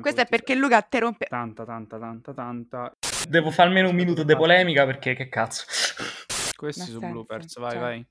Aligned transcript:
Questo 0.00 0.20
è 0.20 0.26
perché 0.26 0.54
Luca 0.54 0.82
te 0.82 0.98
rompe... 0.98 1.26
Tanta, 1.28 1.64
tanta, 1.64 1.98
tanta, 1.98 2.32
tanta. 2.32 2.92
Devo 3.28 3.50
fare 3.50 3.68
almeno 3.68 3.88
un 3.88 3.94
minuto 3.94 4.22
di 4.22 4.36
polemica 4.36 4.84
perché 4.84 5.14
che 5.14 5.28
cazzo. 5.28 5.64
Questi 6.56 6.90
sono 6.90 7.08
bloopers, 7.10 7.58
vai, 7.58 7.72
cioè. 7.72 7.80
vai. 7.80 8.06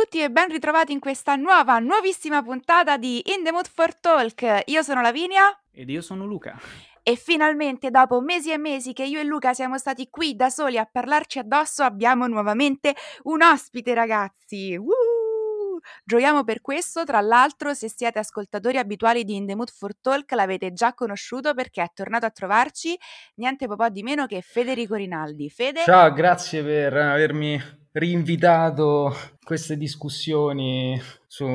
Tutti 0.00 0.22
e 0.22 0.30
ben 0.30 0.48
ritrovati 0.48 0.92
in 0.92 1.00
questa 1.00 1.34
nuova, 1.34 1.80
nuovissima 1.80 2.40
puntata 2.40 2.96
di 2.96 3.20
In 3.34 3.42
the 3.42 3.50
Mood 3.50 3.66
for 3.66 3.96
Talk. 3.96 4.62
Io 4.66 4.80
sono 4.84 5.00
Lavinia 5.00 5.46
Ed 5.72 5.90
io 5.90 6.02
sono 6.02 6.24
Luca. 6.24 6.56
e 7.02 7.16
finalmente 7.16 7.90
dopo 7.90 8.20
mesi 8.20 8.52
e 8.52 8.58
mesi 8.58 8.92
che 8.92 9.02
io 9.02 9.18
e 9.18 9.24
Luca 9.24 9.54
siamo 9.54 9.76
stati 9.76 10.08
qui 10.08 10.36
da 10.36 10.50
soli 10.50 10.78
a 10.78 10.88
parlarci 10.88 11.40
addosso 11.40 11.82
abbiamo 11.82 12.28
nuovamente 12.28 12.94
un 13.24 13.42
ospite 13.42 13.92
ragazzi. 13.92 14.76
Woo! 14.76 15.80
Gioiamo 16.04 16.44
per 16.44 16.60
questo, 16.60 17.02
tra 17.02 17.20
l'altro 17.20 17.74
se 17.74 17.88
siete 17.88 18.20
ascoltatori 18.20 18.78
abituali 18.78 19.24
di 19.24 19.34
In 19.34 19.46
the 19.46 19.56
Mood 19.56 19.70
for 19.70 19.96
Talk 20.00 20.30
l'avete 20.30 20.72
già 20.72 20.94
conosciuto 20.94 21.54
perché 21.54 21.82
è 21.82 21.90
tornato 21.92 22.24
a 22.24 22.30
trovarci 22.30 22.96
niente 23.34 23.66
po' 23.66 23.88
di 23.88 24.04
meno 24.04 24.26
che 24.26 24.42
Federico 24.42 24.94
Rinaldi. 24.94 25.50
Fede, 25.50 25.82
Ciao, 25.82 26.12
grazie 26.12 26.62
per 26.62 26.96
avermi 26.96 27.60
rinvitato 27.98 29.14
queste 29.42 29.76
discussioni 29.76 31.00
su- 31.26 31.46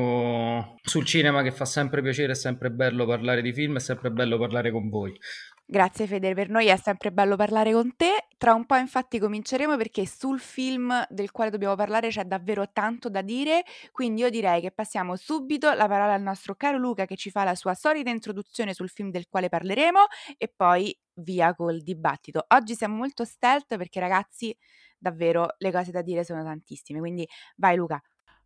sul 0.82 1.04
cinema 1.04 1.42
che 1.42 1.50
fa 1.50 1.64
sempre 1.64 2.02
piacere, 2.02 2.32
è 2.32 2.36
sempre 2.36 2.70
bello 2.70 3.06
parlare 3.06 3.42
di 3.42 3.52
film, 3.52 3.76
è 3.76 3.80
sempre 3.80 4.10
bello 4.10 4.38
parlare 4.38 4.70
con 4.70 4.88
voi. 4.88 5.18
Grazie 5.66 6.06
Fede, 6.06 6.34
per 6.34 6.50
noi 6.50 6.66
è 6.66 6.76
sempre 6.76 7.10
bello 7.10 7.36
parlare 7.36 7.72
con 7.72 7.96
te. 7.96 8.26
Tra 8.36 8.52
un 8.52 8.66
po' 8.66 8.76
infatti 8.76 9.18
cominceremo 9.18 9.78
perché 9.78 10.06
sul 10.06 10.38
film 10.38 10.92
del 11.08 11.30
quale 11.30 11.50
dobbiamo 11.50 11.74
parlare 11.74 12.08
c'è 12.08 12.24
davvero 12.24 12.70
tanto 12.70 13.08
da 13.08 13.22
dire, 13.22 13.64
quindi 13.90 14.20
io 14.20 14.28
direi 14.28 14.60
che 14.60 14.72
passiamo 14.72 15.16
subito 15.16 15.72
la 15.72 15.88
parola 15.88 16.12
al 16.12 16.20
nostro 16.20 16.54
caro 16.54 16.76
Luca 16.76 17.06
che 17.06 17.16
ci 17.16 17.30
fa 17.30 17.44
la 17.44 17.54
sua 17.54 17.74
solita 17.74 18.10
introduzione 18.10 18.74
sul 18.74 18.90
film 18.90 19.10
del 19.10 19.26
quale 19.26 19.48
parleremo 19.48 20.00
e 20.36 20.52
poi 20.54 20.94
via 21.14 21.54
col 21.54 21.80
dibattito. 21.82 22.44
Oggi 22.48 22.74
siamo 22.74 22.96
molto 22.96 23.24
stealth 23.24 23.76
perché 23.76 24.00
ragazzi 24.00 24.56
davvero 24.98 25.54
le 25.58 25.70
cose 25.70 25.90
da 25.90 26.02
dire 26.02 26.24
sono 26.24 26.42
tantissime, 26.42 26.98
quindi 26.98 27.26
vai 27.56 27.76
Luca. 27.76 28.00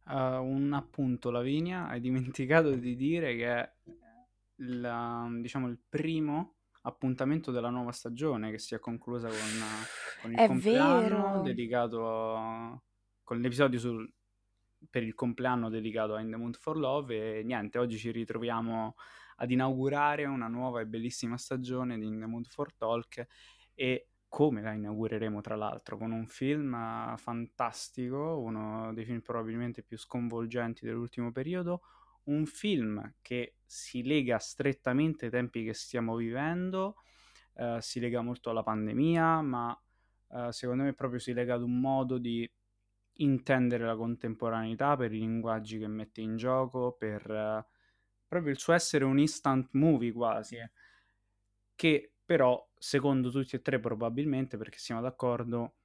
Uh, 0.07 0.41
un 0.43 0.73
appunto, 0.73 1.31
Lavinia, 1.31 1.87
hai 1.87 2.01
dimenticato 2.01 2.71
di 2.75 2.97
dire 2.97 3.37
che 3.37 3.47
è 3.47 3.73
la- 4.63 5.29
diciamo, 5.41 5.69
il 5.69 5.79
primo 5.89 6.55
appuntamento 6.83 7.51
della 7.51 7.69
nuova 7.71 7.93
stagione 7.93 8.51
che 8.51 8.59
si 8.59 8.75
è 8.75 8.79
conclusa 8.79 9.29
con, 9.29 9.37
con 10.23 10.33
il 10.33 10.39
È 10.39 10.47
compleanno 10.47 11.03
vero. 11.03 11.43
dedicato 11.43 12.37
a- 12.37 12.83
con 13.23 13.41
l'episodio 13.41 13.79
sul- 13.79 14.11
per 14.89 15.03
il 15.03 15.15
compleanno 15.15 15.69
dedicato 15.69 16.15
a 16.15 16.21
In 16.21 16.31
the 16.31 16.37
Mood 16.37 16.57
for 16.57 16.79
Love 16.79 17.39
e 17.41 17.43
niente, 17.43 17.79
oggi 17.79 17.99
ci 17.99 18.11
ritroviamo 18.11 18.95
ad 19.41 19.51
inaugurare 19.51 20.25
una 20.25 20.49
nuova 20.49 20.81
e 20.81 20.87
bellissima 20.87 21.37
stagione 21.37 21.99
di 21.99 22.07
In 22.07 22.21
the 22.21 22.27
Mood 22.27 22.47
for 22.47 22.73
Talk 22.75 23.27
e 23.75 24.09
come 24.29 24.61
la 24.61 24.73
inaugureremo 24.73 25.41
tra 25.41 25.57
l'altro 25.57 25.97
con 25.97 26.13
un 26.13 26.27
film 26.27 26.75
eh, 26.75 27.17
fantastico, 27.17 28.39
uno 28.39 28.93
dei 28.93 29.05
film 29.05 29.21
probabilmente 29.21 29.83
più 29.83 29.97
sconvolgenti 29.97 30.85
dell'ultimo 30.85 31.33
periodo, 31.33 31.83
un 32.25 32.45
film 32.45 33.15
che 33.23 33.57
si 33.65 34.03
lega 34.03 34.39
strettamente 34.39 35.27
ai 35.27 35.31
tempi 35.31 35.65
che 35.65 35.73
stiamo 35.73 36.15
vivendo, 36.17 36.97
eh, 37.55 37.79
si 37.81 38.01
lega 38.01 38.21
molto 38.21 38.51
alla 38.51 38.63
pandemia, 38.63 39.41
ma 39.41 39.83
eh, 40.31 40.53
secondo 40.53 40.83
me 40.83 40.93
proprio 40.93 41.21
si 41.21 41.33
lega 41.33 41.55
ad 41.55 41.63
un 41.63 41.81
modo 41.81 42.19
di 42.19 42.51
intendere 43.21 43.85
la 43.85 43.97
contemporaneità 43.97 44.97
per 44.97 45.13
i 45.13 45.19
linguaggi 45.19 45.79
che 45.79 45.89
mette 45.89 46.21
in 46.21 46.37
gioco, 46.37 46.93
per 46.93 47.31
eh, 47.31 47.67
proprio 48.29 48.53
il 48.53 48.59
suo 48.59 48.75
essere 48.75 49.05
un 49.05 49.19
instant 49.19 49.71
movie 49.73 50.13
quasi, 50.13 50.57
eh, 50.57 50.71
che 51.75 52.13
però, 52.25 52.69
secondo 52.79 53.31
tutti 53.31 53.57
e 53.57 53.63
tre 53.63 53.81
probabilmente, 53.81 54.57
perché 54.59 54.79
siamo 54.79 55.01
d'accordo, 55.01 55.77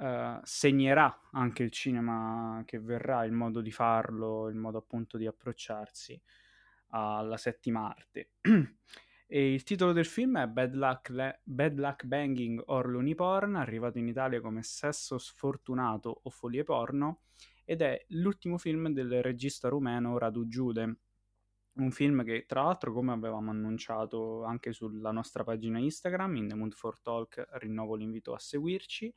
eh, 0.00 0.40
segnerà 0.42 1.28
anche 1.32 1.62
il 1.62 1.70
cinema 1.70 2.62
che 2.64 2.78
verrà, 2.80 3.24
il 3.24 3.32
modo 3.32 3.60
di 3.60 3.70
farlo, 3.70 4.48
il 4.48 4.56
modo 4.56 4.78
appunto 4.78 5.18
di 5.18 5.26
approcciarsi 5.26 6.20
alla 6.88 7.36
settima 7.36 7.88
arte. 7.88 8.30
E 9.32 9.54
il 9.54 9.62
titolo 9.62 9.92
del 9.92 10.04
film 10.04 10.38
è 10.38 10.46
Bad 10.46 10.74
Luck, 10.74 11.08
Le- 11.08 11.40
Bad 11.42 11.78
Luck 11.78 12.04
Banging 12.04 12.62
or 12.66 12.86
Looney 12.86 13.14
Porn, 13.14 13.54
arrivato 13.56 13.96
in 13.96 14.06
Italia 14.06 14.42
come 14.42 14.62
Sesso 14.62 15.16
sfortunato 15.16 16.20
o 16.24 16.28
Folie 16.28 16.64
porno, 16.64 17.22
ed 17.64 17.80
è 17.80 18.04
l'ultimo 18.08 18.58
film 18.58 18.90
del 18.90 19.22
regista 19.22 19.70
rumeno 19.70 20.18
Radu 20.18 20.46
Giude. 20.46 20.96
Un 21.74 21.90
film 21.90 22.22
che, 22.22 22.44
tra 22.46 22.62
l'altro, 22.64 22.92
come 22.92 23.12
avevamo 23.12 23.50
annunciato 23.50 24.44
anche 24.44 24.72
sulla 24.72 25.10
nostra 25.10 25.42
pagina 25.42 25.78
Instagram, 25.78 26.36
in 26.36 26.48
The 26.48 26.54
Mood 26.54 26.74
for 26.74 27.00
Talk, 27.00 27.46
rinnovo 27.52 27.94
l'invito 27.94 28.34
a 28.34 28.38
seguirci. 28.38 29.12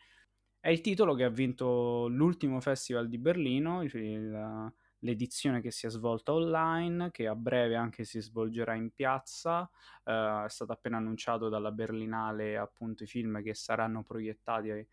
È 0.60 0.70
il 0.70 0.82
titolo 0.82 1.16
che 1.16 1.26
ha 1.26 1.30
vinto 1.30 2.08
l'ultimo 2.08 2.62
festival 2.62 3.10
di 3.10 3.18
Berlino, 3.18 3.84
il- 3.84 4.74
l'edizione 5.00 5.62
che 5.62 5.70
si 5.72 5.86
è 5.86 5.90
svolta 5.90 6.34
online, 6.34 7.12
che 7.12 7.28
a 7.28 7.36
breve 7.36 7.76
anche 7.76 8.06
si 8.06 8.22
svolgerà 8.22 8.74
in 8.76 8.92
piazza. 8.92 9.70
Eh, 10.04 10.44
è 10.46 10.50
stato 10.50 10.72
appena 10.72 10.98
annunciato 10.98 11.50
dalla 11.50 11.72
Berlinale 11.72 12.58
appunto 12.58 13.04
i 13.04 13.08
film 13.08 13.44
che 13.44 13.54
saranno 13.54 14.02
proiettati 14.04 14.70
eh, 14.70 14.88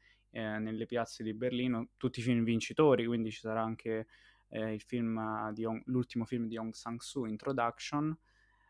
nelle 0.59 0.87
piazze 0.87 1.23
di 1.23 1.33
Berlino, 1.35 1.91
tutti 1.97 2.21
i 2.21 2.23
film 2.23 2.45
vincitori, 2.45 3.07
quindi 3.07 3.31
ci 3.31 3.41
sarà 3.41 3.63
anche 3.63 4.07
eh, 4.53 4.75
il 4.75 4.83
film 4.83 5.17
Hong- 5.17 5.83
l'ultimo 5.87 6.25
film 6.25 6.47
di 6.47 6.57
Aung 6.57 6.75
San 6.75 6.99
Suu, 6.99 7.25
Introduction. 7.25 8.17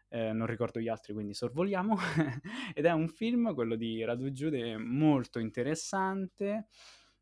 Eh, 0.09 0.32
non 0.32 0.47
ricordo 0.47 0.78
gli 0.78 0.88
altri, 0.88 1.12
quindi 1.12 1.34
sorvoliamo. 1.34 1.97
Ed 2.75 2.84
è 2.84 2.93
un 2.93 3.09
film, 3.09 3.53
quello 3.54 3.76
di 3.76 4.04
Radu 4.04 4.31
Giude, 4.32 4.76
molto 4.76 5.38
interessante. 5.38 6.69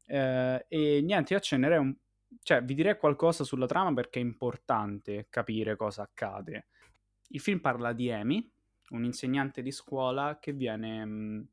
Eh, 0.07 0.67
e 0.69 1.01
niente, 1.03 1.33
io 1.33 1.39
accennerei 1.39 1.79
un... 1.79 1.95
cioè, 2.43 2.63
vi 2.63 2.75
direi 2.75 2.97
qualcosa 2.99 3.45
sulla 3.45 3.67
trama 3.67 3.93
perché 3.95 4.19
è 4.21 4.23
importante 4.23 5.27
capire 5.31 5.77
cosa 5.77 6.03
accade. 6.03 6.67
Il 7.29 7.41
film 7.41 7.61
parla 7.61 7.93
di 7.93 8.11
Amy, 8.11 8.51
un 8.91 9.05
insegnante 9.05 9.63
di 9.63 9.71
scuola 9.71 10.39
che 10.41 10.53
viene... 10.53 11.05
mh, 11.05 11.49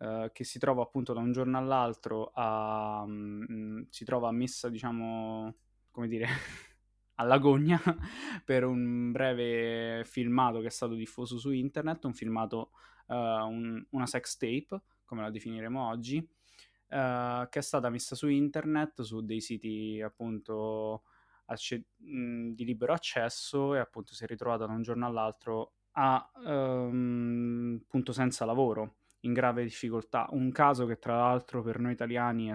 eh, 0.00 0.30
che 0.32 0.44
si 0.44 0.58
trova 0.58 0.82
appunto 0.82 1.12
da 1.12 1.20
un 1.20 1.32
giorno 1.32 1.58
all'altro 1.58 2.30
a... 2.34 3.04
mh, 3.06 3.88
si 3.90 4.04
trova 4.04 4.30
messa, 4.30 4.68
diciamo, 4.68 5.54
come 5.90 6.08
dire, 6.08 6.26
all'agonia 7.16 7.80
per 8.44 8.64
un 8.64 9.10
breve 9.12 10.04
filmato 10.04 10.60
che 10.60 10.66
è 10.68 10.70
stato 10.70 10.94
diffuso 10.94 11.38
su 11.38 11.50
internet, 11.50 12.04
un 12.04 12.14
filmato, 12.14 12.70
eh, 13.08 13.14
un- 13.14 13.84
una 13.90 14.06
sex 14.06 14.36
tape, 14.36 14.80
come 15.04 15.22
la 15.22 15.30
definiremo 15.30 15.88
oggi, 15.88 16.16
eh, 16.88 17.46
che 17.50 17.58
è 17.58 17.62
stata 17.62 17.90
messa 17.90 18.14
su 18.14 18.28
internet, 18.28 19.02
su 19.02 19.20
dei 19.24 19.40
siti 19.40 20.00
appunto 20.02 21.04
acce- 21.46 21.86
mh, 21.96 22.50
di 22.52 22.64
libero 22.64 22.92
accesso 22.92 23.74
e 23.74 23.78
appunto 23.78 24.14
si 24.14 24.24
è 24.24 24.26
ritrovata 24.26 24.66
da 24.66 24.72
un 24.72 24.82
giorno 24.82 25.06
all'altro 25.06 25.74
a 25.92 26.30
ehm, 26.46 27.80
appunto 27.84 28.12
senza 28.12 28.44
lavoro, 28.44 28.96
in 29.20 29.32
grave 29.32 29.62
difficoltà. 29.64 30.26
Un 30.30 30.50
caso 30.52 30.86
che 30.86 30.98
tra 30.98 31.16
l'altro 31.16 31.62
per 31.62 31.78
noi 31.80 31.92
italiani 31.92 32.48
è 32.48 32.54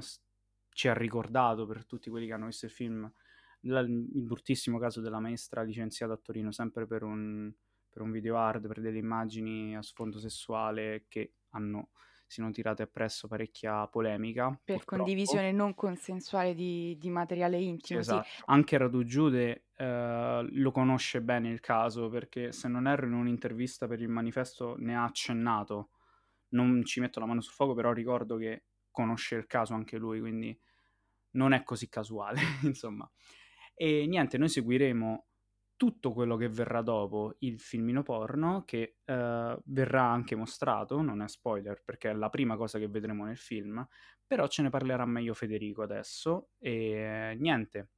ci 0.72 0.88
ha 0.90 0.94
ricordato, 0.94 1.66
per 1.66 1.86
tutti 1.86 2.10
quelli 2.10 2.28
che 2.28 2.34
hanno 2.34 2.48
visto 2.48 2.66
il 2.66 2.72
film, 2.72 3.10
la- 3.66 3.82
il 3.82 4.24
bruttissimo 4.24 4.78
caso 4.80 5.02
della 5.02 5.20
maestra 5.20 5.62
licenziata 5.64 6.14
a 6.14 6.18
Torino 6.18 6.52
sempre 6.52 6.88
per 6.88 7.04
un, 7.04 7.54
per 7.90 8.02
un 8.02 8.12
video 8.12 8.38
hard, 8.38 8.68
per 8.68 8.82
delle 8.82 8.98
immagini 9.00 9.76
a 9.76 9.82
sfondo 9.82 10.20
sessuale 10.20 11.06
che 11.08 11.34
hanno, 11.50 11.90
si 12.28 12.42
sono 12.42 12.52
tirate 12.52 12.84
appresso 12.84 13.28
parecchia 13.28 13.88
polemica. 13.88 14.58
Per 14.64 14.84
purtroppo. 14.86 14.86
condivisione 14.86 15.52
non 15.52 15.74
consensuale 15.74 16.54
di, 16.54 16.96
di 17.00 17.10
materiale 17.10 17.58
Sì, 17.78 17.96
intimo, 17.96 18.02
sì. 18.04 18.22
esatto. 18.22 18.44
Anche 18.46 18.78
Radu 18.78 19.04
Giude 19.04 19.68
eh, 19.76 20.48
lo 20.50 20.72
conosce 20.72 21.22
bene 21.22 21.50
il 21.50 21.60
caso 21.60 22.10
perché 22.10 22.52
se 22.52 22.68
non 22.68 22.88
erro 22.88 23.06
in 23.06 23.14
un'intervista 23.14 23.88
per 23.88 24.02
il 24.02 24.10
manifesto 24.10 24.76
ne 24.80 24.96
ha 24.96 25.04
accennato. 25.04 25.92
Non 26.50 26.84
ci 26.84 27.00
metto 27.00 27.20
la 27.20 27.26
mano 27.28 27.42
sul 27.42 27.54
fuoco, 27.54 27.74
però 27.76 27.92
ricordo 27.94 28.38
che 28.38 28.66
conosce 28.90 29.36
il 29.36 29.46
caso 29.46 29.74
anche 29.76 29.98
lui, 29.98 30.20
quindi 30.20 30.58
non 31.32 31.54
è 31.54 31.64
così 31.64 31.88
casuale, 31.90 32.40
insomma. 32.64 33.10
E 33.76 34.08
niente, 34.08 34.38
noi 34.38 34.50
seguiremo 34.50 35.28
tutto 35.76 36.14
quello 36.14 36.38
che 36.38 36.48
verrà 36.50 36.82
dopo 36.82 37.36
il 37.40 37.60
filmino 37.60 38.02
porno, 38.02 38.64
che 38.66 38.98
eh, 39.04 39.58
verrà 39.66 40.04
anche 40.04 40.36
mostrato, 40.36 41.02
non 41.02 41.22
è 41.22 41.28
spoiler 41.28 41.82
perché 41.84 42.10
è 42.12 42.14
la 42.14 42.30
prima 42.30 42.56
cosa 42.56 42.80
che 42.80 42.88
vedremo 42.88 43.26
nel 43.26 43.38
film, 43.38 43.86
però 44.26 44.48
ce 44.48 44.62
ne 44.62 44.70
parlerà 44.70 45.06
meglio 45.06 45.34
Federico 45.34 45.82
adesso. 45.84 46.50
E 46.60 47.36
niente, 47.40 47.90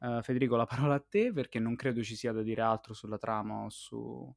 Uh, 0.00 0.22
Federico, 0.22 0.56
la 0.56 0.64
parola 0.64 0.94
a 0.94 1.04
te 1.06 1.30
perché 1.30 1.58
non 1.58 1.76
credo 1.76 2.02
ci 2.02 2.16
sia 2.16 2.32
da 2.32 2.40
dire 2.40 2.62
altro 2.62 2.94
sulla 2.94 3.18
trama 3.18 3.64
o 3.64 3.68
su 3.68 4.34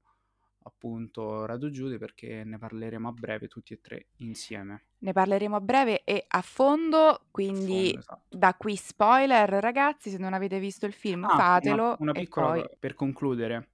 appunto 0.64 1.46
Rado 1.46 1.70
Giude 1.70 1.98
perché 1.98 2.44
ne 2.44 2.58
parleremo 2.58 3.08
a 3.08 3.12
breve 3.12 3.48
tutti 3.48 3.74
e 3.74 3.82
tre 3.82 4.08
insieme. 4.18 4.86
Ne 5.00 5.12
parleremo 5.12 5.56
a 5.56 5.62
breve 5.62 6.04
e 6.04 6.26
a 6.28 6.42
fondo, 6.42 7.26
quindi 7.32 7.92
fondo, 7.92 8.00
esatto. 8.00 8.38
da 8.38 8.56
qui 8.56 8.76
spoiler 8.76 9.50
ragazzi, 9.50 10.10
se 10.10 10.18
non 10.18 10.34
avete 10.34 10.60
visto 10.60 10.86
il 10.86 10.94
film 10.94 11.26
ah, 11.26 11.36
fatelo. 11.36 11.84
Una, 11.84 11.96
una 12.00 12.12
piccola 12.14 12.54
poi... 12.54 12.70
per 12.80 12.94
concludere, 12.94 13.70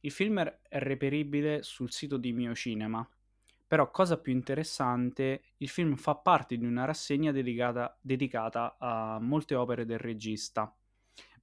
il 0.00 0.10
film 0.10 0.40
è 0.40 0.58
reperibile 0.68 1.62
sul 1.62 1.90
sito 1.90 2.16
di 2.16 2.32
Mio 2.32 2.54
Cinema, 2.54 3.06
però 3.66 3.90
cosa 3.90 4.18
più 4.18 4.32
interessante, 4.32 5.42
il 5.58 5.68
film 5.68 5.94
fa 5.96 6.14
parte 6.14 6.56
di 6.56 6.64
una 6.64 6.84
rassegna 6.84 7.32
dedicata, 7.32 7.96
dedicata 8.00 8.76
a 8.78 9.18
molte 9.20 9.54
opere 9.54 9.84
del 9.84 9.98
regista 9.98 10.74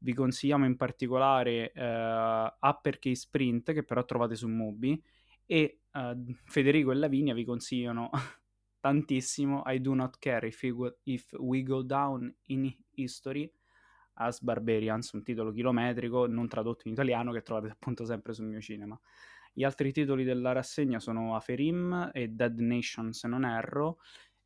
vi 0.07 0.13
consigliamo 0.13 0.63
in 0.63 0.77
particolare 0.77 1.73
uh, 1.75 2.65
Uppercase 2.65 3.15
Sprint, 3.15 3.73
che 3.73 3.83
però 3.83 4.05
trovate 4.05 4.35
su 4.35 4.47
Mubi, 4.47 5.03
e 5.45 5.81
uh, 5.91 6.33
Federico 6.45 6.91
e 6.91 6.95
Lavinia 6.95 7.33
vi 7.33 7.43
consigliano 7.43 8.09
tantissimo 8.79 9.63
I 9.65 9.81
Do 9.81 9.93
Not 9.95 10.17
Care 10.17 10.47
If 10.47 10.65
Go, 10.69 10.97
If 11.03 11.33
We 11.39 11.61
Go 11.63 11.81
Down 11.81 12.33
in 12.43 12.73
History 12.91 13.51
as 14.13 14.39
Barbarians, 14.39 15.11
un 15.11 15.23
titolo 15.23 15.51
chilometrico 15.51 16.25
non 16.25 16.47
tradotto 16.47 16.87
in 16.87 16.93
italiano 16.93 17.33
che 17.33 17.41
trovate 17.41 17.67
appunto 17.67 18.05
sempre 18.05 18.31
sul 18.31 18.45
mio 18.45 18.61
cinema. 18.61 18.97
Gli 19.51 19.65
altri 19.65 19.91
titoli 19.91 20.23
della 20.23 20.53
rassegna 20.53 21.01
sono 21.01 21.35
Aferim 21.35 22.11
e 22.13 22.29
Dead 22.29 22.57
Nation 22.59 23.11
se 23.11 23.27
non 23.27 23.43
erro 23.43 23.97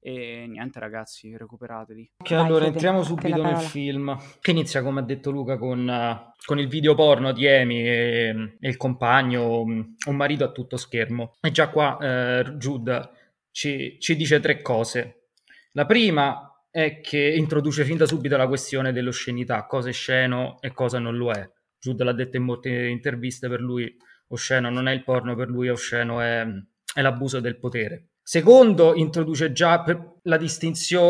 e 0.04 0.48
niente 0.48 0.80
ragazzi, 0.80 1.38
recuperateli. 1.38 2.14
Ok, 2.18 2.30
Vai, 2.32 2.40
allora 2.40 2.64
Fede, 2.64 2.74
entriamo 2.74 3.04
subito 3.04 3.44
nel 3.44 3.58
film, 3.58 4.18
che 4.42 4.52
inizia 4.52 4.82
come 4.82 5.02
ha 5.02 5.04
detto 5.04 5.30
Luca 5.30 5.58
con, 5.58 5.88
uh, 5.88 6.34
con 6.44 6.58
il 6.58 6.68
video 6.68 6.96
porno 6.96 7.32
di 7.32 7.48
Amy 7.48 7.82
e, 7.86 8.58
e, 8.60 8.68
il 8.68 8.78
compagno, 8.78 9.62
un 9.62 10.16
marito 10.16 10.44
a 10.44 10.52
tutto 10.52 10.76
schermo. 10.76 11.34
E 11.40 11.52
già 11.52 11.70
qua 11.70 11.98
uh, 12.00 12.50
Jude 12.58 13.10
ci, 13.52 13.98
ci 14.00 14.16
dice 14.16 14.40
tre 14.40 14.62
cose. 14.62 15.28
La 15.74 15.86
prima 15.86 16.66
è 16.72 17.00
che 17.00 17.34
introduce 17.36 17.86
fin 17.86 17.98
da 17.98 18.08
subito 18.08 18.36
la 18.38 18.48
questione 18.48 18.92
dell'oscenità, 18.92 19.68
cosa 19.68 19.90
è 19.90 19.94
sceno 19.94 20.58
e 20.62 20.72
cosa 20.72 20.98
non 20.98 21.16
lo 21.16 21.32
è. 21.32 21.48
Jude 21.80 22.04
l'ha 22.04 22.14
detto 22.14 22.38
in 22.38 22.44
molte 22.44 22.88
interviste, 22.88 23.48
per 23.48 23.62
lui 23.62 23.96
osceno 24.30 24.70
non 24.72 24.88
è 24.88 24.94
il 24.94 25.04
porno, 25.04 25.36
per 25.36 25.50
lui 25.50 25.70
osceno 25.70 26.22
è, 26.22 26.46
è 26.94 27.02
l'abuso 27.02 27.40
del 27.40 27.60
potere. 27.60 28.11
Secondo, 28.32 28.96
introduce 28.96 29.52
già 29.52 29.84
la, 30.22 30.40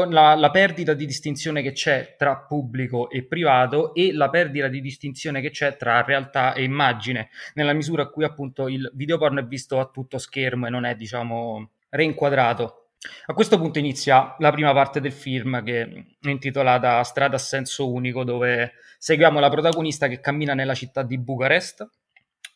la, 0.09 0.33
la, 0.33 0.49
perdita 0.49 0.95
di 0.95 1.05
distinzione 1.05 1.61
che 1.61 1.71
c'è 1.71 2.15
tra 2.17 2.35
pubblico 2.35 3.11
e 3.11 3.23
privato 3.25 3.93
e 3.93 4.11
la 4.11 4.31
perdita 4.31 4.67
di 4.67 4.81
distinzione 4.81 5.39
che 5.39 5.51
c'è 5.51 5.77
tra 5.77 6.01
realtà 6.01 6.53
e 6.53 6.63
immagine, 6.63 7.29
nella 7.53 7.73
misura 7.73 8.01
in 8.01 8.09
cui 8.09 8.23
appunto 8.23 8.67
il 8.67 8.89
videoporno 8.95 9.39
è 9.39 9.45
visto 9.45 9.79
a 9.79 9.85
tutto 9.85 10.17
schermo 10.17 10.65
e 10.65 10.71
non 10.71 10.83
è, 10.83 10.95
diciamo, 10.95 11.69
reinquadrato. 11.89 12.87
A 13.27 13.35
questo 13.35 13.59
punto 13.59 13.77
inizia 13.77 14.35
la 14.39 14.49
prima 14.49 14.73
parte 14.73 14.99
del 14.99 15.13
film 15.13 15.63
che 15.63 15.81
è 16.19 16.27
intitolata 16.27 17.03
Strada 17.03 17.35
a 17.35 17.39
senso 17.39 17.91
unico, 17.93 18.23
dove 18.23 18.73
seguiamo 18.97 19.39
la 19.39 19.49
protagonista 19.49 20.07
che 20.07 20.21
cammina 20.21 20.55
nella 20.55 20.73
città 20.73 21.03
di 21.03 21.19
Bucarest. 21.19 21.87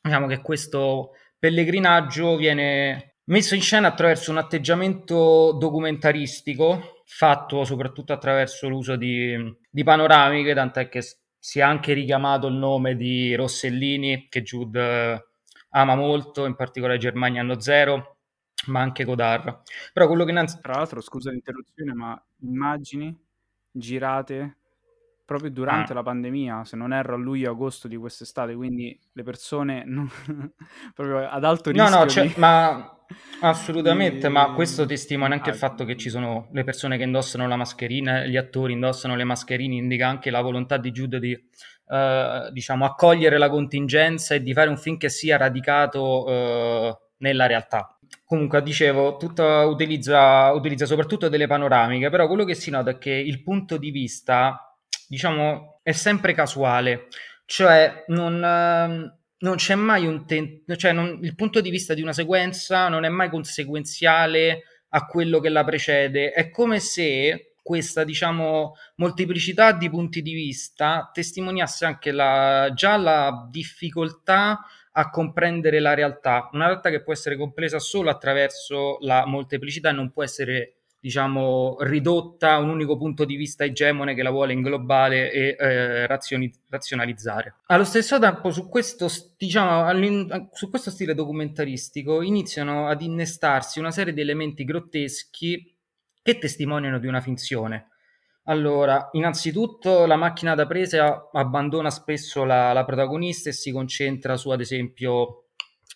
Diciamo 0.01 0.25
che 0.25 0.41
questo 0.41 1.11
pellegrinaggio 1.37 2.35
viene 2.35 3.14
messo 3.25 3.55
in 3.55 3.61
scena 3.61 3.87
attraverso 3.87 4.31
un 4.31 4.37
atteggiamento 4.37 5.53
documentaristico 5.53 7.03
fatto 7.05 7.63
soprattutto 7.63 8.13
attraverso 8.13 8.67
l'uso 8.67 8.95
di, 8.95 9.35
di 9.69 9.83
panoramiche, 9.83 10.53
tant'è 10.53 10.89
che 10.89 11.01
si 11.37 11.59
è 11.59 11.61
anche 11.61 11.93
richiamato 11.93 12.47
il 12.47 12.55
nome 12.55 12.95
di 12.95 13.35
Rossellini, 13.35 14.27
che 14.29 14.41
Jude 14.41 15.13
eh, 15.13 15.25
ama 15.69 15.95
molto, 15.95 16.45
in 16.45 16.55
particolare 16.55 16.97
Germania 16.97 17.41
Anno 17.41 17.59
Zero, 17.59 18.17
ma 18.67 18.81
anche 18.81 19.03
Godard. 19.03 19.61
Però 19.93 20.07
quello 20.07 20.23
che 20.23 20.31
innanzi... 20.31 20.59
Tra 20.59 20.73
l'altro, 20.73 21.01
scusa 21.01 21.29
l'interruzione, 21.29 21.93
ma 21.93 22.19
immagini 22.39 23.15
girate 23.69 24.57
proprio 25.25 25.49
durante 25.49 25.91
ah. 25.91 25.95
la 25.95 26.03
pandemia, 26.03 26.63
se 26.63 26.75
non 26.75 26.93
erro 26.93 27.15
a 27.15 27.17
luglio-agosto 27.17 27.87
di 27.87 27.97
quest'estate, 27.97 28.53
quindi 28.55 28.97
le 29.11 29.23
persone 29.23 29.83
non... 29.85 30.07
proprio 30.93 31.27
ad 31.27 31.43
alto 31.43 31.71
rischio. 31.71 31.89
No, 31.89 32.05
no, 32.05 32.05
di... 32.05 32.33
ma 32.37 32.97
assolutamente, 33.41 34.27
di... 34.27 34.33
ma 34.33 34.53
questo 34.53 34.85
testimonia 34.85 35.35
anche 35.35 35.49
ah, 35.49 35.53
il 35.53 35.59
fatto 35.59 35.83
che 35.83 35.97
ci 35.97 36.09
sono 36.09 36.49
le 36.51 36.63
persone 36.63 36.97
che 36.97 37.03
indossano 37.03 37.47
la 37.47 37.55
mascherina, 37.55 38.25
gli 38.25 38.37
attori 38.37 38.73
indossano 38.73 39.15
le 39.15 39.23
mascherine, 39.23 39.75
indica 39.75 40.07
anche 40.07 40.29
la 40.29 40.41
volontà 40.41 40.77
di 40.77 40.91
Giude 40.91 41.19
di 41.19 41.33
uh, 41.33 42.51
diciamo 42.51 42.85
accogliere 42.85 43.37
la 43.37 43.49
contingenza 43.49 44.35
e 44.35 44.41
di 44.41 44.53
fare 44.53 44.69
un 44.69 44.77
film 44.77 44.97
che 44.97 45.09
sia 45.09 45.37
radicato 45.37 46.23
uh, 46.25 46.97
nella 47.17 47.47
realtà. 47.47 47.89
Comunque, 48.23 48.63
dicevo, 48.63 49.17
tutta, 49.17 49.65
utilizza, 49.65 50.51
utilizza 50.51 50.85
soprattutto 50.85 51.29
delle 51.29 51.45
panoramiche, 51.45 52.09
però 52.09 52.27
quello 52.27 52.43
che 52.43 52.55
si 52.55 52.71
nota 52.71 52.91
è 52.91 52.97
che 52.97 53.11
il 53.11 53.43
punto 53.43 53.77
di 53.77 53.91
vista 53.91 54.64
diciamo, 55.07 55.79
è 55.83 55.91
sempre 55.91 56.33
casuale, 56.33 57.07
cioè 57.45 58.05
non, 58.07 58.43
ehm, 58.43 59.17
non 59.39 59.55
c'è 59.55 59.75
mai 59.75 60.05
un 60.05 60.25
tentativo, 60.25 60.75
cioè 60.75 60.91
non, 60.91 61.19
il 61.21 61.35
punto 61.35 61.61
di 61.61 61.69
vista 61.69 61.93
di 61.93 62.01
una 62.01 62.13
sequenza 62.13 62.87
non 62.89 63.05
è 63.05 63.09
mai 63.09 63.29
conseguenziale 63.29 64.63
a 64.89 65.05
quello 65.05 65.39
che 65.39 65.49
la 65.49 65.63
precede, 65.63 66.31
è 66.31 66.49
come 66.49 66.79
se 66.79 67.55
questa, 67.61 68.03
diciamo, 68.03 68.75
molteplicità 68.97 69.71
di 69.71 69.89
punti 69.89 70.21
di 70.21 70.33
vista 70.33 71.09
testimoniasse 71.11 71.85
anche 71.85 72.11
la, 72.11 72.71
già 72.75 72.95
la 72.95 73.47
difficoltà 73.49 74.59
a 74.91 75.09
comprendere 75.09 75.79
la 75.79 75.93
realtà, 75.93 76.49
una 76.53 76.67
realtà 76.67 76.89
che 76.89 77.01
può 77.01 77.11
essere 77.11 77.35
compresa 77.35 77.79
solo 77.79 78.09
attraverso 78.09 78.97
la 79.01 79.25
molteplicità 79.25 79.89
e 79.89 79.93
non 79.93 80.11
può 80.11 80.23
essere 80.23 80.75
diciamo, 81.05 81.77
ridotta 81.81 82.53
a 82.53 82.57
un 82.57 82.69
unico 82.69 82.97
punto 82.97 83.25
di 83.25 83.35
vista 83.35 83.63
egemone 83.63 84.15
che 84.15 84.23
la 84.23 84.31
vuole 84.31 84.53
inglobare 84.53 85.31
e 85.31 85.55
eh, 85.55 86.07
razioni- 86.07 86.51
razionalizzare. 86.67 87.57
Allo 87.67 87.83
stesso 87.83 88.17
tempo, 88.17 88.49
su 88.49 88.67
questo, 88.67 89.07
diciamo, 89.37 89.87
su 90.51 90.67
questo 90.71 90.89
stile 90.89 91.13
documentaristico 91.13 92.23
iniziano 92.23 92.87
ad 92.87 93.03
innestarsi 93.03 93.77
una 93.77 93.91
serie 93.91 94.13
di 94.13 94.21
elementi 94.21 94.63
grotteschi 94.63 95.77
che 96.23 96.39
testimoniano 96.39 96.97
di 96.97 97.05
una 97.05 97.21
finzione. 97.21 97.89
Allora, 98.45 99.09
innanzitutto 99.11 100.07
la 100.07 100.15
macchina 100.15 100.55
da 100.55 100.65
presa 100.65 101.29
abbandona 101.31 101.91
spesso 101.91 102.45
la, 102.45 102.73
la 102.73 102.83
protagonista 102.83 103.49
e 103.49 103.53
si 103.53 103.71
concentra 103.71 104.37
su, 104.37 104.49
ad 104.49 104.61
esempio, 104.61 105.44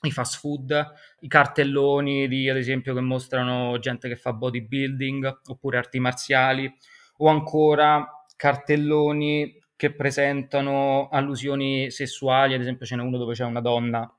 i 0.01 0.11
fast 0.11 0.39
food, 0.39 0.93
i 1.21 1.27
cartelloni 1.27 2.27
di, 2.27 2.49
ad 2.49 2.57
esempio, 2.57 2.93
che 2.93 3.01
mostrano 3.01 3.77
gente 3.79 4.07
che 4.07 4.15
fa 4.15 4.33
bodybuilding 4.33 5.41
oppure 5.47 5.77
arti 5.77 5.99
marziali, 5.99 6.73
o 7.17 7.27
ancora 7.27 8.25
cartelloni 8.35 9.57
che 9.75 9.93
presentano 9.93 11.09
allusioni 11.09 11.89
sessuali, 11.91 12.53
ad 12.53 12.61
esempio 12.61 12.85
ce 12.85 12.95
n'è 12.95 13.01
uno 13.01 13.17
dove 13.17 13.33
c'è 13.33 13.45
una 13.45 13.61
donna 13.61 14.09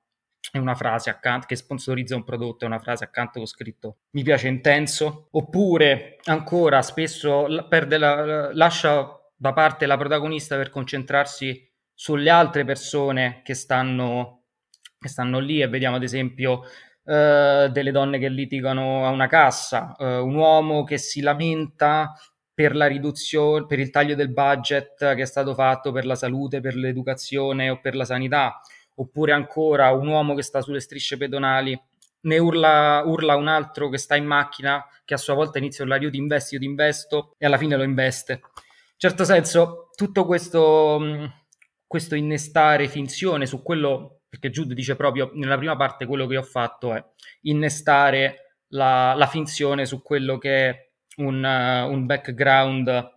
e 0.52 0.58
una 0.58 0.74
frase 0.74 1.10
accanto 1.10 1.46
che 1.46 1.56
sponsorizza 1.56 2.16
un 2.16 2.24
prodotto 2.24 2.64
e 2.64 2.66
una 2.66 2.78
frase 2.78 3.04
accanto 3.04 3.38
con 3.38 3.46
scritto 3.46 3.98
mi 4.12 4.22
piace 4.22 4.48
intenso, 4.48 5.28
oppure 5.32 6.16
ancora 6.24 6.82
spesso 6.82 7.46
la, 7.46 8.50
lascia 8.52 9.20
da 9.36 9.52
parte 9.52 9.86
la 9.86 9.96
protagonista 9.96 10.56
per 10.56 10.70
concentrarsi 10.70 11.68
sulle 11.94 12.30
altre 12.30 12.64
persone 12.64 13.42
che 13.44 13.54
stanno 13.54 14.39
che 15.00 15.08
stanno 15.08 15.38
lì 15.38 15.62
e 15.62 15.68
vediamo 15.68 15.96
ad 15.96 16.02
esempio 16.02 16.60
uh, 17.04 17.68
delle 17.68 17.90
donne 17.90 18.18
che 18.18 18.28
litigano 18.28 19.06
a 19.06 19.08
una 19.08 19.26
cassa, 19.26 19.94
uh, 19.96 20.04
un 20.04 20.34
uomo 20.34 20.84
che 20.84 20.98
si 20.98 21.22
lamenta 21.22 22.12
per 22.52 22.76
la 22.76 22.86
riduzione, 22.86 23.64
per 23.64 23.78
il 23.78 23.88
taglio 23.88 24.14
del 24.14 24.30
budget 24.30 25.14
che 25.14 25.22
è 25.22 25.24
stato 25.24 25.54
fatto 25.54 25.90
per 25.90 26.04
la 26.04 26.14
salute, 26.14 26.60
per 26.60 26.74
l'educazione 26.74 27.70
o 27.70 27.80
per 27.80 27.96
la 27.96 28.04
sanità, 28.04 28.60
oppure 28.96 29.32
ancora 29.32 29.90
un 29.92 30.06
uomo 30.06 30.34
che 30.34 30.42
sta 30.42 30.60
sulle 30.60 30.80
strisce 30.80 31.16
pedonali, 31.16 31.80
ne 32.22 32.38
urla, 32.38 33.02
urla 33.06 33.36
un 33.36 33.48
altro 33.48 33.88
che 33.88 33.96
sta 33.96 34.16
in 34.16 34.26
macchina, 34.26 34.84
che 35.06 35.14
a 35.14 35.16
sua 35.16 35.32
volta 35.32 35.56
inizia 35.56 35.82
a 35.82 35.86
urlare 35.86 36.04
io 36.04 36.10
ti 36.10 36.18
investo, 36.18 36.54
io 36.54 36.60
ti 36.60 36.66
investo, 36.66 37.34
e 37.38 37.46
alla 37.46 37.56
fine 37.56 37.76
lo 37.76 37.82
investe. 37.82 38.32
In 38.32 39.08
certo 39.08 39.24
senso, 39.24 39.88
tutto 39.94 40.26
questo, 40.26 41.00
questo 41.86 42.14
innestare 42.14 42.88
finzione 42.88 43.46
su 43.46 43.62
quello 43.62 44.19
perché 44.30 44.50
Jude 44.50 44.74
dice 44.74 44.94
proprio 44.94 45.32
nella 45.34 45.58
prima 45.58 45.76
parte 45.76 46.06
quello 46.06 46.28
che 46.28 46.36
ho 46.36 46.42
fatto 46.42 46.94
è 46.94 47.04
innestare 47.42 48.58
la, 48.68 49.12
la 49.14 49.26
finzione 49.26 49.84
su 49.84 50.00
quello 50.00 50.38
che 50.38 50.68
è 50.68 50.90
un, 51.16 51.42
uh, 51.42 51.92
un 51.92 52.06
background 52.06 53.10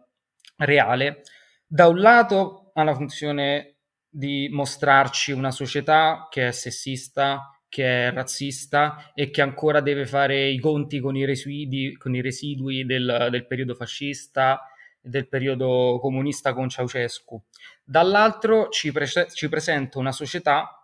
reale. 0.58 1.22
Da 1.66 1.88
un 1.88 2.00
lato 2.00 2.72
ha 2.74 2.84
la 2.84 2.96
funzione 2.96 3.76
di 4.10 4.50
mostrarci 4.52 5.32
una 5.32 5.52
società 5.52 6.28
che 6.30 6.48
è 6.48 6.52
sessista, 6.52 7.60
che 7.70 8.08
è 8.08 8.12
razzista 8.12 9.12
e 9.14 9.30
che 9.30 9.42
ancora 9.42 9.82
deve 9.82 10.08
fare 10.08 10.48
i 10.48 10.60
conti 10.60 11.00
con 11.00 11.16
i 11.16 11.26
residui, 11.26 11.96
con 11.96 12.16
i 12.16 12.22
residui 12.22 12.86
del, 12.86 13.28
del 13.30 13.46
periodo 13.46 13.76
fascista 13.76 14.68
del 15.06 15.28
periodo 15.28 16.00
comunista 16.00 16.54
con 16.54 16.70
Ceausescu. 16.70 17.42
Dall'altro 17.84 18.70
ci, 18.70 18.92
pre- 18.92 19.28
ci 19.34 19.50
presenta 19.50 20.00
una 20.00 20.14
società 20.14 20.83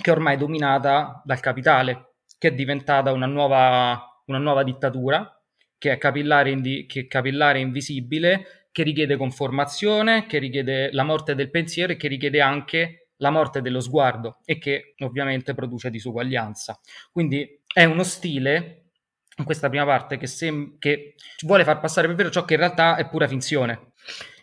che 0.00 0.10
ormai 0.10 0.34
è 0.34 0.38
dominata 0.38 1.22
dal 1.24 1.40
capitale, 1.40 2.14
che 2.38 2.48
è 2.48 2.52
diventata 2.52 3.12
una 3.12 3.26
nuova, 3.26 4.22
una 4.26 4.38
nuova 4.38 4.62
dittatura, 4.64 5.28
che 5.78 5.92
è 5.92 5.98
capillare, 5.98 6.50
indi- 6.50 6.86
che 6.86 7.00
è 7.00 7.06
capillare 7.06 7.60
invisibile, 7.60 8.68
che 8.72 8.82
richiede 8.82 9.16
conformazione, 9.16 10.26
che 10.26 10.38
richiede 10.38 10.90
la 10.92 11.04
morte 11.04 11.34
del 11.34 11.50
pensiero 11.50 11.92
e 11.92 11.96
che 11.96 12.08
richiede 12.08 12.40
anche 12.40 13.08
la 13.18 13.30
morte 13.30 13.62
dello 13.62 13.80
sguardo 13.80 14.38
e 14.44 14.58
che 14.58 14.94
ovviamente 14.98 15.54
produce 15.54 15.90
disuguaglianza. 15.90 16.80
Quindi 17.12 17.62
è 17.72 17.84
uno 17.84 18.02
stile 18.02 18.80
in 19.36 19.44
questa 19.44 19.68
prima 19.68 19.84
parte 19.84 20.16
che, 20.16 20.26
sem- 20.26 20.78
che 20.78 21.14
vuole 21.44 21.64
far 21.64 21.80
passare 21.80 22.06
per 22.06 22.16
vero 22.16 22.30
ciò 22.30 22.44
che 22.44 22.54
in 22.54 22.60
realtà 22.60 22.96
è 22.96 23.08
pura 23.08 23.28
finzione. 23.28 23.92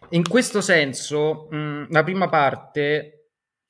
In 0.10 0.28
questo 0.28 0.62
senso, 0.62 1.48
mh, 1.50 1.88
la 1.90 2.04
prima 2.04 2.28
parte, 2.28 3.21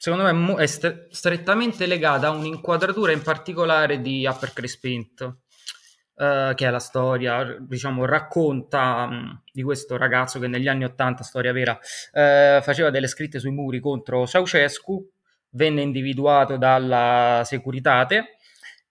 secondo 0.01 0.23
me, 0.23 0.55
è, 0.55 0.65
strettamente 0.65 1.85
legata 1.85 2.25
a 2.25 2.31
un'inquadratura 2.31 3.11
in 3.11 3.21
particolare 3.21 4.01
di 4.01 4.25
Upper 4.25 4.51
Crespint, 4.51 5.21
uh, 5.21 6.55
che 6.55 6.65
è 6.65 6.69
la 6.71 6.79
storia, 6.79 7.55
diciamo, 7.59 8.05
racconta 8.05 9.05
mh, 9.05 9.43
di 9.53 9.61
questo 9.61 9.97
ragazzo 9.97 10.39
che 10.39 10.47
negli 10.47 10.67
anni 10.67 10.85
Ottanta, 10.85 11.21
storia 11.21 11.51
vera, 11.51 11.73
uh, 11.73 12.63
faceva 12.63 12.89
delle 12.89 13.05
scritte 13.05 13.37
sui 13.37 13.51
muri 13.51 13.79
contro 13.79 14.25
Ceausescu, 14.25 15.07
venne 15.51 15.83
individuato 15.83 16.57
dalla 16.57 17.43
Securitate 17.45 18.37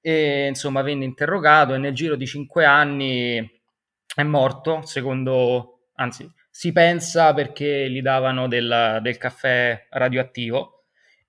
e 0.00 0.46
insomma 0.46 0.80
venne 0.82 1.06
interrogato 1.06 1.74
e 1.74 1.78
nel 1.78 1.92
giro 1.92 2.14
di 2.14 2.26
cinque 2.28 2.64
anni 2.64 3.60
è 4.14 4.22
morto, 4.22 4.82
secondo, 4.86 5.86
anzi 5.94 6.32
si 6.48 6.70
pensa 6.70 7.34
perché 7.34 7.90
gli 7.90 8.00
davano 8.00 8.46
del, 8.46 9.00
del 9.02 9.16
caffè 9.16 9.88
radioattivo 9.90 10.79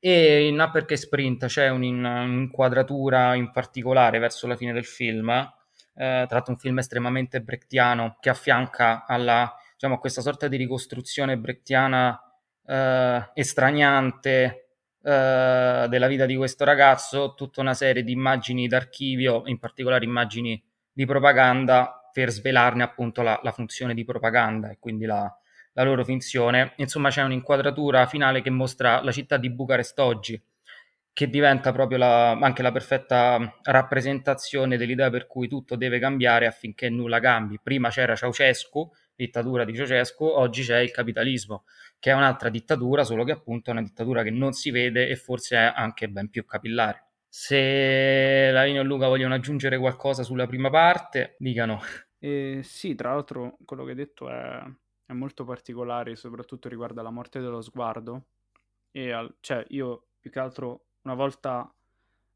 e 0.03 0.47
in 0.47 0.59
Uppercase 0.59 1.03
Sprint 1.03 1.45
c'è 1.45 1.69
un'inquadratura 1.69 3.35
in 3.35 3.51
particolare 3.51 4.17
verso 4.17 4.47
la 4.47 4.55
fine 4.55 4.73
del 4.73 4.83
film, 4.83 5.29
eh, 5.29 5.45
tra 5.93 6.27
l'altro 6.27 6.53
un 6.53 6.57
film 6.57 6.79
estremamente 6.79 7.39
brechtiano 7.39 8.17
che 8.19 8.29
affianca 8.29 9.05
alla, 9.05 9.55
diciamo, 9.73 9.93
a 9.93 9.99
questa 9.99 10.21
sorta 10.21 10.47
di 10.47 10.57
ricostruzione 10.57 11.37
brechtiana 11.37 12.19
eh, 12.65 13.29
estraniante 13.35 14.69
eh, 15.03 15.85
della 15.87 16.07
vita 16.07 16.25
di 16.25 16.35
questo 16.35 16.65
ragazzo 16.65 17.35
tutta 17.35 17.61
una 17.61 17.75
serie 17.75 18.03
di 18.03 18.11
immagini 18.11 18.67
d'archivio, 18.67 19.43
in 19.45 19.59
particolare 19.59 20.03
immagini 20.03 20.59
di 20.91 21.05
propaganda, 21.05 22.09
per 22.11 22.31
svelarne 22.31 22.81
appunto 22.81 23.21
la, 23.21 23.39
la 23.43 23.51
funzione 23.51 23.93
di 23.93 24.03
propaganda 24.03 24.71
e 24.71 24.77
quindi 24.79 25.05
la, 25.05 25.31
la 25.73 25.83
loro 25.83 26.03
finzione. 26.03 26.73
Insomma, 26.77 27.09
c'è 27.09 27.23
un'inquadratura 27.23 28.05
finale 28.05 28.41
che 28.41 28.49
mostra 28.49 29.01
la 29.01 29.11
città 29.11 29.37
di 29.37 29.49
Bucarest 29.49 29.99
oggi, 29.99 30.41
che 31.13 31.29
diventa 31.29 31.71
proprio 31.71 31.97
la, 31.97 32.31
anche 32.31 32.61
la 32.61 32.71
perfetta 32.71 33.59
rappresentazione 33.63 34.77
dell'idea 34.77 35.09
per 35.09 35.27
cui 35.27 35.47
tutto 35.47 35.75
deve 35.75 35.99
cambiare 35.99 36.45
affinché 36.45 36.89
nulla 36.89 37.19
cambi. 37.19 37.59
Prima 37.61 37.89
c'era 37.89 38.15
Ceausescu, 38.15 38.91
dittatura 39.15 39.65
di 39.65 39.75
Ceausescu, 39.75 40.23
oggi 40.23 40.63
c'è 40.63 40.79
il 40.79 40.91
capitalismo 40.91 41.65
che 42.01 42.09
è 42.09 42.13
un'altra 42.15 42.49
dittatura, 42.49 43.03
solo 43.03 43.23
che 43.23 43.31
appunto 43.31 43.69
è 43.69 43.73
una 43.73 43.83
dittatura 43.83 44.23
che 44.23 44.31
non 44.31 44.53
si 44.53 44.71
vede 44.71 45.07
e 45.07 45.15
forse 45.15 45.55
è 45.55 45.71
anche 45.75 46.09
ben 46.09 46.29
più 46.29 46.45
capillare. 46.45 47.09
Se 47.27 48.49
Laino 48.51 48.81
e 48.81 48.83
Luca 48.83 49.07
vogliono 49.07 49.35
aggiungere 49.35 49.77
qualcosa 49.77 50.23
sulla 50.23 50.47
prima 50.47 50.71
parte, 50.71 51.35
dicano. 51.37 51.79
Eh, 52.17 52.61
sì, 52.63 52.95
tra 52.95 53.13
l'altro 53.13 53.57
quello 53.63 53.83
che 53.83 53.91
hai 53.91 53.95
detto 53.95 54.29
è, 54.29 54.63
è 55.11 55.13
molto 55.13 55.43
particolare, 55.43 56.15
soprattutto 56.15 56.69
riguardo 56.69 57.01
alla 57.01 57.09
morte 57.09 57.39
dello 57.41 57.61
sguardo. 57.61 58.27
E 58.91 59.11
al, 59.11 59.35
cioè, 59.41 59.65
io 59.69 60.07
più 60.19 60.31
che 60.31 60.39
altro 60.39 60.85
una 61.01 61.15
volta 61.15 61.73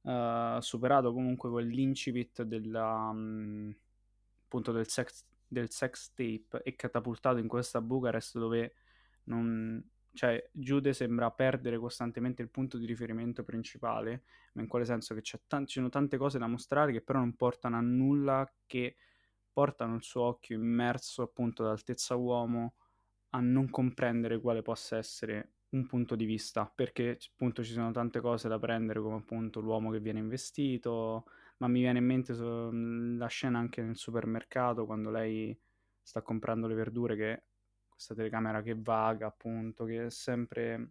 uh, 0.01 0.60
superato 0.60 1.13
comunque 1.13 1.50
quell'incipit 1.50 2.44
della, 2.44 3.10
um, 3.12 3.74
appunto 4.44 4.72
del 4.72 4.88
sex, 4.88 5.24
del 5.48 5.70
sex 5.70 6.12
tape 6.13 6.62
e 6.63 6.75
catapultato 6.75 7.38
in 7.38 7.48
questa 7.48 7.79
Bucarest 7.82 8.38
dove 8.38 8.74
non, 9.25 9.82
cioè, 10.13 10.50
Giude 10.51 10.94
sembra 10.94 11.32
perdere 11.32 11.77
costantemente 11.77 12.41
il 12.41 12.50
punto 12.50 12.77
di 12.77 12.86
riferimento 12.86 13.44
principale, 13.44 14.24
ma 14.53 14.62
in 14.62 14.67
quale 14.67 14.86
senso 14.86 15.15
che 15.15 15.22
ci 15.22 15.38
sono 15.65 15.89
tante 15.89 16.17
cose 16.17 16.38
da 16.38 16.48
mostrare 16.48 16.91
che 16.91 17.01
però 17.01 17.20
non 17.20 17.36
portano 17.36 17.77
a 17.77 17.82
nulla, 17.82 18.50
che 18.65 18.98
portano 19.55 19.95
il 19.95 20.03
suo 20.03 20.24
occhio 20.24 20.57
immerso 20.57 21.21
appunto 21.21 21.63
ad 21.63 21.69
altezza 21.69 22.15
uomo 22.15 22.74
a 23.29 23.39
non 23.39 23.69
comprendere 23.69 24.41
quale 24.41 24.62
possa 24.62 24.97
essere 24.97 25.51
un 25.69 25.85
punto 25.88 26.15
di 26.15 26.25
vista, 26.25 26.69
perché 26.74 27.17
appunto 27.33 27.63
ci 27.63 27.71
sono 27.71 27.91
tante 27.91 28.19
cose 28.19 28.50
da 28.50 28.59
prendere 28.59 29.00
come 29.00 29.15
appunto 29.17 29.62
l'uomo 29.62 29.91
che 29.91 30.00
viene 30.01 30.19
investito, 30.19 31.25
ma 31.57 31.67
mi 31.69 31.79
viene 31.79 32.00
in 32.00 32.05
mente 32.05 32.33
so, 32.33 32.69
la 32.71 33.27
scena 33.27 33.59
anche 33.59 33.81
nel 33.81 33.95
supermercato 33.95 34.85
quando 34.85 35.09
lei 35.09 35.57
sta 36.01 36.21
comprando 36.21 36.67
le 36.67 36.75
verdure 36.75 37.15
che 37.15 37.43
questa 37.89 38.13
telecamera 38.13 38.62
che 38.62 38.75
vaga, 38.77 39.27
appunto, 39.27 39.85
che 39.85 40.09
sempre 40.09 40.89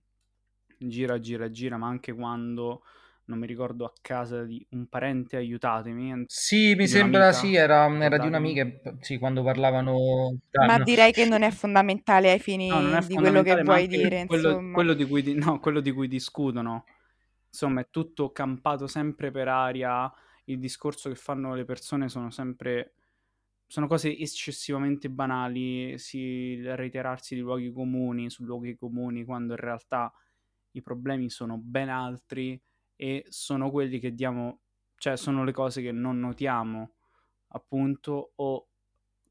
gira, 0.78 1.18
gira, 1.21 1.50
gira, 1.50 1.76
ma 1.76 1.88
anche 1.88 2.14
quando 2.14 2.83
non 3.26 3.38
mi 3.38 3.47
ricordo 3.47 3.85
a 3.85 3.93
casa 4.00 4.45
di 4.45 4.64
un 4.71 4.87
parente, 4.87 5.37
aiutatemi. 5.37 6.25
Sì, 6.26 6.75
mi 6.75 6.87
sembra 6.87 7.33
sì, 7.33 7.54
era, 7.54 7.87
era 8.02 8.19
di 8.19 8.26
un'amica, 8.26 8.66
sì, 9.00 9.19
quando 9.19 9.43
parlavano... 9.43 10.38
Ma 10.66 10.78
direi 10.81 11.12
che 11.12 11.25
non 11.25 11.43
è 11.43 11.50
fondamentale 11.50 12.31
ai 12.31 12.38
fini 12.38 12.69
no, 12.69 13.00
di 13.07 13.14
quello 13.14 13.43
che 13.43 13.62
vuoi 13.62 13.87
dire, 13.87 14.26
quello, 14.26 14.71
quello, 14.73 14.95
di 14.95 15.07
cui, 15.07 15.35
no, 15.35 15.59
quello 15.59 15.81
di 15.81 15.93
cui 15.93 16.09
discutono. 16.09 16.85
Insomma, 17.49 17.81
è 17.81 17.87
tutto 17.90 18.33
campato 18.33 18.87
sempre 18.87 19.31
per 19.31 19.49
aria, 19.49 20.12
il 20.47 20.59
discorso 20.59 21.09
che 21.09 21.14
fanno 21.14 21.54
le 21.54 21.64
persone 21.64 22.09
sono 22.09 22.31
sempre 22.31 22.95
sono 23.66 23.87
cose 23.87 24.16
eccessivamente 24.16 25.09
banali, 25.09 25.99
si, 25.99 26.61
reiterarsi 26.62 27.35
di 27.35 27.40
luoghi 27.40 27.73
comuni 27.73 28.28
su 28.28 28.45
luoghi 28.45 28.76
comuni 28.76 29.25
quando 29.25 29.54
in 29.54 29.59
realtà 29.59 30.12
i 30.73 30.83
problemi 30.83 31.31
sono 31.31 31.57
ben 31.57 31.88
altri 31.88 32.61
e 32.97 33.25
sono 33.29 33.71
quelli 33.71 33.99
che 33.99 34.15
diamo, 34.15 34.61
cioè 34.97 35.17
sono 35.17 35.45
le 35.45 35.53
cose 35.53 35.83
che 35.83 35.93
non 35.93 36.21
notiamo 36.21 36.95
appunto 37.49 38.33
o 38.37 38.69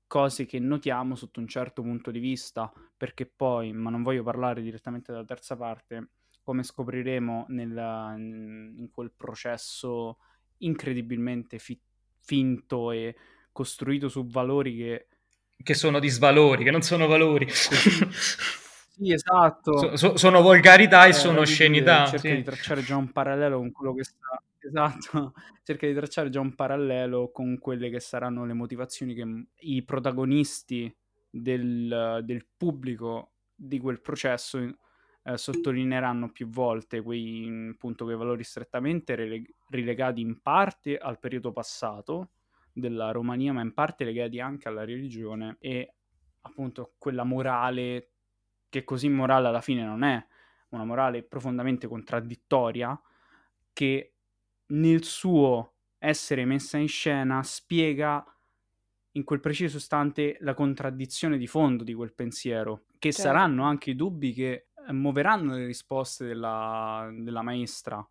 cose 0.07 0.45
che 0.45 0.59
notiamo 0.59 1.15
sotto 1.15 1.39
un 1.39 1.47
certo 1.47 1.81
punto 1.81 2.11
di 2.11 2.19
vista 2.19 2.71
perché 2.95 3.25
poi, 3.25 3.73
ma 3.73 3.89
non 3.89 4.03
voglio 4.03 4.23
parlare 4.23 4.61
direttamente 4.61 5.11
della 5.11 5.25
terza 5.25 5.55
parte, 5.55 6.09
come 6.43 6.63
scopriremo 6.63 7.45
nel, 7.49 8.15
in 8.17 8.89
quel 8.91 9.11
processo 9.11 10.17
incredibilmente 10.57 11.57
fi- 11.57 11.79
finto 12.19 12.91
e 12.91 13.15
costruito 13.51 14.07
su 14.07 14.25
valori 14.27 14.75
che... 14.75 15.07
Che 15.63 15.73
sono 15.73 15.99
disvalori, 15.99 16.63
che 16.63 16.71
non 16.71 16.81
sono 16.81 17.07
valori. 17.07 17.47
sì, 18.95 19.11
esatto. 19.11 19.77
So, 19.77 19.97
so, 19.97 20.17
sono 20.17 20.41
volgarità 20.41 21.05
e 21.05 21.09
eh, 21.09 21.13
sono 21.13 21.41
oscenità. 21.41 22.05
Cerca 22.05 22.29
sì. 22.29 22.35
di 22.35 22.43
tracciare 22.43 22.83
già 22.83 22.95
un 22.95 23.11
parallelo 23.11 23.57
con 23.57 23.71
quello 23.71 23.93
che 23.93 24.03
sta... 24.03 24.41
Esatto, 24.65 25.33
cerca 25.61 25.85
di 25.85 25.93
tracciare 25.93 26.29
già 26.29 26.39
un 26.39 26.55
parallelo 26.55 27.31
con 27.31 27.59
quelle 27.59 27.89
che 27.89 27.99
saranno 27.99 28.45
le 28.45 28.53
motivazioni 28.53 29.13
che 29.13 29.45
i 29.57 29.83
protagonisti 29.83 30.95
del, 31.29 32.21
del 32.23 32.45
pubblico 32.55 33.31
di 33.53 33.77
quel 33.77 33.99
processo 33.99 34.59
eh, 35.23 35.37
sottolineeranno 35.37 36.31
più 36.31 36.47
volte 36.47 37.01
quei, 37.01 37.71
appunto, 37.73 38.05
quei 38.05 38.15
valori 38.15 38.45
strettamente 38.45 39.15
rilegati 39.69 40.21
in 40.21 40.41
parte 40.41 40.97
al 40.97 41.19
periodo 41.19 41.51
passato 41.51 42.29
della 42.71 43.11
Romania, 43.11 43.53
ma 43.53 43.61
in 43.61 43.73
parte 43.73 44.03
legati 44.03 44.39
anche 44.39 44.67
alla 44.67 44.85
religione 44.85 45.57
e 45.59 45.93
appunto 46.41 46.93
quella 46.97 47.23
morale 47.23 48.12
che 48.73 48.83
così 48.83 49.07
morale 49.07 49.49
alla 49.49 49.61
fine 49.61 49.83
non 49.83 50.01
è, 50.01 50.25
una 50.69 50.83
morale 50.83 51.21
profondamente 51.21 51.85
contraddittoria 51.85 52.99
che 53.71 54.13
nel 54.65 55.03
suo 55.03 55.73
essere 55.99 56.43
messa 56.43 56.77
in 56.77 56.87
scena 56.87 57.43
spiega 57.43 58.25
in 59.11 59.23
quel 59.23 59.39
preciso 59.39 59.77
istante 59.77 60.37
la 60.39 60.55
contraddizione 60.55 61.37
di 61.37 61.45
fondo 61.45 61.83
di 61.83 61.93
quel 61.93 62.13
pensiero, 62.13 62.85
che 62.97 63.11
certo. 63.11 63.29
saranno 63.29 63.63
anche 63.63 63.91
i 63.91 63.95
dubbi 63.95 64.33
che 64.33 64.69
muoveranno 64.87 65.53
le 65.53 65.67
risposte 65.67 66.25
della, 66.25 67.11
della 67.15 67.43
maestra 67.43 68.03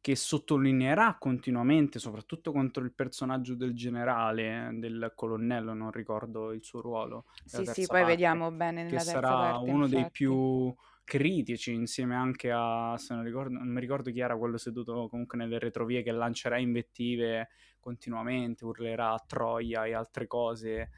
che 0.00 0.14
sottolineerà 0.16 1.16
continuamente, 1.18 1.98
soprattutto 1.98 2.52
contro 2.52 2.84
il 2.84 2.94
personaggio 2.94 3.54
del 3.54 3.74
generale, 3.74 4.70
del 4.74 5.12
colonnello, 5.14 5.74
non 5.74 5.90
ricordo 5.90 6.52
il 6.52 6.62
suo 6.64 6.80
ruolo. 6.80 7.26
Sì, 7.44 7.64
sì, 7.66 7.88
poi 7.88 8.04
parte, 8.04 8.04
vediamo 8.04 8.50
bene 8.52 8.82
nella 8.84 9.04
che 9.06 9.22
sarà 9.22 9.30
parte, 9.34 9.70
uno 9.70 9.86
infatti. 9.88 9.88
dei 9.88 10.10
più 10.10 10.74
critici 11.04 11.72
insieme 11.72 12.14
anche 12.14 12.50
a, 12.52 12.96
se 12.98 13.14
non, 13.14 13.24
ricordo, 13.24 13.58
non 13.58 13.68
mi 13.68 13.80
ricordo 13.80 14.10
chi 14.10 14.20
era 14.20 14.36
quello 14.36 14.56
seduto 14.58 15.08
comunque 15.08 15.38
nelle 15.38 15.58
retrovie 15.58 16.02
che 16.02 16.12
lancerà 16.12 16.58
invettive 16.58 17.48
continuamente, 17.80 18.64
urlerà 18.64 19.12
a 19.12 19.24
Troia 19.26 19.86
e 19.86 19.94
altre 19.94 20.26
cose 20.26 20.90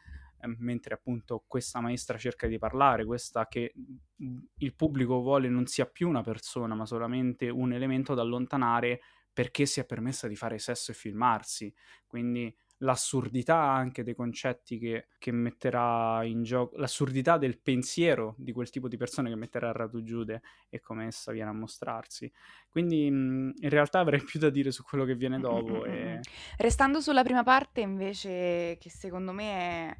mentre 0.58 0.94
appunto 0.94 1.44
questa 1.46 1.80
maestra 1.80 2.18
cerca 2.18 2.46
di 2.46 2.58
parlare, 2.58 3.04
questa 3.04 3.46
che 3.46 3.72
il 4.56 4.74
pubblico 4.74 5.20
vuole 5.20 5.48
non 5.48 5.66
sia 5.66 5.86
più 5.86 6.08
una 6.08 6.22
persona, 6.22 6.74
ma 6.74 6.86
solamente 6.86 7.48
un 7.48 7.72
elemento 7.72 8.14
da 8.14 8.22
allontanare 8.22 9.00
perché 9.32 9.66
si 9.66 9.80
è 9.80 9.86
permessa 9.86 10.28
di 10.28 10.36
fare 10.36 10.58
sesso 10.58 10.90
e 10.90 10.94
filmarsi. 10.94 11.72
Quindi 12.06 12.54
l'assurdità 12.82 13.56
anche 13.56 14.02
dei 14.02 14.14
concetti 14.14 14.78
che, 14.78 15.08
che, 15.18 15.32
metterà 15.32 16.24
in 16.24 16.42
gioco, 16.42 16.76
l'assurdità 16.76 17.36
del 17.36 17.58
pensiero 17.58 18.34
di 18.38 18.52
quel 18.52 18.70
tipo 18.70 18.88
di 18.88 18.96
persone 18.96 19.28
che 19.28 19.36
metterà 19.36 19.68
a 19.68 19.72
Ratu 19.72 20.02
Giude 20.02 20.42
e 20.68 20.80
come 20.80 21.06
essa 21.06 21.32
viene 21.32 21.50
a 21.50 21.54
mostrarsi. 21.54 22.30
Quindi 22.68 23.10
mh, 23.10 23.54
in 23.60 23.68
realtà 23.68 24.00
avrei 24.00 24.22
più 24.22 24.40
da 24.40 24.50
dire 24.50 24.70
su 24.70 24.82
quello 24.82 25.04
che 25.04 25.14
viene 25.14 25.38
dopo. 25.38 25.84
E... 25.84 26.20
Restando 26.56 27.00
sulla 27.00 27.22
prima 27.22 27.42
parte 27.42 27.80
invece, 27.80 28.76
che 28.78 28.90
secondo 28.90 29.32
me 29.32 29.52
è 29.52 29.96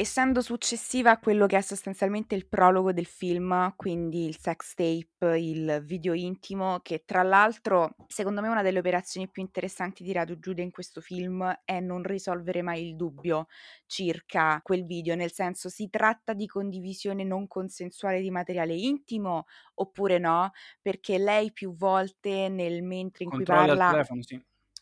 essendo 0.00 0.42
successiva 0.42 1.10
a 1.10 1.18
quello 1.18 1.46
che 1.46 1.56
è 1.56 1.60
sostanzialmente 1.60 2.36
il 2.36 2.46
prologo 2.46 2.92
del 2.92 3.06
film, 3.06 3.74
quindi 3.74 4.26
il 4.26 4.38
sex 4.38 4.74
tape, 4.74 5.36
il 5.36 5.82
video 5.84 6.12
intimo, 6.14 6.78
che 6.82 7.02
tra 7.04 7.24
l'altro 7.24 7.96
secondo 8.06 8.40
me 8.40 8.46
una 8.46 8.62
delle 8.62 8.78
operazioni 8.78 9.28
più 9.28 9.42
interessanti 9.42 10.04
di 10.04 10.12
Radu 10.12 10.38
Giude 10.38 10.62
in 10.62 10.70
questo 10.70 11.00
film 11.00 11.52
è 11.64 11.80
non 11.80 12.04
risolvere 12.04 12.62
mai 12.62 12.86
il 12.86 12.94
dubbio 12.94 13.48
circa 13.86 14.60
quel 14.62 14.84
video, 14.84 15.16
nel 15.16 15.32
senso 15.32 15.68
si 15.68 15.90
tratta 15.90 16.32
di 16.32 16.46
condivisione 16.46 17.24
non 17.24 17.48
consensuale 17.48 18.20
di 18.20 18.30
materiale 18.30 18.74
intimo 18.74 19.46
oppure 19.74 20.18
no, 20.18 20.52
perché 20.80 21.18
lei 21.18 21.52
più 21.52 21.74
volte 21.74 22.48
nel 22.48 22.84
mentre 22.84 23.24
in 23.24 23.30
Controlla 23.30 23.66
cui 23.66 23.66
parla... 23.66 23.86
il 23.86 23.90
telefono, 23.90 24.22
sì 24.22 24.40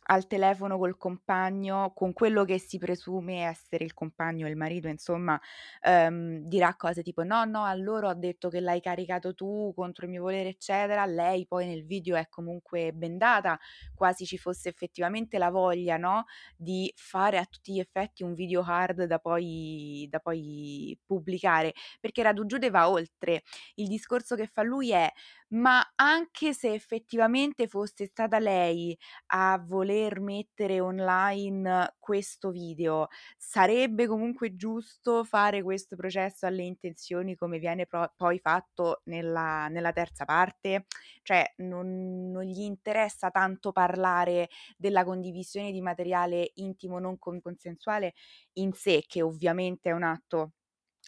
al 0.09 0.27
telefono 0.27 0.79
col 0.79 0.97
compagno, 0.97 1.93
con 1.95 2.13
quello 2.13 2.45
che 2.45 2.59
si 2.59 2.79
presume 2.79 3.45
essere 3.47 3.85
il 3.85 3.93
compagno, 3.95 4.47
il 4.49 4.57
marito, 4.57 4.89
insomma, 4.89 5.41
ehm, 5.83 6.41
dirà 6.47 6.75
cose 6.77 7.03
tipo: 7.03 7.23
No, 7.25 7.45
no, 7.45 7.65
allora 7.65 8.09
ho 8.09 8.15
detto 8.15 8.49
che 8.49 8.61
l'hai 8.61 8.81
caricato 8.81 9.35
tu 9.35 9.73
contro 9.75 10.05
il 10.07 10.11
mio 10.13 10.23
volere, 10.23 10.51
eccetera. 10.51 11.05
Lei 11.07 11.47
poi 11.47 11.67
nel 11.67 11.85
video 11.85 12.17
è 12.17 12.29
comunque 12.29 12.93
bendata, 12.93 13.59
quasi 13.95 14.25
ci 14.27 14.39
fosse 14.39 14.69
effettivamente 14.69 15.39
la 15.39 15.51
voglia, 15.51 15.97
no? 15.97 16.25
Di 16.57 16.93
fare 16.97 17.39
a 17.39 17.45
tutti 17.45 17.73
gli 17.73 17.81
effetti 17.81 18.23
un 18.23 18.35
video 18.35 18.63
hard 18.63 19.05
da 19.05 19.19
poi, 19.19 20.07
da 20.11 20.19
poi 20.21 20.99
pubblicare, 21.05 21.73
perché 22.01 22.23
Radu 22.23 22.45
va 22.71 22.89
oltre. 22.91 23.43
Il 23.75 23.89
discorso 23.89 24.37
che 24.37 24.47
fa 24.47 24.63
lui 24.63 24.91
è: 24.93 25.11
ma 25.49 25.81
anche 25.97 26.53
se 26.53 26.73
effettivamente 26.73 27.67
fosse 27.69 28.07
stata 28.07 28.39
lei 28.39 28.97
a 29.29 29.59
voler 29.65 29.96
mettere 30.21 30.81
online 30.81 31.95
questo 31.99 32.51
video, 32.51 33.09
sarebbe 33.37 34.07
comunque 34.07 34.55
giusto 34.57 35.25
fare 35.25 35.63
questo 35.63 35.97
processo 35.97 36.47
alle 36.47 36.65
intenzioni 36.65 37.35
come 37.35 37.59
viene 37.59 37.87
pro- 37.87 38.13
poi 38.17 38.39
fatto 38.39 39.01
nella, 39.05 39.69
nella 39.69 39.93
terza 39.93 40.25
parte? 40.25 40.87
Cioè 41.23 41.55
non, 41.59 42.31
non, 42.31 42.43
gli 42.45 42.61
interessa 42.61 43.31
tanto 43.31 43.73
parlare 43.73 44.49
della 44.77 45.05
condivisione 45.05 45.73
di 45.73 45.81
materiale 45.81 46.51
intimo 46.57 46.99
non 46.99 47.19
consensuale 47.19 48.15
in 48.55 48.73
sé, 48.73 49.05
che 49.07 49.23
ovviamente 49.23 49.91
è 49.91 49.93
un 49.93 50.03
atto 50.03 50.53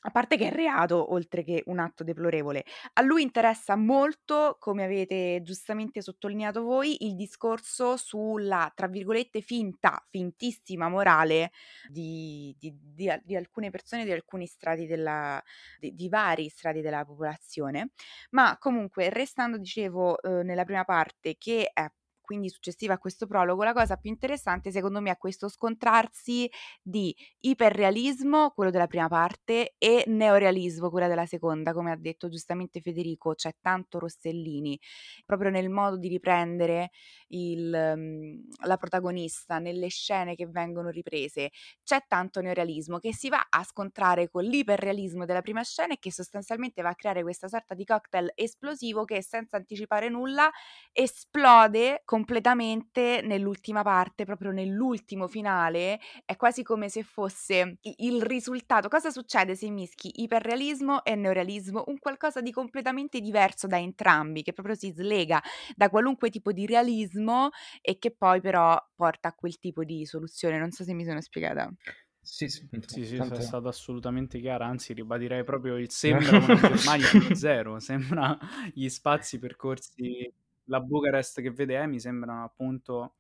a 0.03 0.11
parte 0.11 0.37
che 0.37 0.49
è 0.49 0.53
reato, 0.53 1.13
oltre 1.13 1.43
che 1.43 1.63
un 1.67 1.81
atto 1.81 2.05
deplorevole, 2.05 2.65
a 2.95 3.03
lui 3.03 3.23
interessa 3.23 3.75
molto, 3.75 4.57
come 4.61 4.85
avete 4.85 5.41
giustamente 5.43 6.03
sottolineato 6.03 6.63
voi, 6.63 7.05
il 7.07 7.17
discorso 7.17 7.97
sulla, 7.97 8.71
tra 8.75 8.87
virgolette, 8.87 9.41
finta, 9.41 10.05
fintissima 10.09 10.89
morale 10.89 11.51
di, 11.89 12.55
di, 12.59 12.73
di, 12.81 13.11
di 13.25 13.37
alcune 13.37 13.71
persone, 13.71 14.05
di 14.05 14.13
alcuni 14.13 14.47
strati 14.47 14.87
della, 14.87 15.43
di, 15.81 16.09
vari 16.09 16.49
strati 16.49 16.81
della 16.81 17.05
popolazione. 17.05 17.91
Ma 18.31 18.57
comunque, 18.59 19.09
restando, 19.11 19.59
dicevo, 19.59 20.21
eh, 20.21 20.43
nella 20.45 20.65
prima 20.65 20.85
parte, 20.85 21.37
che 21.37 21.71
è 21.73 21.85
quindi 22.29 22.51
successiva 22.51 22.93
a 22.93 22.99
questo 22.99 23.27
prologo, 23.27 23.65
la 23.65 23.73
cosa 23.73 23.97
più 23.97 24.11
interessante 24.11 24.71
secondo 24.71 25.01
me 25.01 25.11
è 25.11 25.17
questo 25.17 25.49
scontrarsi 25.49 26.47
di 26.83 27.15
iperrealismo, 27.41 28.51
quello 28.51 28.71
della 28.71 28.87
prima 28.87 29.09
parte, 29.09 29.77
e 29.79 30.05
neorealismo, 30.07 30.91
quella 30.91 31.09
della 31.09 31.25
seconda, 31.25 31.73
come 31.73 31.91
ha 31.91 31.97
detto 31.97 32.29
giustamente 32.29 32.83
Federico, 32.83 33.33
c'è 33.35 33.53
tanto 33.63 33.99
Rossellini, 33.99 34.79
proprio 35.25 35.49
nel 35.51 35.71
modo 35.71 35.97
di 35.97 36.09
riprendere 36.09 36.91
il, 37.29 37.73
um, 37.97 38.43
la 38.67 38.77
protagonista 38.77 39.59
nelle 39.59 39.89
scene 39.89 40.35
che 40.35 40.47
vengono 40.47 40.91
riprese, 40.91 41.49
c'è 41.83 42.05
tanto 42.07 42.43
neorealismo 42.43 42.99
che 42.99 43.15
si 43.15 43.31
va 43.31 43.47
a 43.49 43.65
scontrare 43.65 44.29
con 44.29 44.45
l'iperrealismo 44.45 45.25
della 45.25 45.41
prima 45.41 45.63
scena 45.63 45.95
e 45.95 45.99
che 45.99 46.13
sostanzialmente 46.13 46.83
va 46.83 46.91
a 46.91 46.95
creare 46.95 47.23
questa 47.23 47.49
sorta 47.49 47.73
di 47.75 47.87
cocktail 47.87 48.33
esplosivo 48.35 49.05
che 49.05 49.23
senza 49.23 49.57
anticipare 49.57 50.11
nulla 50.11 50.51
esplode 50.93 52.03
con 52.05 52.18
completamente 52.19 53.21
nell'ultima 53.23 53.83
parte, 53.83 54.25
proprio 54.25 54.51
nell'ultimo 54.51 55.29
finale, 55.29 56.01
è 56.25 56.35
quasi 56.35 56.65
come 56.65 56.89
se 56.89 57.05
fosse 57.05 57.79
il 57.81 58.23
risultato. 58.23 58.89
Cosa 58.89 59.11
succede 59.11 59.55
se 59.55 59.71
mischi 59.71 60.11
iperrealismo 60.23 61.05
e 61.05 61.15
neorealismo? 61.15 61.85
Un 61.87 61.99
qualcosa 62.01 62.41
di 62.41 62.51
completamente 62.51 63.21
diverso 63.21 63.69
da 63.69 63.79
entrambi, 63.79 64.43
che 64.43 64.53
proprio 64.53 64.75
si 64.75 64.91
slega 64.91 65.41
da 65.77 65.89
qualunque 65.89 66.29
tipo 66.29 66.51
di 66.51 66.67
realismo 66.67 67.51
e 67.81 67.99
che 67.99 68.11
poi 68.11 68.41
però 68.41 68.77
porta 68.97 69.29
a 69.29 69.35
quel 69.35 69.59
tipo 69.61 69.85
di 69.85 70.05
soluzione. 70.05 70.59
Non 70.59 70.73
so 70.73 70.83
se 70.83 70.95
mi 70.95 71.05
sono 71.05 71.21
spiegata. 71.21 71.73
Sì, 72.21 72.49
sì, 72.49 72.69
sì, 72.85 73.05
sì 73.07 73.17
è 73.17 73.41
stato 73.41 73.69
assolutamente 73.69 74.39
chiaro, 74.41 74.65
anzi 74.65 74.93
ribadirei 74.93 75.45
proprio 75.45 75.77
il 75.79 75.91
sembra 75.91 76.37
una 76.37 76.59
Germania 76.61 77.35
zero, 77.35 77.79
sembra 77.79 78.37
gli 78.75 78.89
spazi 78.89 79.39
percorsi 79.39 80.31
la 80.69 80.81
Bucarest 80.81 81.43
che 81.43 81.51
vede 81.51 81.77
Emi 81.77 82.01
sembrano 82.01 82.45
appunto, 82.45 83.15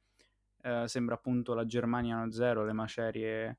eh, 0.62 0.84
sembra 0.86 1.14
appunto 1.14 1.54
la 1.54 1.66
Germania 1.66 2.30
0, 2.30 2.64
le 2.64 2.72
macerie 2.72 3.58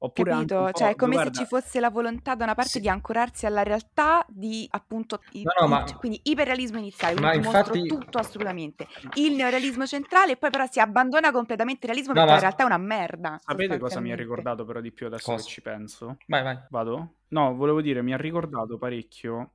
Oppure 0.00 0.30
Capito? 0.30 0.70
Cioè, 0.70 0.90
è 0.90 0.94
come 0.94 1.14
guarda... 1.14 1.32
se 1.32 1.40
ci 1.40 1.46
fosse 1.46 1.80
la 1.80 1.90
volontà 1.90 2.36
da 2.36 2.44
una 2.44 2.54
parte 2.54 2.70
sì. 2.72 2.80
di 2.80 2.88
ancorarsi 2.88 3.46
alla 3.46 3.64
realtà, 3.64 4.24
di 4.28 4.64
appunto, 4.70 5.20
no, 5.32 5.52
no, 5.60 5.66
ma... 5.66 5.84
quindi 5.98 6.20
iperrealismo 6.22 6.78
iniziale, 6.78 7.18
ma 7.20 7.34
infatti... 7.34 7.84
tutto 7.84 8.18
assolutamente, 8.18 8.86
il 9.14 9.34
neorealismo 9.34 9.86
centrale 9.86 10.32
e 10.32 10.36
poi 10.36 10.50
però 10.50 10.66
si 10.70 10.78
abbandona 10.78 11.32
completamente 11.32 11.86
il 11.86 11.92
realismo 11.92 12.12
no, 12.12 12.20
perché 12.20 12.30
ma... 12.30 12.36
in 12.36 12.42
realtà 12.42 12.62
è 12.62 12.66
una 12.66 12.78
merda. 12.78 13.40
Sapete 13.42 13.78
cosa 13.78 13.98
mi 13.98 14.12
ha 14.12 14.16
ricordato 14.16 14.64
però 14.64 14.80
di 14.80 14.92
più 14.92 15.06
adesso 15.06 15.32
cosa? 15.32 15.42
che 15.42 15.50
ci 15.50 15.62
penso? 15.62 16.16
Vai, 16.26 16.44
vai. 16.44 16.58
Vado? 16.70 17.14
No, 17.28 17.56
volevo 17.56 17.80
dire, 17.80 18.00
mi 18.00 18.14
ha 18.14 18.18
ricordato 18.18 18.78
parecchio 18.78 19.50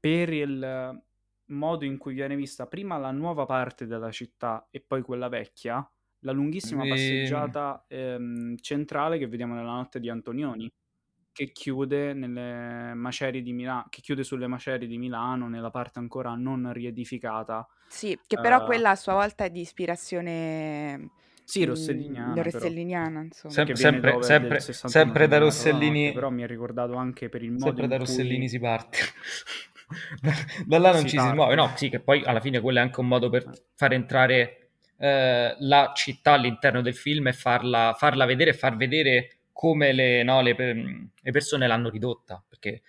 per 0.00 0.32
il 0.32 1.02
modo 1.48 1.84
in 1.84 1.98
cui 1.98 2.14
viene 2.14 2.36
vista 2.36 2.66
prima 2.66 2.96
la 2.98 3.10
nuova 3.10 3.46
parte 3.46 3.86
della 3.86 4.10
città 4.10 4.66
e 4.70 4.80
poi 4.80 5.02
quella 5.02 5.28
vecchia, 5.28 5.88
la 6.20 6.32
lunghissima 6.32 6.84
e... 6.84 6.88
passeggiata 6.88 7.84
ehm, 7.88 8.56
centrale 8.56 9.18
che 9.18 9.28
vediamo 9.28 9.54
nella 9.54 9.72
notte 9.72 10.00
di 10.00 10.08
Antonioni, 10.08 10.70
che 11.32 11.52
chiude 11.52 12.14
nelle 12.14 12.94
macerie 12.94 13.42
di 13.42 13.52
Milano, 13.52 13.86
che 13.90 14.00
chiude 14.00 14.24
sulle 14.24 14.46
macerie 14.46 14.88
di 14.88 14.98
Milano, 14.98 15.48
nella 15.48 15.70
parte 15.70 15.98
ancora 15.98 16.34
non 16.34 16.72
riedificata. 16.72 17.66
Sì, 17.88 18.18
che 18.26 18.38
però 18.40 18.62
uh, 18.62 18.64
quella 18.64 18.90
a 18.90 18.96
sua 18.96 19.14
volta 19.14 19.44
è 19.44 19.50
di 19.50 19.60
ispirazione 19.60 21.10
sì, 21.44 21.64
rosselliniana. 21.64 22.42
rosselliniana 22.42 23.22
insomma. 23.22 23.54
Sem- 23.54 23.72
sempre, 23.72 24.22
sempre, 24.22 24.60
sempre 24.60 25.28
da 25.28 25.38
Rossellini. 25.38 26.12
Però 26.12 26.28
mi 26.28 26.42
ha 26.42 26.46
ricordato 26.46 26.96
anche 26.96 27.28
per 27.30 27.42
il 27.42 27.52
modo 27.52 27.64
sempre 27.64 27.86
da 27.86 27.96
Rossellini 27.96 28.40
cui... 28.40 28.48
si 28.48 28.58
parte. 28.58 28.98
da 30.66 30.78
là 30.78 30.92
non 30.92 31.02
si 31.02 31.10
ci 31.10 31.18
si 31.18 31.32
muove. 31.32 31.54
No, 31.54 31.72
sì, 31.76 31.88
che 31.88 32.00
poi 32.00 32.22
alla 32.24 32.40
fine 32.40 32.60
quello 32.60 32.78
è 32.78 32.82
anche 32.82 33.00
un 33.00 33.08
modo 33.08 33.30
per 33.30 33.50
far 33.74 33.92
entrare 33.92 34.70
eh, 34.98 35.56
la 35.58 35.92
città 35.94 36.32
all'interno 36.32 36.82
del 36.82 36.94
film 36.94 37.28
e 37.28 37.32
farla, 37.32 37.94
farla 37.96 38.24
vedere 38.24 38.50
e 38.50 38.54
far 38.54 38.76
vedere 38.76 39.38
come 39.52 39.92
le, 39.92 40.22
no, 40.22 40.40
le, 40.40 40.54
le, 40.54 41.32
persone 41.32 41.66
l'hanno 41.66 41.88
ridotta. 41.88 42.42
Perché 42.46 42.82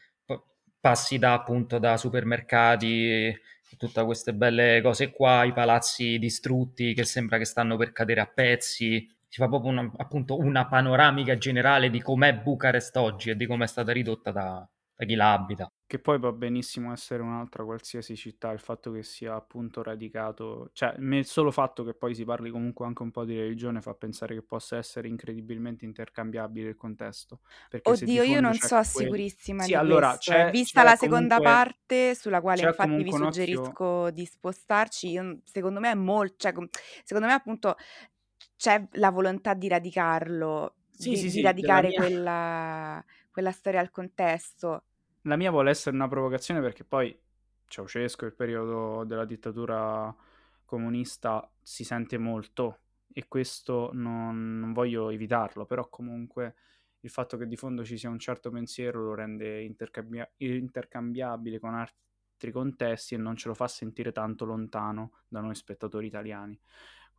passi 0.79 1.17
da 1.17 1.33
appunto 1.33 1.77
da 1.77 1.97
supermercati 1.97 3.37
tutte 3.77 4.03
queste 4.03 4.33
belle 4.33 4.81
cose 4.81 5.11
qua, 5.11 5.43
i 5.43 5.53
palazzi 5.53 6.17
distrutti 6.17 6.93
che 6.93 7.05
sembra 7.05 7.37
che 7.37 7.45
stanno 7.45 7.77
per 7.77 7.91
cadere 7.91 8.21
a 8.21 8.25
pezzi. 8.25 9.07
Si 9.27 9.39
fa 9.39 9.47
proprio 9.47 9.71
una, 9.71 9.91
appunto 9.97 10.37
una 10.37 10.67
panoramica 10.67 11.37
generale 11.37 11.89
di 11.89 12.01
com'è 12.01 12.35
Bucarest 12.35 12.95
oggi 12.97 13.29
e 13.29 13.35
di 13.35 13.45
come 13.45 13.65
è 13.65 13.67
stata 13.67 13.91
ridotta 13.91 14.31
da, 14.31 14.67
da 14.95 15.05
chi 15.05 15.15
la 15.15 15.33
abita. 15.33 15.71
Che 15.89 15.97
poi 15.97 16.19
va 16.19 16.31
benissimo 16.31 16.91
essere 16.91 17.23
un'altra 17.23 17.63
qualsiasi 17.63 18.15
città, 18.15 18.51
il 18.51 18.59
fatto 18.59 18.91
che 18.91 19.01
sia 19.01 19.33
appunto 19.33 19.81
radicato, 19.81 20.69
cioè 20.71 20.93
il 20.99 21.25
solo 21.25 21.49
fatto 21.49 21.83
che 21.83 21.95
poi 21.95 22.13
si 22.13 22.25
parli 22.25 22.51
comunque 22.51 22.85
anche 22.85 23.01
un 23.01 23.09
po' 23.09 23.25
di 23.25 23.35
religione 23.35 23.81
fa 23.81 23.95
pensare 23.95 24.35
che 24.35 24.43
possa 24.43 24.77
essere 24.77 25.07
incredibilmente 25.07 25.85
intercambiabile 25.85 26.69
il 26.69 26.75
contesto. 26.75 27.39
Oddio, 27.81 28.21
io 28.21 28.39
non 28.39 28.53
so 28.53 28.75
quel... 28.75 28.85
sicurissima 28.85 29.63
sì, 29.63 29.69
di 29.69 29.73
allora, 29.73 30.09
questo. 30.09 30.31
C'è, 30.31 30.51
Vista 30.51 30.81
c'è 30.81 30.85
la 30.89 30.95
seconda 30.95 31.37
comunque... 31.37 31.63
parte, 31.63 32.13
sulla 32.13 32.41
quale 32.41 32.61
infatti 32.61 33.03
vi 33.03 33.11
suggerisco 33.11 33.85
occhio... 33.85 34.11
di 34.11 34.25
spostarci, 34.27 35.09
io, 35.09 35.39
secondo 35.43 35.79
me 35.79 35.89
è 35.89 35.95
molto, 35.95 36.35
cioè, 36.37 36.53
secondo 37.03 37.27
me 37.27 37.33
appunto 37.33 37.75
c'è 38.55 38.87
la 38.91 39.09
volontà 39.09 39.55
di 39.55 39.67
radicarlo 39.67 40.75
sì, 40.91 41.09
di, 41.09 41.17
sì, 41.17 41.23
di 41.23 41.29
sì, 41.31 41.41
radicare 41.41 41.87
mia... 41.87 41.97
quella, 41.97 43.03
quella 43.31 43.51
storia 43.51 43.79
al 43.79 43.89
contesto. 43.89 44.83
La 45.23 45.35
mia 45.35 45.51
vuole 45.51 45.69
essere 45.69 45.95
una 45.95 46.07
provocazione 46.07 46.61
perché 46.61 46.83
poi 46.83 47.17
Ceausescu, 47.65 48.25
il 48.25 48.33
periodo 48.33 49.03
della 49.03 49.25
dittatura 49.25 50.13
comunista, 50.65 51.49
si 51.61 51.83
sente 51.83 52.17
molto 52.17 52.79
e 53.11 53.27
questo 53.27 53.89
non, 53.93 54.59
non, 54.59 54.71
voglio 54.71 55.09
evitarlo, 55.09 55.65
però 55.65 55.89
comunque 55.89 56.55
il 57.01 57.09
fatto 57.09 57.37
che 57.37 57.47
di 57.47 57.55
fondo 57.55 57.83
ci 57.83 57.97
sia 57.97 58.09
un 58.09 58.19
certo 58.19 58.49
pensiero 58.49 59.03
lo 59.03 59.13
rende 59.13 59.61
intercambia- 59.61 60.29
intercambiabile 60.37 61.59
con 61.59 61.73
altri 61.75 62.51
contesti 62.51 63.15
e 63.15 63.17
non 63.17 63.35
ce 63.35 63.49
lo 63.49 63.53
fa 63.53 63.67
sentire 63.67 64.11
tanto 64.11 64.45
lontano 64.45 65.19
da 65.27 65.41
noi 65.41 65.55
spettatori 65.55 66.07
italiani. 66.07 66.59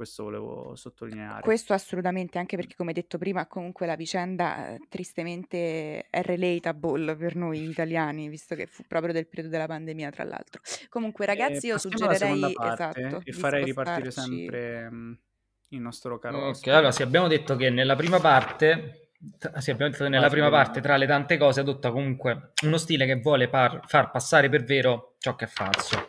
Questo 0.00 0.22
volevo 0.22 0.74
sottolineare. 0.76 1.42
Questo 1.42 1.74
assolutamente, 1.74 2.38
anche 2.38 2.56
perché 2.56 2.74
come 2.74 2.94
detto 2.94 3.18
prima, 3.18 3.44
comunque 3.44 3.84
la 3.84 3.96
vicenda 3.96 4.68
eh, 4.68 4.78
tristemente 4.88 6.06
è 6.08 6.22
relatable 6.22 7.16
per 7.16 7.36
noi 7.36 7.68
italiani, 7.68 8.30
visto 8.30 8.54
che 8.54 8.64
fu 8.64 8.82
proprio 8.88 9.12
del 9.12 9.26
periodo 9.26 9.50
della 9.50 9.66
pandemia, 9.66 10.08
tra 10.08 10.24
l'altro. 10.24 10.62
Comunque, 10.88 11.26
ragazzi, 11.26 11.66
io 11.66 11.76
suggerirei 11.76 12.56
esatto, 12.72 13.20
e 13.22 13.32
farei 13.32 13.62
ripartire 13.62 14.10
sempre 14.10 14.90
mh, 14.90 15.18
il 15.68 15.80
nostro 15.82 16.18
caro. 16.18 16.46
Ok, 16.46 16.68
allora 16.68 16.92
sì, 16.92 17.02
abbiamo 17.02 17.28
detto 17.28 17.56
che 17.56 17.68
nella 17.68 17.94
prima 17.94 18.20
parte 18.20 19.10
sì, 19.58 19.70
abbiamo 19.70 19.90
detto 19.90 20.04
che 20.04 20.08
nella 20.08 20.30
prima 20.30 20.48
parte, 20.48 20.80
tra 20.80 20.96
le 20.96 21.06
tante 21.06 21.36
cose, 21.36 21.60
adotta 21.60 21.90
comunque 21.90 22.52
uno 22.62 22.78
stile 22.78 23.04
che 23.04 23.16
vuole 23.16 23.50
par- 23.50 23.82
far 23.84 24.10
passare 24.10 24.48
per 24.48 24.64
vero 24.64 25.16
ciò 25.18 25.36
che 25.36 25.44
è 25.44 25.48
falso. 25.48 26.08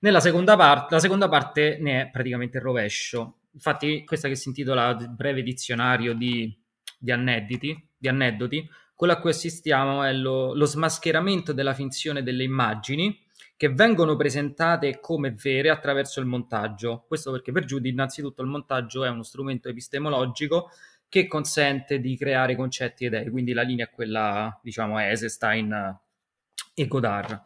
Nella 0.00 0.20
seconda 0.20 0.56
parte, 0.56 0.94
la 0.94 1.00
seconda 1.00 1.28
parte 1.28 1.78
ne 1.80 2.02
è 2.02 2.10
praticamente 2.10 2.58
il 2.58 2.62
rovescio. 2.62 3.38
Infatti, 3.52 4.04
questa 4.04 4.28
che 4.28 4.36
si 4.36 4.48
intitola 4.48 4.94
Breve 4.94 5.42
dizionario 5.42 6.14
di, 6.14 6.56
di, 6.96 7.10
aneddoti, 7.10 7.88
di 7.96 8.08
aneddoti, 8.08 8.68
quello 8.94 9.12
a 9.12 9.18
cui 9.18 9.30
assistiamo 9.30 10.04
è 10.04 10.12
lo, 10.12 10.54
lo 10.54 10.64
smascheramento 10.66 11.52
della 11.52 11.74
finzione 11.74 12.22
delle 12.22 12.44
immagini 12.44 13.26
che 13.56 13.70
vengono 13.70 14.14
presentate 14.14 15.00
come 15.00 15.32
vere 15.32 15.70
attraverso 15.70 16.20
il 16.20 16.26
montaggio. 16.26 17.04
Questo 17.08 17.32
perché 17.32 17.50
per 17.50 17.64
Giudi 17.64 17.88
innanzitutto 17.88 18.42
il 18.42 18.48
montaggio 18.48 19.04
è 19.04 19.08
uno 19.08 19.24
strumento 19.24 19.68
epistemologico 19.68 20.70
che 21.08 21.26
consente 21.26 21.98
di 21.98 22.16
creare 22.16 22.54
concetti 22.54 23.06
ed 23.06 23.14
idee, 23.14 23.30
quindi 23.30 23.52
la 23.52 23.62
linea 23.62 23.86
è 23.86 23.90
quella, 23.90 24.56
diciamo, 24.62 25.00
Eisenstein 25.00 25.98
e 26.74 26.86
Godard. 26.86 27.42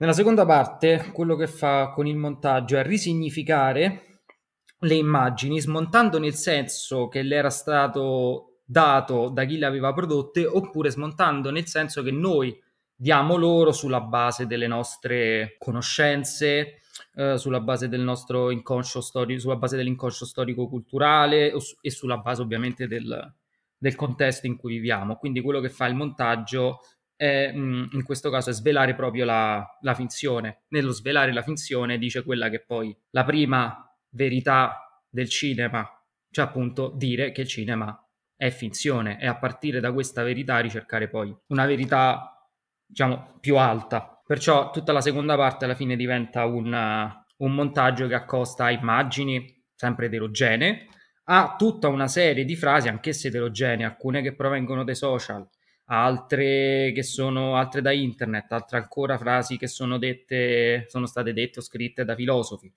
Nella 0.00 0.14
seconda 0.14 0.46
parte, 0.46 1.10
quello 1.12 1.36
che 1.36 1.46
fa 1.46 1.90
con 1.90 2.06
il 2.06 2.16
montaggio 2.16 2.78
è 2.78 2.82
risignificare 2.82 4.22
le 4.78 4.94
immagini, 4.94 5.60
smontando 5.60 6.18
nel 6.18 6.32
senso 6.32 7.08
che 7.08 7.20
le 7.20 7.36
era 7.36 7.50
stato 7.50 8.60
dato 8.64 9.28
da 9.28 9.44
chi 9.44 9.58
le 9.58 9.66
aveva 9.66 9.92
prodotte, 9.92 10.46
oppure 10.46 10.90
smontando 10.90 11.50
nel 11.50 11.66
senso 11.66 12.02
che 12.02 12.12
noi 12.12 12.58
diamo 12.94 13.36
loro 13.36 13.72
sulla 13.72 14.00
base 14.00 14.46
delle 14.46 14.66
nostre 14.66 15.56
conoscenze, 15.58 16.80
eh, 17.16 17.36
sulla 17.36 17.60
base 17.60 17.90
del 17.90 18.00
nostro 18.00 18.50
inconscio 18.50 19.02
storico, 19.02 19.40
sulla 19.40 19.56
base 19.56 19.76
dell'inconscio 19.76 20.24
storico-culturale 20.24 21.52
e 21.82 21.90
sulla 21.90 22.16
base 22.16 22.40
ovviamente 22.40 22.86
del, 22.88 23.34
del, 23.76 23.94
contesto 23.96 24.46
in 24.46 24.56
cui 24.56 24.76
viviamo. 24.76 25.16
Quindi 25.16 25.42
quello 25.42 25.60
che 25.60 25.68
fa 25.68 25.84
il 25.84 25.94
montaggio 25.94 26.78
è, 27.20 27.52
mh, 27.52 27.58
mm, 27.58 27.84
in 27.92 28.02
questo 28.02 28.30
caso 28.30 28.48
è 28.48 28.52
svelare 28.54 28.94
proprio 28.94 29.26
la, 29.26 29.62
la 29.82 29.94
finzione. 29.94 30.62
Nello 30.68 30.90
svelare 30.90 31.34
la 31.34 31.42
finzione 31.42 31.98
dice 31.98 32.24
quella 32.24 32.48
che 32.48 32.60
poi 32.60 32.96
la 33.10 33.24
prima 33.24 33.94
verità 34.12 35.04
del 35.06 35.28
cinema, 35.28 35.86
cioè 36.30 36.46
appunto 36.46 36.90
dire 36.96 37.30
che 37.30 37.42
il 37.42 37.46
cinema 37.46 37.94
è 38.34 38.48
finzione 38.48 39.20
e 39.20 39.26
a 39.26 39.36
partire 39.36 39.80
da 39.80 39.92
questa 39.92 40.22
verità 40.22 40.60
ricercare 40.60 41.08
poi 41.08 41.36
una 41.48 41.66
verità 41.66 42.48
diciamo, 42.86 43.36
più 43.38 43.58
alta. 43.58 44.22
Perciò 44.26 44.70
tutta 44.70 44.92
la 44.92 45.02
seconda 45.02 45.36
parte 45.36 45.66
alla 45.66 45.74
fine 45.74 45.96
diventa 45.96 46.46
un, 46.46 46.72
uh, 46.72 47.44
un 47.44 47.54
montaggio 47.54 48.06
che 48.06 48.14
accosta 48.14 48.70
immagini 48.70 49.62
sempre 49.74 50.06
eterogenee 50.06 50.86
a 51.24 51.54
tutta 51.58 51.88
una 51.88 52.08
serie 52.08 52.46
di 52.46 52.56
frasi, 52.56 52.88
anch'esse 52.88 53.28
eterogenee, 53.28 53.84
alcune 53.84 54.22
che 54.22 54.34
provengono 54.34 54.84
dai 54.84 54.94
social, 54.94 55.46
altre 55.92 56.92
che 56.94 57.02
sono 57.02 57.56
altre 57.56 57.82
da 57.82 57.92
internet, 57.92 58.52
altre 58.52 58.78
ancora 58.78 59.18
frasi 59.18 59.56
che 59.56 59.66
sono 59.66 59.98
dette, 59.98 60.84
sono 60.88 61.06
state 61.06 61.32
dette 61.32 61.58
o 61.58 61.62
scritte 61.62 62.04
da 62.04 62.14
filosofi. 62.14 62.72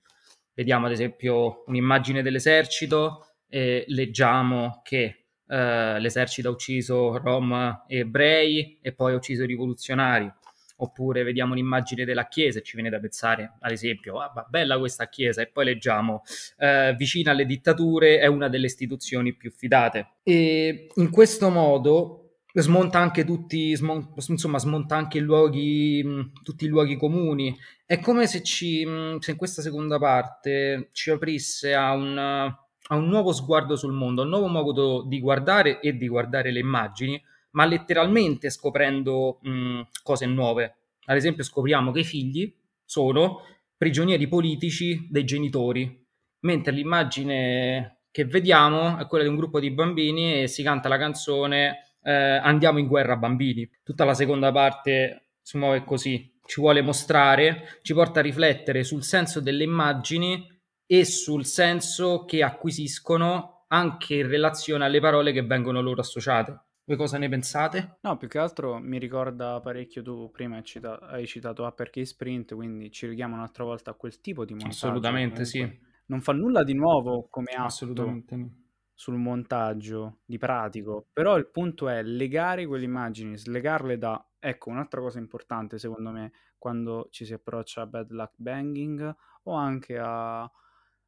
Vediamo 0.54 0.88
ad 0.88 0.92
esempio 0.92 1.64
un'immagine 1.68 2.22
dell'esercito 2.22 3.36
e 3.48 3.86
leggiamo 3.88 4.82
che 4.84 5.26
eh, 5.48 6.00
l'esercito 6.00 6.50
ha 6.50 6.52
ucciso 6.52 7.18
rom 7.18 7.84
e 7.88 8.00
ebrei 8.00 8.80
e 8.82 8.94
poi 8.94 9.14
ha 9.14 9.18
ucciso 9.18 9.44
i 9.44 9.48
rivoluzionari. 9.48 10.32
Oppure 10.78 11.22
vediamo 11.22 11.54
un'immagine 11.54 12.04
della 12.04 12.28
chiesa 12.28 12.60
e 12.60 12.64
ci 12.64 12.76
viene 12.76 12.90
da 12.90 13.00
pensare, 13.00 13.54
ad 13.60 13.72
esempio, 13.72 14.20
ah, 14.20 14.46
bella 14.50 14.80
questa 14.80 15.08
chiesa, 15.08 15.42
e 15.44 15.48
poi 15.48 15.66
leggiamo 15.66 16.24
eh, 16.58 16.96
vicina 16.98 17.32
alle 17.32 17.46
dittature 17.46 18.20
è 18.20 18.26
una 18.26 18.50
delle 18.50 18.66
istituzioni 18.66 19.36
più 19.36 19.52
fidate. 19.52 20.16
E 20.24 20.88
in 20.96 21.12
questo 21.12 21.50
modo 21.50 22.23
smonta 22.62 23.00
anche 23.00 23.26
tutti, 23.26 23.76
smon- 23.76 24.14
insomma, 24.28 24.60
smonta 24.60 24.96
anche 24.96 25.18
i 25.18 25.22
luoghi, 25.22 26.32
tutti 26.44 26.66
i 26.66 26.70
luoghi 26.70 26.98
comuni. 26.98 27.58
È 27.86 28.00
come 28.00 28.28
se, 28.28 28.44
ci, 28.44 28.86
se 29.20 29.32
in 29.32 29.38
questa 29.38 29.62
seconda 29.62 29.98
parte 29.98 30.90
ci 30.92 31.10
aprisse 31.10 31.74
a 31.74 31.94
un 31.94 32.56
a 32.88 32.96
un 32.96 33.08
nuovo 33.08 33.32
sguardo 33.32 33.76
sul 33.76 33.94
mondo, 33.94 34.22
a 34.22 34.24
un 34.26 34.30
nuovo 34.30 34.48
modo 34.48 35.04
di 35.08 35.20
guardare 35.20 35.80
e 35.80 35.96
di 35.96 36.08
guardare 36.08 36.52
le 36.52 36.60
immagini, 36.60 37.22
ma 37.52 37.66
letteralmente 37.66 38.50
scoprendo 38.50 39.40
mh, 39.42 39.82
cose 40.04 40.26
nuove. 40.26 40.76
Ad 41.06 41.16
esempio 41.16 41.44
scopriamo 41.44 41.92
che 41.92 42.02
i 42.02 42.06
figli 42.06 42.54
sono 42.84 43.42
prigionieri 43.78 44.28
politici 44.28 45.08
dei 45.10 45.24
genitori, 45.24 46.06
mentre 46.42 46.74
l'immagine 46.74 48.00
che 48.12 48.26
vediamo 48.26 48.98
è 48.98 49.08
quella 49.08 49.24
di 49.24 49.30
un 49.30 49.38
gruppo 49.38 49.60
di 49.60 49.72
bambini 49.72 50.42
e 50.42 50.48
si 50.48 50.62
canta 50.62 50.90
la 50.90 50.98
canzone 50.98 51.93
eh, 52.04 52.12
Andiamo 52.12 52.80
in 52.80 52.88
guerra 52.88 53.16
bambini. 53.16 53.70
Tutta 53.84 54.06
la 54.06 54.14
seconda 54.14 54.52
parte 54.52 55.30
si 55.42 55.58
muove 55.58 55.84
così, 55.84 56.40
ci 56.46 56.62
vuole 56.62 56.82
mostrare, 56.82 57.80
ci 57.82 57.94
porta 57.94 58.20
a 58.20 58.24
riflettere 58.24 58.84
sul 58.84 59.04
senso 59.04 59.40
delle 59.40 59.64
immagini 59.64 60.48
e 60.86 61.06
sul 61.06 61.46
senso 61.46 62.26
che 62.26 62.44
acquisiscono 62.44 63.66
anche 63.68 64.16
in 64.16 64.28
relazione 64.28 64.86
alle 64.86 65.00
parole 65.00 65.32
che 65.32 65.42
vengono 65.42 65.82
loro 65.82 66.02
associate. 66.02 66.62
Voi 66.86 66.98
cosa 66.98 67.18
ne 67.18 67.30
pensate? 67.30 67.98
No, 68.02 68.18
più 68.18 68.28
che 68.28 68.38
altro 68.38 68.78
mi 68.78 69.00
ricorda 69.00 69.60
parecchio 69.62 70.02
tu 70.02 70.30
prima 70.32 70.58
hai 70.58 70.64
citato, 70.64 71.06
hai 71.06 71.26
citato 71.26 71.64
Uppercase 71.64 72.08
Sprint, 72.08 72.54
quindi 72.54 72.92
ci 72.92 73.08
richiamo 73.08 73.36
un'altra 73.36 73.64
volta 73.64 73.92
a 73.92 73.94
quel 73.94 74.20
tipo 74.20 74.44
di 74.44 74.52
montaggio. 74.52 74.88
Assolutamente 74.88 75.44
Comunque, 75.44 75.78
sì. 75.80 75.92
Non 76.06 76.22
fa 76.22 76.34
nulla 76.34 76.64
di 76.64 76.74
nuovo 76.74 77.28
come 77.30 77.54
Assolutamente 77.56 78.63
sul 78.94 79.16
montaggio 79.16 80.20
di 80.26 80.38
pratico, 80.38 81.08
però 81.12 81.38
il 81.38 81.48
punto 81.48 81.90
è 81.90 82.04
legare 82.04 82.66
quelle 82.66 82.86
immagini, 82.86 83.38
slegarle 83.38 83.98
da... 83.98 84.26
Ecco, 84.40 84.70
un'altra 84.70 85.00
cosa 85.00 85.20
importante 85.20 85.78
secondo 85.78 86.12
me 86.12 86.34
quando 86.58 87.08
ci 87.12 87.26
si 87.26 87.34
approccia 87.34 87.82
a 87.82 87.88
Bad 87.88 88.12
Luck 88.12 88.34
Banging 88.36 89.16
o 89.44 89.54
anche 89.54 89.98
a 89.98 90.50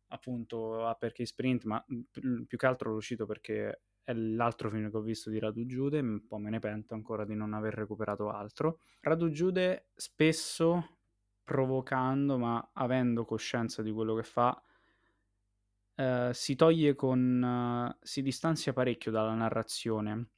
appunto 0.08 0.86
a 0.86 0.96
perché 0.96 1.26
Sprint, 1.26 1.66
ma 1.66 1.84
più 1.86 2.58
che 2.58 2.66
altro 2.66 2.92
l'ho 2.92 2.98
uscito 2.98 3.26
perché 3.26 3.82
è 4.04 4.14
l'altro 4.14 4.70
film 4.70 4.90
che 4.90 4.98
ho 4.98 5.02
visto 5.02 5.30
di 5.30 5.40
Radu 5.40 5.66
Giude, 5.66 6.00
un 6.00 6.28
po' 6.28 6.38
me 6.38 6.50
ne 6.50 6.60
pento 6.60 6.94
ancora 6.94 7.26
di 7.26 7.36
non 7.36 7.54
aver 7.54 7.74
recuperato 7.74 8.30
altro. 8.30 8.80
Radu 9.02 9.30
Giude 9.30 9.88
spesso 9.96 10.98
provocando, 11.44 12.38
ma 12.38 12.70
avendo 12.74 13.26
coscienza 13.26 13.82
di 13.82 13.92
quello 13.92 14.16
che 14.16 14.24
fa, 14.24 14.62
eh, 15.96 16.30
si 16.34 16.56
toglie 16.56 16.96
con... 16.96 17.42
Uh, 17.42 17.98
si 18.02 18.22
distanzia 18.22 18.74
parecchio 18.74 19.12
dalla 19.12 19.34
narrazione. 19.34 20.30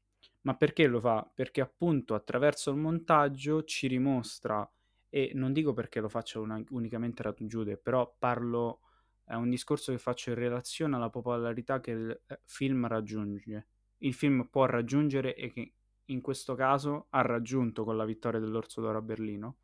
Ma 0.42 0.56
perché 0.56 0.88
lo 0.88 1.00
fa? 1.00 1.30
Perché 1.34 1.62
appunto 1.62 2.14
attraverso 2.16 2.72
il 2.72 2.78
montaggio 2.78 3.64
ci 3.64 3.88
rimostra, 3.88 4.70
e 5.10 5.32
non 5.34 5.52
dico 5.52 5.74
perché 5.74 6.00
lo 6.00 6.10
faccia 6.10 6.40
una, 6.40 6.62
unicamente 6.70 7.24
Radu 7.24 7.46
Giude, 7.48 7.78
però 7.78 8.16
parlo 8.18 8.82
è 9.28 9.34
un 9.34 9.50
discorso 9.50 9.92
che 9.92 9.98
faccio 9.98 10.30
in 10.30 10.38
relazione 10.38 10.96
alla 10.96 11.10
popolarità 11.10 11.82
che 11.82 11.92
il 11.92 12.22
eh, 12.28 12.40
film 12.46 12.88
raggiunge. 12.88 13.68
Il 13.98 14.14
film 14.14 14.48
può 14.50 14.66
raggiungere 14.66 15.36
e 15.36 15.52
che 15.52 15.74
in 16.06 16.22
questo 16.22 16.56
caso 16.56 17.08
ha 17.10 17.22
raggiunto 17.22 17.84
con 17.84 17.98
la 17.98 18.06
vittoria 18.06 18.40
dell'Orso 18.40 18.80
d'Oro 18.80 19.00
a 19.00 19.02
Berlino. 19.02 19.58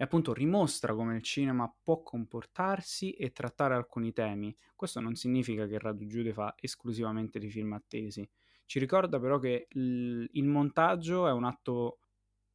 E 0.00 0.04
appunto 0.04 0.32
dimostra 0.32 0.94
come 0.94 1.16
il 1.16 1.22
cinema 1.22 1.70
può 1.82 2.02
comportarsi 2.02 3.10
e 3.10 3.32
trattare 3.32 3.74
alcuni 3.74 4.12
temi. 4.12 4.56
Questo 4.76 5.00
non 5.00 5.16
significa 5.16 5.66
che 5.66 5.76
Radu 5.78 6.06
Giude 6.06 6.32
fa 6.32 6.54
esclusivamente 6.56 7.40
di 7.40 7.50
film 7.50 7.72
attesi. 7.72 8.28
Ci 8.64 8.78
ricorda 8.78 9.18
però 9.18 9.40
che 9.40 9.66
il 9.70 10.44
montaggio 10.44 11.26
è 11.26 11.32
un 11.32 11.44
atto 11.44 11.98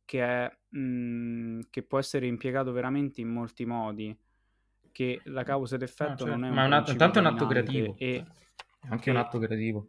che, 0.05 0.23
è, 0.23 0.57
mh, 0.69 0.79
mm, 0.79 1.59
che 1.69 1.83
può 1.83 1.99
essere 1.99 2.27
impiegato 2.27 2.71
veramente 2.71 3.19
in 3.19 3.29
molti 3.29 3.65
modi 3.65 4.17
che 4.91 5.19
la 5.25 5.43
causa 5.43 5.75
ed 5.75 5.81
effetto 5.81 6.11
ah, 6.23 6.27
cioè, 6.27 6.29
non 6.29 6.45
è 6.45 6.49
un 6.49 6.55
ma 6.55 6.65
un 6.65 6.73
atto, 6.73 6.91
intanto 6.91 7.17
è 7.17 7.21
un 7.21 7.27
atto 7.27 7.47
creativo 7.47 7.95
e... 7.97 8.23
è 8.79 8.87
anche 8.89 9.09
un 9.09 9.17
atto 9.17 9.39
creativo 9.39 9.87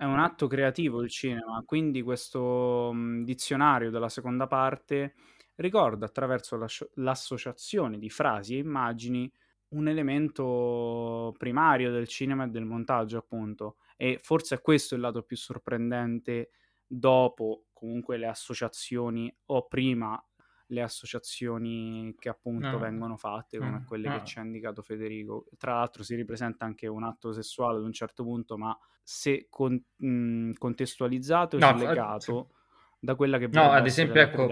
è 0.00 0.04
un 0.04 0.18
atto 0.18 0.46
creativo 0.46 1.02
il 1.02 1.10
cinema, 1.10 1.62
quindi 1.66 2.00
questo 2.00 2.90
mh, 2.90 3.22
dizionario 3.22 3.90
della 3.90 4.08
seconda 4.08 4.46
parte 4.46 5.12
ricorda 5.56 6.06
attraverso 6.06 6.58
l'associazione 6.94 7.98
di 7.98 8.10
frasi 8.10 8.54
e 8.56 8.58
immagini 8.58 9.30
un 9.70 9.88
elemento 9.88 11.34
primario 11.38 11.92
del 11.92 12.08
cinema 12.08 12.44
e 12.44 12.48
del 12.48 12.64
montaggio, 12.64 13.18
appunto. 13.18 13.76
E 13.96 14.18
forse 14.22 14.56
è 14.56 14.60
questo 14.60 14.94
il 14.94 15.00
lato 15.00 15.22
più 15.22 15.36
sorprendente 15.36 16.50
dopo 16.86 17.66
comunque 17.72 18.16
le 18.16 18.26
associazioni 18.26 19.32
o 19.46 19.66
prima 19.68 20.22
le 20.70 20.82
associazioni 20.82 22.14
che 22.18 22.28
appunto 22.28 22.70
no. 22.70 22.78
vengono 22.78 23.16
fatte 23.16 23.58
come 23.58 23.70
no. 23.70 23.84
quelle 23.86 24.08
no. 24.08 24.18
che 24.18 24.24
ci 24.24 24.38
ha 24.38 24.42
indicato 24.42 24.82
Federico. 24.82 25.46
Tra 25.56 25.74
l'altro 25.74 26.02
si 26.02 26.14
ripresenta 26.14 26.64
anche 26.64 26.86
un 26.86 27.04
atto 27.04 27.32
sessuale 27.32 27.78
ad 27.78 27.84
un 27.84 27.92
certo 27.92 28.22
punto, 28.22 28.56
ma 28.56 28.76
se 29.02 29.46
con, 29.50 29.82
mh, 29.96 30.52
contestualizzato 30.52 31.56
e 31.56 31.60
slegato 31.60 32.50
sì. 32.50 32.58
Da 33.02 33.14
quella 33.14 33.38
che 33.38 33.48
no, 33.50 33.70
ad 33.70 33.86
esempio, 33.86 34.20
ecco, 34.20 34.46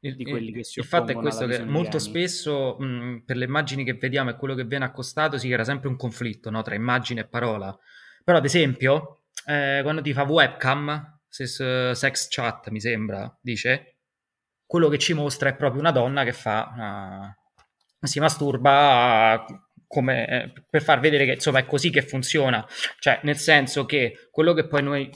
il, 0.00 0.16
di 0.16 0.24
quelli 0.24 0.52
che 0.52 0.64
si 0.64 0.78
il 0.78 0.86
fatto 0.86 1.12
è 1.12 1.14
questo 1.14 1.46
che 1.46 1.62
molto 1.64 1.98
spesso 1.98 2.76
mh, 2.78 3.24
per 3.26 3.36
le 3.36 3.44
immagini 3.44 3.84
che 3.84 3.94
vediamo 3.94 4.30
e 4.30 4.36
quello 4.36 4.54
che 4.54 4.64
viene 4.64 4.86
accostato 4.86 5.36
si 5.36 5.50
era 5.50 5.64
sempre 5.64 5.88
un 5.88 5.96
conflitto 5.96 6.50
tra 6.62 6.74
immagine 6.74 7.20
e 7.20 7.26
parola. 7.26 7.76
Però 8.24 8.38
ad 8.38 8.44
esempio, 8.44 9.24
eh, 9.46 9.80
quando 9.82 10.00
ti 10.00 10.14
fa 10.14 10.22
webcam, 10.22 11.20
sex 11.28 12.28
chat 12.28 12.70
mi 12.70 12.80
sembra, 12.80 13.38
dice 13.40 13.98
quello 14.64 14.88
che 14.88 14.98
ci 14.98 15.14
mostra 15.14 15.48
è 15.48 15.56
proprio 15.56 15.80
una 15.80 15.92
donna 15.92 16.24
che 16.24 16.32
fa, 16.32 17.34
uh, 18.00 18.06
si 18.06 18.20
masturba 18.20 19.44
come, 19.86 20.52
per 20.68 20.82
far 20.82 21.00
vedere 21.00 21.24
che 21.24 21.32
insomma 21.32 21.60
è 21.60 21.64
così 21.64 21.88
che 21.88 22.02
funziona, 22.02 22.66
cioè 22.98 23.20
nel 23.22 23.36
senso 23.36 23.86
che 23.86 24.28
quello 24.30 24.52
che 24.52 24.66
poi 24.66 24.82
noi 24.82 25.10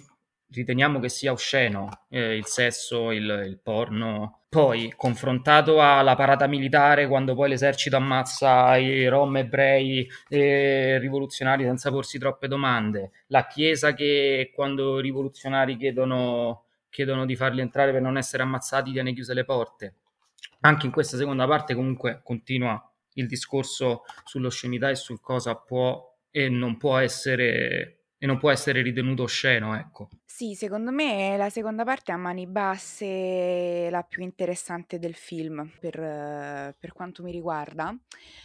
riteniamo 0.53 1.01
che 1.01 1.09
sia 1.09 1.33
osceno, 1.33 2.05
eh, 2.09 2.37
il 2.37 2.47
sesso, 2.47 3.11
il, 3.11 3.45
il, 3.47 3.59
porno, 3.63 4.43
poi 4.49 4.93
confrontato 4.97 5.81
alla 5.81 6.15
parata 6.15 6.47
militare 6.47 7.09
quando 7.09 7.35
poi 7.35 7.49
l'esercito 7.49 7.97
ammazza 7.97 8.77
i 8.77 9.09
rom 9.09 9.37
ebrei 9.39 10.07
e 10.29 10.99
rivoluzionari 10.99 11.65
senza 11.65 11.91
porsi 11.91 12.19
troppe 12.19 12.49
domande, 12.49 13.13
la 13.29 13.47
chiesa 13.47 13.95
che 13.95 14.53
quando 14.55 14.99
i 14.99 15.03
rivoluzionari 15.03 15.77
chiedono 15.77 16.65
chiedono 16.93 17.25
di 17.25 17.35
farli 17.35 17.63
entrare 17.63 17.91
per 17.91 18.03
non 18.03 18.19
essere 18.19 18.43
ammazzati, 18.43 18.93
tiene 18.93 19.15
chiuse 19.15 19.33
le 19.33 19.45
porte. 19.45 19.95
Anche 20.61 20.87
in 20.87 20.93
questa 20.93 21.17
seconda 21.17 21.47
parte 21.47 21.75
comunque 21.75 22.21
continua 22.23 22.79
il 23.15 23.27
discorso 23.27 24.03
sull'oscenità 24.25 24.91
e 24.91 24.95
sul 24.95 25.21
cosa 25.21 25.57
può 25.57 26.17
e 26.31 26.49
non 26.51 26.77
può 26.77 26.99
essere 26.99 28.02
e 28.23 28.27
non 28.27 28.39
può 28.39 28.53
essere 28.53 28.83
ritenuto 28.83 29.25
osceno, 29.25 29.75
ecco. 29.75 30.09
Sì, 30.25 30.55
secondo 30.55 30.93
me 30.93 31.37
la 31.37 31.51
seconda 31.51 31.83
parte 31.83 32.13
a 32.13 32.17
mani 32.17 32.47
basse 32.47 33.07
è 33.07 33.89
la 33.91 34.05
più 34.05 34.23
interessante 34.23 35.01
del 35.01 35.17
film 35.17 35.69
per, 35.81 35.97
per 36.79 36.93
quanto 36.93 37.25
mi 37.25 37.33
riguarda. 37.33 37.93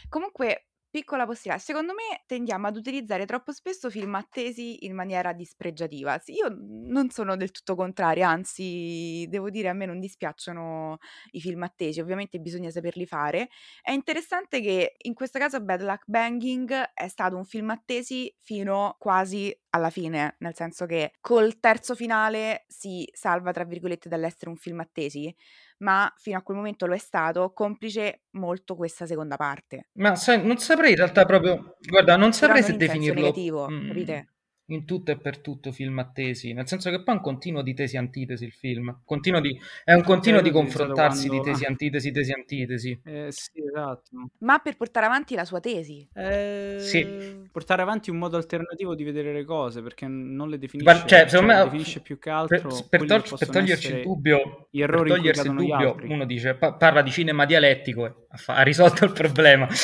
Comunque 0.08 0.67
Piccola 0.98 1.26
possibilità. 1.26 1.62
Secondo 1.62 1.92
me 1.92 2.24
tendiamo 2.26 2.66
ad 2.66 2.76
utilizzare 2.76 3.24
troppo 3.24 3.52
spesso 3.52 3.88
film 3.88 4.16
attesi 4.16 4.84
in 4.84 4.96
maniera 4.96 5.32
dispregiativa. 5.32 6.20
Io 6.26 6.48
non 6.58 7.08
sono 7.10 7.36
del 7.36 7.52
tutto 7.52 7.76
contraria, 7.76 8.28
anzi 8.28 9.24
devo 9.28 9.48
dire 9.48 9.68
a 9.68 9.74
me 9.74 9.86
non 9.86 10.00
dispiacciono 10.00 10.98
i 11.30 11.40
film 11.40 11.62
attesi, 11.62 12.00
ovviamente 12.00 12.40
bisogna 12.40 12.70
saperli 12.70 13.06
fare. 13.06 13.48
È 13.80 13.92
interessante 13.92 14.60
che 14.60 14.96
in 15.02 15.14
questo 15.14 15.38
caso 15.38 15.62
Bad 15.62 15.82
Luck 15.82 16.02
Banging 16.06 16.90
è 16.94 17.06
stato 17.06 17.36
un 17.36 17.44
film 17.44 17.70
attesi 17.70 18.34
fino 18.40 18.96
quasi 18.98 19.56
alla 19.70 19.90
fine, 19.90 20.34
nel 20.40 20.56
senso 20.56 20.84
che 20.84 21.12
col 21.20 21.60
terzo 21.60 21.94
finale 21.94 22.64
si 22.66 23.08
salva 23.12 23.52
tra 23.52 23.62
virgolette 23.62 24.08
dall'essere 24.08 24.50
un 24.50 24.56
film 24.56 24.80
attesi 24.80 25.32
ma 25.78 26.12
fino 26.16 26.38
a 26.38 26.42
quel 26.42 26.56
momento 26.56 26.86
lo 26.86 26.94
è 26.94 26.98
stato, 26.98 27.52
complice 27.52 28.22
molto 28.32 28.74
questa 28.74 29.06
seconda 29.06 29.36
parte. 29.36 29.88
Ma 29.94 30.16
sai, 30.16 30.44
non 30.44 30.58
saprei 30.58 30.90
in 30.90 30.96
realtà 30.96 31.24
proprio, 31.24 31.76
guarda, 31.80 32.16
non 32.16 32.32
saprei 32.32 32.62
se 32.62 32.76
definirlo 32.76 33.20
negativo, 33.20 33.68
mm, 33.68 33.86
capite? 33.88 34.32
In 34.70 34.84
tutto 34.84 35.10
e 35.10 35.18
per 35.18 35.38
tutto 35.38 35.72
film 35.72 35.98
attesi, 35.98 36.52
nel 36.52 36.66
senso 36.66 36.90
che 36.90 37.02
poi 37.02 37.14
è 37.14 37.18
un 37.18 37.22
continuo 37.22 37.62
di 37.62 37.74
tesi 37.74 37.96
antitesi 37.96 38.44
il 38.44 38.52
film, 38.52 39.00
continuo 39.04 39.40
di, 39.40 39.58
è 39.84 39.94
un 39.94 40.02
continuo 40.02 40.40
di 40.40 40.50
confrontarsi 40.50 41.28
quando... 41.28 41.44
di 41.44 41.50
tesi 41.50 41.64
antitesi, 41.64 42.10
tesi 42.10 42.32
antitesi. 42.32 43.00
Eh, 43.04 43.28
sì, 43.30 43.62
esatto. 43.66 44.10
Ma 44.38 44.58
per 44.58 44.76
portare 44.76 45.06
avanti 45.06 45.34
la 45.34 45.44
sua 45.44 45.60
tesi. 45.60 46.06
Eh, 46.14 46.76
sì. 46.78 47.48
Portare 47.50 47.82
avanti 47.82 48.10
un 48.10 48.18
modo 48.18 48.36
alternativo 48.36 48.94
di 48.94 49.04
vedere 49.04 49.32
le 49.32 49.44
cose, 49.44 49.82
perché 49.82 50.06
non 50.06 50.48
le 50.48 50.58
definisce, 50.58 50.92
Ma, 50.92 51.04
cioè, 51.04 51.26
cioè, 51.26 51.42
me, 51.42 51.62
definisce 51.64 52.00
più 52.00 52.18
che 52.18 52.30
altro 52.30 52.68
per, 52.88 53.06
per, 53.06 53.06
tol- 53.06 53.38
per 53.38 53.48
toglierci 53.48 53.92
il 53.92 54.02
dubbio, 54.02 54.68
gli 54.70 54.82
errori 54.82 55.08
per 55.08 55.18
togliersi 55.18 55.46
il 55.46 55.54
dubbio, 55.54 55.96
uno 56.02 56.26
dice, 56.26 56.54
pa- 56.54 56.74
parla 56.74 57.02
di 57.02 57.10
cinema 57.10 57.46
dialettico, 57.46 58.04
ha, 58.04 58.54
ha 58.54 58.62
risolto 58.62 59.04
il 59.04 59.12
problema. 59.12 59.66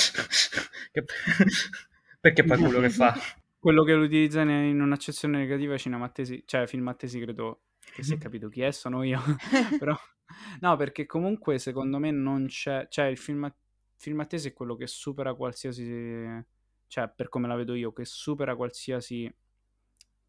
perché 2.20 2.44
poi 2.44 2.58
quello 2.58 2.80
che 2.80 2.90
fa 2.90 3.14
quello 3.64 3.82
che 3.82 3.94
lo 3.94 4.04
utilizza 4.04 4.42
in 4.42 4.78
un'accezione 4.78 5.38
negativa 5.38 5.72
è 5.72 5.78
cinemattesi, 5.78 6.42
cioè 6.44 6.66
filmattesi 6.66 7.18
credo 7.18 7.62
che 7.94 8.02
si 8.02 8.12
è 8.12 8.18
capito 8.20 8.50
chi 8.50 8.60
è, 8.60 8.70
sono 8.72 9.02
io, 9.02 9.18
però 9.80 9.96
no, 10.60 10.76
perché 10.76 11.06
comunque 11.06 11.58
secondo 11.58 11.98
me 11.98 12.10
non 12.10 12.44
c'è, 12.44 12.86
cioè 12.90 13.06
il 13.06 13.16
film, 13.16 13.50
filmattesi 13.96 14.48
è 14.48 14.52
quello 14.52 14.76
che 14.76 14.86
supera 14.86 15.32
qualsiasi, 15.32 16.44
cioè 16.88 17.08
per 17.08 17.30
come 17.30 17.48
la 17.48 17.54
vedo 17.54 17.72
io, 17.72 17.90
che 17.94 18.04
supera 18.04 18.54
qualsiasi 18.54 19.34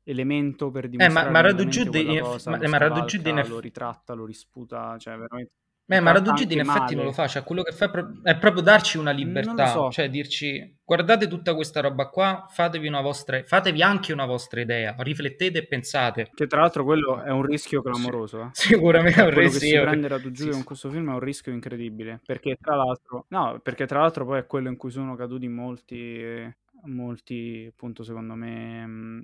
elemento 0.03 0.71
per 0.71 0.87
dimostrare 0.87 1.27
eh, 1.27 1.29
ma, 1.29 1.39
ma 1.41 1.45
Radu 1.45 1.67
Giudi, 1.67 2.17
cosa, 2.19 2.51
ma, 2.51 2.87
lo, 2.87 3.47
lo 3.47 3.59
ritratta, 3.59 4.13
lo 4.13 4.25
disputa, 4.25 4.97
cioè 4.97 5.17
veramente 5.17 5.51
Beh, 5.87 5.99
ma 5.99 6.11
Radugid 6.11 6.49
in 6.49 6.61
effetti 6.61 6.79
male. 6.79 6.95
non 6.95 7.05
lo 7.05 7.11
fa, 7.11 7.27
cioè 7.27 7.43
quello 7.43 7.61
che 7.61 7.71
fa 7.71 7.91
è 8.23 8.37
proprio 8.37 8.63
darci 8.63 8.97
una 8.97 9.11
libertà, 9.11 9.67
so. 9.67 9.91
cioè 9.91 10.09
dirci 10.09 10.77
guardate 10.83 11.27
tutta 11.27 11.53
questa 11.53 11.79
roba 11.79 12.09
qua, 12.09 12.47
fatevi 12.49 12.87
una 12.87 13.01
vostra, 13.01 13.43
fatevi 13.43 13.83
anche 13.83 14.11
una 14.11 14.25
vostra 14.25 14.61
idea, 14.61 14.95
riflettete 14.97 15.59
e 15.59 15.67
pensate. 15.67 16.31
Che 16.33 16.47
tra 16.47 16.61
l'altro 16.61 16.83
quello 16.83 17.21
è 17.21 17.29
un 17.29 17.43
rischio 17.43 17.83
clamoroso. 17.83 18.41
Eh. 18.41 18.49
Sicuramente 18.53 19.21
è 19.21 19.25
un 19.25 19.29
rischio. 19.29 19.59
Quello 19.59 19.59
che 19.59 19.59
si 19.59 19.79
prende 19.79 20.07
Radugid 20.07 20.45
sì, 20.47 20.49
con 20.49 20.63
questo 20.63 20.89
film 20.89 21.09
è 21.09 21.13
un 21.13 21.19
rischio 21.19 21.51
incredibile, 21.51 22.19
perché 22.25 22.57
tra 22.59 22.75
l'altro, 22.75 23.25
no, 23.27 23.59
perché 23.61 23.85
tra 23.85 23.99
l'altro 23.99 24.25
poi 24.25 24.39
è 24.39 24.47
quello 24.47 24.69
in 24.69 24.77
cui 24.77 24.89
sono 24.89 25.15
caduti 25.15 25.47
molti, 25.47 26.51
molti 26.85 27.67
appunto 27.69 28.01
secondo 28.01 28.33
me 28.33 29.23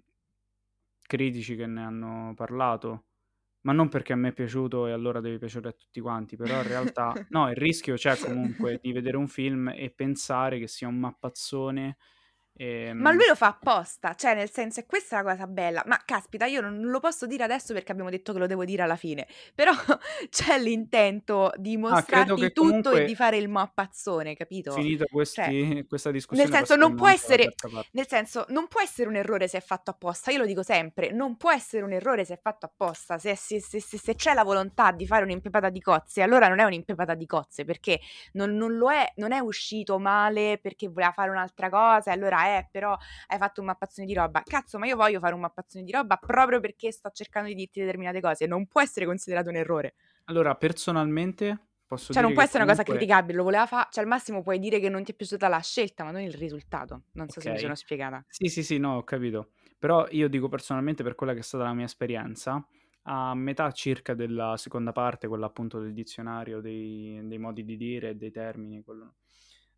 critici 1.07 1.55
che 1.55 1.65
ne 1.65 1.83
hanno 1.83 2.33
parlato 2.35 3.05
ma 3.61 3.73
non 3.73 3.89
perché 3.89 4.13
a 4.13 4.15
me 4.15 4.29
è 4.29 4.33
piaciuto 4.33 4.87
e 4.87 4.91
allora 4.91 5.19
deve 5.19 5.37
piacere 5.37 5.69
a 5.69 5.73
tutti 5.73 5.99
quanti, 5.99 6.35
però 6.35 6.55
in 6.61 6.67
realtà 6.67 7.13
no, 7.29 7.49
il 7.49 7.55
rischio 7.55 7.95
c'è 7.95 8.17
comunque 8.17 8.79
di 8.81 8.91
vedere 8.91 9.17
un 9.17 9.27
film 9.27 9.69
e 9.69 9.91
pensare 9.95 10.59
che 10.59 10.67
sia 10.67 10.87
un 10.87 10.99
mappazzone 10.99 11.97
Ehm... 12.55 12.97
Ma 12.97 13.11
lui 13.11 13.25
lo 13.27 13.35
fa 13.35 13.47
apposta, 13.47 14.13
cioè 14.15 14.35
nel 14.35 14.51
senso, 14.51 14.79
è 14.81 14.85
questa 14.85 15.21
la 15.21 15.31
cosa 15.31 15.47
bella. 15.47 15.83
Ma 15.85 15.99
caspita, 16.05 16.45
io 16.45 16.61
non 16.61 16.79
lo 16.81 16.99
posso 16.99 17.25
dire 17.25 17.43
adesso 17.43 17.73
perché 17.73 17.91
abbiamo 17.91 18.09
detto 18.09 18.33
che 18.33 18.39
lo 18.39 18.47
devo 18.47 18.65
dire 18.65 18.83
alla 18.83 18.95
fine. 18.95 19.27
Però 19.55 19.71
c'è 20.29 20.59
l'intento 20.59 21.51
di 21.57 21.77
mostrarti 21.77 22.43
ah, 22.43 22.49
tutto 22.49 22.91
e 22.91 23.05
di 23.05 23.15
fare 23.15 23.37
il 23.37 23.49
mappazzone, 23.49 24.35
capito? 24.35 24.71
Finita 24.73 25.05
questi, 25.05 25.41
cioè, 25.41 25.85
questa 25.87 26.11
discussione. 26.11 26.49
Nel 26.49 26.57
senso, 26.57 26.75
non 26.75 26.95
può 26.95 27.07
essere. 27.07 27.53
Nel 27.91 28.07
senso, 28.07 28.45
non 28.49 28.67
può 28.67 28.81
essere 28.81 29.07
un 29.09 29.15
errore 29.15 29.47
se 29.47 29.57
è 29.57 29.61
fatto 29.61 29.91
apposta. 29.91 30.31
Io 30.31 30.39
lo 30.39 30.45
dico 30.45 30.63
sempre: 30.63 31.11
non 31.11 31.37
può 31.37 31.51
essere 31.51 31.83
un 31.83 31.93
errore 31.93 32.25
se 32.25 32.35
è 32.35 32.39
fatto 32.41 32.65
apposta. 32.65 33.17
Se, 33.17 33.35
se, 33.35 33.59
se, 33.59 33.79
se 33.79 34.15
c'è 34.15 34.33
la 34.33 34.43
volontà 34.43 34.91
di 34.91 35.07
fare 35.07 35.23
un'impepata 35.23 35.69
di 35.69 35.81
cozze, 35.81 36.21
allora 36.21 36.47
non 36.47 36.59
è 36.59 36.63
un'impepata 36.63 37.15
di 37.15 37.25
cozze 37.25 37.65
perché 37.65 37.99
non, 38.33 38.55
non 38.55 38.75
lo 38.75 38.91
è, 38.91 39.11
non 39.15 39.31
è 39.31 39.39
uscito 39.39 39.99
male 39.99 40.59
perché 40.61 40.87
voleva 40.87 41.11
fare 41.11 41.29
un'altra 41.29 41.69
cosa, 41.69 42.11
e 42.11 42.13
allora 42.13 42.40
eh, 42.47 42.67
però 42.71 42.97
hai 43.27 43.37
fatto 43.37 43.61
un 43.61 43.67
mappazzone 43.67 44.07
di 44.07 44.13
roba. 44.13 44.41
Cazzo, 44.43 44.77
ma 44.77 44.85
io 44.87 44.95
voglio 44.95 45.19
fare 45.19 45.33
un 45.33 45.41
mappazzone 45.41 45.83
di 45.83 45.91
roba 45.91 46.17
proprio 46.17 46.59
perché 46.59 46.91
sto 46.91 47.09
cercando 47.11 47.49
di 47.49 47.55
dirti 47.55 47.79
determinate 47.79 48.21
cose. 48.21 48.45
Non 48.45 48.67
può 48.67 48.81
essere 48.81 49.05
considerato 49.05 49.49
un 49.49 49.55
errore. 49.55 49.95
Allora, 50.25 50.55
personalmente 50.55 51.67
posso 51.87 52.13
cioè, 52.13 52.21
non 52.21 52.33
può 52.33 52.41
essere 52.41 52.63
comunque... 52.63 52.83
una 52.83 52.93
cosa 52.93 52.97
criticabile, 52.97 53.37
lo 53.37 53.43
voleva 53.43 53.65
fare. 53.65 53.87
Cioè, 53.91 54.03
al 54.03 54.09
massimo 54.09 54.41
puoi 54.41 54.59
dire 54.59 54.79
che 54.79 54.89
non 54.89 55.03
ti 55.03 55.11
è 55.11 55.15
piaciuta 55.15 55.47
la 55.47 55.59
scelta, 55.59 56.03
ma 56.03 56.11
non 56.11 56.21
il 56.21 56.33
risultato. 56.33 57.03
Non 57.13 57.27
so 57.29 57.39
okay. 57.39 57.51
se 57.51 57.51
mi 57.51 57.59
sono 57.59 57.75
spiegata. 57.75 58.23
Sì, 58.27 58.47
sì, 58.47 58.63
sì, 58.63 58.77
no, 58.77 58.97
ho 58.97 59.03
capito. 59.03 59.51
Però 59.77 60.07
io 60.11 60.29
dico 60.29 60.47
personalmente, 60.47 61.03
per 61.03 61.15
quella 61.15 61.33
che 61.33 61.39
è 61.39 61.43
stata 61.43 61.63
la 61.63 61.73
mia 61.73 61.85
esperienza, 61.85 62.65
a 63.03 63.33
metà 63.33 63.71
circa 63.71 64.13
della 64.13 64.55
seconda 64.57 64.91
parte, 64.91 65.27
quella 65.27 65.47
appunto 65.47 65.79
del 65.79 65.93
dizionario 65.93 66.61
dei, 66.61 67.19
dei 67.23 67.37
modi 67.39 67.65
di 67.65 67.77
dire 67.77 68.09
e 68.09 68.15
dei 68.15 68.31
termini, 68.31 68.83
quello 68.83 69.03
non 69.03 69.13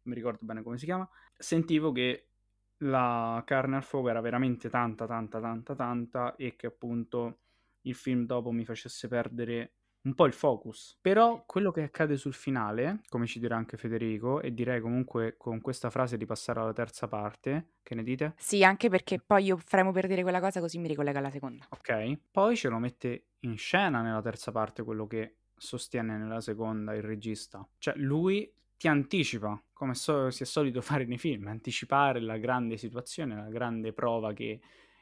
mi 0.03 0.15
ricordo 0.15 0.39
bene 0.41 0.61
come 0.61 0.77
si 0.77 0.85
chiama, 0.85 1.07
sentivo 1.37 1.91
che 1.91 2.31
la 2.77 3.41
carne 3.45 3.77
al 3.77 3.83
fuoco 3.83 4.09
era 4.09 4.21
veramente 4.21 4.69
tanta, 4.69 5.05
tanta, 5.05 5.39
tanta, 5.39 5.75
tanta 5.75 6.35
e 6.35 6.55
che 6.55 6.67
appunto 6.67 7.39
il 7.81 7.95
film 7.95 8.25
dopo 8.25 8.51
mi 8.51 8.65
facesse 8.65 9.07
perdere 9.07 9.73
un 10.03 10.15
po' 10.15 10.25
il 10.25 10.33
focus. 10.33 10.97
Però 11.01 11.43
quello 11.45 11.71
che 11.71 11.83
accade 11.83 12.17
sul 12.17 12.33
finale, 12.33 13.01
come 13.07 13.25
ci 13.25 13.39
dirà 13.39 13.55
anche 13.55 13.77
Federico, 13.77 14.41
e 14.41 14.53
direi 14.53 14.81
comunque 14.81 15.35
con 15.37 15.61
questa 15.61 15.89
frase 15.89 16.17
di 16.17 16.25
passare 16.25 16.59
alla 16.59 16.73
terza 16.73 17.07
parte, 17.07 17.75
che 17.81 17.95
ne 17.95 18.03
dite? 18.03 18.33
Sì, 18.37 18.63
anche 18.63 18.89
perché 18.89 19.19
poi 19.19 19.45
io 19.45 19.57
fremo 19.57 19.91
per 19.91 20.07
dire 20.07 20.21
quella 20.21 20.41
cosa 20.41 20.59
così 20.59 20.77
mi 20.77 20.87
ricollega 20.87 21.19
alla 21.19 21.29
seconda. 21.29 21.65
Ok, 21.69 22.19
poi 22.31 22.55
ce 22.55 22.69
lo 22.69 22.79
mette 22.79 23.27
in 23.39 23.57
scena 23.57 24.01
nella 24.01 24.21
terza 24.21 24.51
parte 24.51 24.83
quello 24.83 25.07
che 25.07 25.37
sostiene 25.55 26.17
nella 26.17 26.41
seconda 26.41 26.93
il 26.93 27.03
regista. 27.03 27.65
Cioè 27.77 27.95
lui 27.95 28.51
ti 28.83 28.89
anticipa, 28.89 29.57
come 29.71 29.95
so, 29.95 30.29
si 30.29 30.43
è 30.43 30.45
solito 30.45 30.81
fare 30.83 31.05
nei 31.05 31.17
film, 31.17 31.47
anticipare 31.47 32.19
la 32.19 32.35
grande 32.35 32.75
situazione, 32.75 33.33
la 33.33 33.47
grande 33.47 33.93
prova 33.93 34.33
che 34.33 34.59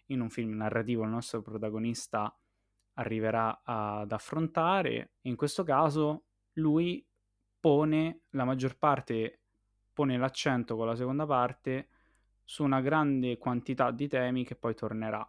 in 0.08 0.22
un 0.22 0.30
film 0.30 0.52
narrativo 0.52 1.02
il 1.02 1.10
nostro 1.10 1.42
protagonista 1.42 2.32
arriverà 2.94 3.62
ad 3.64 4.12
affrontare. 4.12 5.14
In 5.22 5.36
questo 5.36 5.64
caso 5.64 6.26
lui 6.54 7.04
pone 7.60 8.26
la 8.32 8.46
maggior 8.46 8.78
parte, 8.78 9.40
pone 9.92 10.16
l'accento 10.16 10.76
con 10.76 10.86
la 10.86 10.96
seconda 10.96 11.26
parte 11.26 11.88
su 12.44 12.64
una 12.64 12.82
grande 12.82 13.40
quantità 13.40 13.90
di 13.90 14.08
temi 14.08 14.46
che 14.46 14.56
poi 14.56 14.76
tornerà 14.76 15.28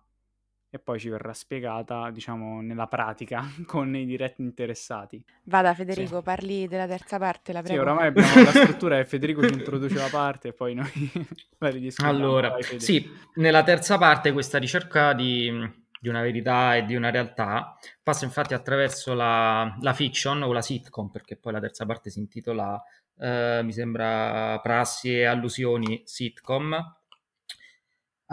e 0.74 0.78
poi 0.78 0.98
ci 0.98 1.10
verrà 1.10 1.34
spiegata, 1.34 2.10
diciamo, 2.10 2.62
nella 2.62 2.86
pratica 2.86 3.44
con 3.66 3.94
i 3.94 4.06
diretti 4.06 4.40
interessati. 4.40 5.22
Vada 5.42 5.74
Federico, 5.74 6.16
sì. 6.16 6.22
parli 6.22 6.66
della 6.66 6.86
terza 6.86 7.18
parte, 7.18 7.52
la 7.52 7.60
prego. 7.60 7.74
Sì, 7.74 7.86
oramai 7.86 8.06
abbiamo 8.06 8.42
la 8.42 8.50
struttura 8.56 8.98
e 8.98 9.04
Federico 9.04 9.46
ci 9.46 9.52
introduce 9.52 9.96
la 9.96 10.08
parte 10.10 10.48
e 10.48 10.52
poi 10.54 10.72
noi 10.72 10.88
la 11.58 11.68
ridiscutiamo. 11.68 12.16
Allora, 12.16 12.56
sì, 12.78 13.06
nella 13.34 13.62
terza 13.62 13.98
parte 13.98 14.32
questa 14.32 14.56
ricerca 14.56 15.12
di, 15.12 15.52
di, 16.00 16.08
una 16.08 16.22
verità 16.22 16.74
e 16.74 16.86
di 16.86 16.94
una 16.94 17.10
realtà 17.10 17.76
passa 18.02 18.24
infatti 18.24 18.54
attraverso 18.54 19.12
la, 19.12 19.76
la, 19.78 19.92
fiction 19.92 20.40
o 20.40 20.54
la 20.54 20.62
sitcom, 20.62 21.10
perché 21.10 21.36
poi 21.36 21.52
la 21.52 21.60
terza 21.60 21.84
parte 21.84 22.08
si 22.08 22.18
intitola, 22.18 22.82
eh, 23.18 23.60
mi 23.62 23.72
sembra, 23.72 24.58
Prassi 24.62 25.18
e 25.18 25.26
allusioni 25.26 26.00
sitcom, 26.06 27.00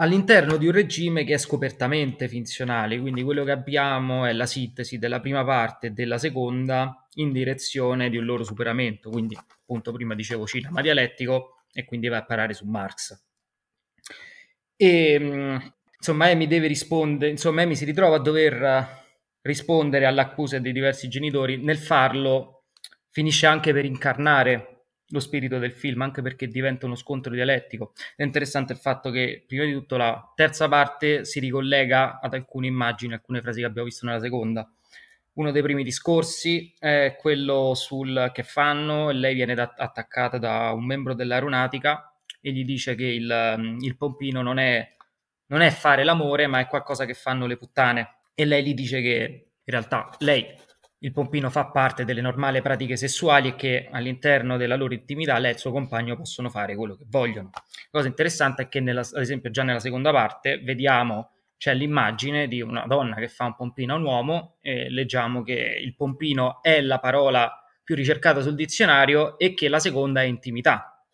all'interno 0.00 0.56
di 0.56 0.66
un 0.66 0.72
regime 0.72 1.24
che 1.24 1.34
è 1.34 1.38
scopertamente 1.38 2.26
funzionale, 2.26 2.98
quindi 2.98 3.22
quello 3.22 3.44
che 3.44 3.50
abbiamo 3.50 4.24
è 4.24 4.32
la 4.32 4.46
sintesi 4.46 4.98
della 4.98 5.20
prima 5.20 5.44
parte 5.44 5.88
e 5.88 5.90
della 5.90 6.16
seconda 6.16 7.06
in 7.14 7.32
direzione 7.32 8.08
di 8.08 8.16
un 8.16 8.24
loro 8.24 8.42
superamento, 8.42 9.10
quindi 9.10 9.36
appunto 9.36 9.92
prima 9.92 10.14
dicevo 10.14 10.46
cinema 10.46 10.80
dialettico 10.80 11.64
e 11.72 11.84
quindi 11.84 12.08
va 12.08 12.16
a 12.16 12.24
parare 12.24 12.54
su 12.54 12.66
Marx. 12.66 13.22
E 14.74 15.60
insomma 15.98 16.30
Amy 16.30 16.46
deve 16.46 16.66
rispondere, 16.66 17.30
insomma 17.30 17.62
Amy 17.62 17.76
si 17.76 17.84
ritrova 17.84 18.16
a 18.16 18.20
dover 18.20 18.98
rispondere 19.42 20.06
all'accusa 20.06 20.58
dei 20.58 20.72
diversi 20.72 21.08
genitori, 21.08 21.62
nel 21.62 21.78
farlo 21.78 22.64
finisce 23.10 23.46
anche 23.46 23.74
per 23.74 23.84
incarnare 23.84 24.79
lo 25.10 25.20
spirito 25.20 25.58
del 25.58 25.72
film, 25.72 26.02
anche 26.02 26.22
perché 26.22 26.48
diventa 26.48 26.86
uno 26.86 26.94
scontro 26.94 27.32
dialettico. 27.32 27.92
È 28.16 28.22
interessante 28.22 28.72
il 28.72 28.78
fatto 28.78 29.10
che, 29.10 29.44
prima 29.46 29.64
di 29.64 29.72
tutto, 29.72 29.96
la 29.96 30.32
terza 30.34 30.68
parte 30.68 31.24
si 31.24 31.40
ricollega 31.40 32.20
ad 32.20 32.34
alcune 32.34 32.66
immagini, 32.66 33.12
alcune 33.12 33.40
frasi 33.40 33.60
che 33.60 33.66
abbiamo 33.66 33.86
visto 33.86 34.06
nella 34.06 34.20
seconda. 34.20 34.70
Uno 35.32 35.52
dei 35.52 35.62
primi 35.62 35.84
discorsi 35.84 36.74
è 36.78 37.16
quello 37.18 37.74
sul 37.74 38.30
che 38.32 38.42
fanno, 38.42 39.10
e 39.10 39.14
lei 39.14 39.34
viene 39.34 39.54
da- 39.54 39.74
attaccata 39.76 40.38
da 40.38 40.72
un 40.72 40.84
membro 40.84 41.14
dell'aeronautica 41.14 42.12
e 42.40 42.52
gli 42.52 42.64
dice 42.64 42.94
che 42.94 43.04
il, 43.04 43.76
il 43.80 43.96
pompino 43.96 44.42
non 44.42 44.58
è, 44.58 44.96
non 45.46 45.60
è 45.60 45.70
fare 45.70 46.04
l'amore, 46.04 46.46
ma 46.46 46.60
è 46.60 46.66
qualcosa 46.66 47.04
che 47.04 47.14
fanno 47.14 47.46
le 47.46 47.56
puttane. 47.56 48.16
E 48.34 48.44
lei 48.44 48.64
gli 48.64 48.74
dice 48.74 49.00
che 49.00 49.46
in 49.62 49.72
realtà 49.72 50.10
lei 50.18 50.46
il 51.02 51.12
pompino 51.12 51.48
fa 51.48 51.66
parte 51.66 52.04
delle 52.04 52.20
normali 52.20 52.60
pratiche 52.60 52.96
sessuali 52.96 53.48
e 53.48 53.54
che 53.56 53.88
all'interno 53.90 54.56
della 54.56 54.76
loro 54.76 54.92
intimità 54.92 55.38
lei 55.38 55.50
e 55.50 55.54
il 55.54 55.58
suo 55.58 55.70
compagno 55.70 56.16
possono 56.16 56.50
fare 56.50 56.74
quello 56.76 56.94
che 56.94 57.04
vogliono. 57.08 57.50
La 57.52 57.88
cosa 57.90 58.08
interessante 58.08 58.62
è 58.62 58.68
che, 58.68 58.80
nella, 58.80 59.00
ad 59.00 59.20
esempio, 59.20 59.50
già 59.50 59.62
nella 59.62 59.78
seconda 59.80 60.12
parte 60.12 60.58
vediamo 60.58 61.30
c'è 61.56 61.74
l'immagine 61.74 62.48
di 62.48 62.62
una 62.62 62.86
donna 62.86 63.16
che 63.16 63.28
fa 63.28 63.44
un 63.44 63.54
pompino 63.54 63.94
a 63.94 63.96
un 63.96 64.04
uomo 64.04 64.56
e 64.60 64.88
leggiamo 64.88 65.42
che 65.42 65.78
il 65.82 65.94
pompino 65.94 66.62
è 66.62 66.80
la 66.80 66.98
parola 66.98 67.62
più 67.84 67.94
ricercata 67.94 68.40
sul 68.40 68.54
dizionario 68.54 69.38
e 69.38 69.52
che 69.52 69.68
la 69.68 69.78
seconda 69.78 70.22
è 70.22 70.24
intimità. 70.24 71.04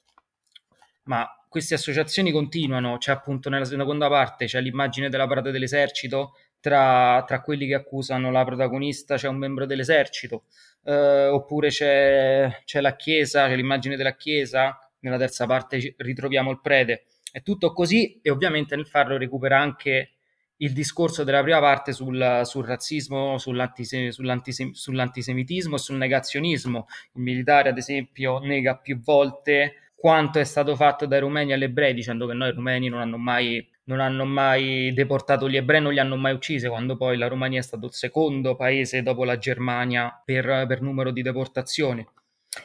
Ma 1.05 1.29
queste 1.49 1.75
associazioni 1.75 2.33
continuano, 2.33 2.99
c'è 2.99 3.13
appunto 3.13 3.49
nella 3.49 3.65
seconda 3.65 4.09
parte 4.09 4.47
c'è 4.47 4.61
l'immagine 4.61 5.09
della 5.09 5.27
parata 5.27 5.51
dell'esercito 5.51 6.35
tra, 6.61 7.23
tra, 7.27 7.41
quelli 7.43 7.67
che 7.67 7.75
accusano 7.75 8.31
la 8.31 8.45
protagonista 8.45 9.17
c'è 9.17 9.29
un 9.29 9.37
membro 9.37 9.67
dell'esercito, 9.67 10.45
eh, 10.85 11.27
oppure 11.27 11.69
c'è, 11.69 12.63
c'è, 12.65 12.81
la 12.81 12.97
chiesa, 12.97 13.47
c'è 13.47 13.57
l'immagine 13.57 13.97
della 13.97 14.17
chiesa, 14.17 14.79
nella 15.01 15.19
terza 15.19 15.47
parte 15.47 15.95
ritroviamo 15.99 16.51
il 16.51 16.61
prete. 16.61 17.07
È 17.31 17.43
tutto 17.43 17.73
così 17.73 18.19
e 18.23 18.31
ovviamente 18.31 18.77
nel 18.77 18.87
farlo 18.87 19.17
recupera 19.17 19.61
anche 19.61 20.13
il 20.59 20.73
discorso 20.73 21.23
della 21.23 21.43
prima 21.43 21.61
parte 21.61 21.93
sul, 21.93 22.41
sul 22.45 22.65
razzismo, 22.65 23.37
sull'antisem- 23.37 24.11
sull'antisem- 24.11 24.73
sull'antisemitismo 24.73 25.77
e 25.77 25.79
sul 25.79 25.97
negazionismo. 25.97 26.87
Il 27.15 27.23
militare, 27.23 27.69
ad 27.69 27.77
esempio, 27.77 28.39
nega 28.39 28.77
più 28.77 29.01
volte 29.01 29.91
quanto 29.95 30.39
è 30.39 30.45
stato 30.45 30.77
fatto 30.77 31.07
dai 31.07 31.21
rumeni 31.21 31.53
agli 31.53 31.65
ebrei, 31.65 31.93
dicendo 31.93 32.27
che 32.27 32.35
noi 32.35 32.53
rumeni 32.53 32.89
non 32.89 33.01
hanno 33.01 33.19
mai 33.19 33.67
non 33.87 34.01
hanno 34.01 34.25
mai 34.25 34.93
deportato 34.93 35.49
gli 35.49 35.57
ebrei, 35.57 35.81
non 35.81 35.93
li 35.93 35.99
hanno 35.99 36.17
mai 36.17 36.33
uccisi, 36.33 36.67
quando 36.69 36.97
poi 36.97 37.17
la 37.17 37.29
Romania 37.29 37.61
è 37.61 37.63
stato 37.63 37.87
il 37.87 37.93
secondo 37.93 38.57
paese 38.57 39.03
dopo 39.03 39.25
la 39.25 39.39
Germania 39.39 40.21
per, 40.25 40.65
per 40.67 40.81
numero 40.81 41.11
di 41.11 41.23
deportazioni. 41.23 42.07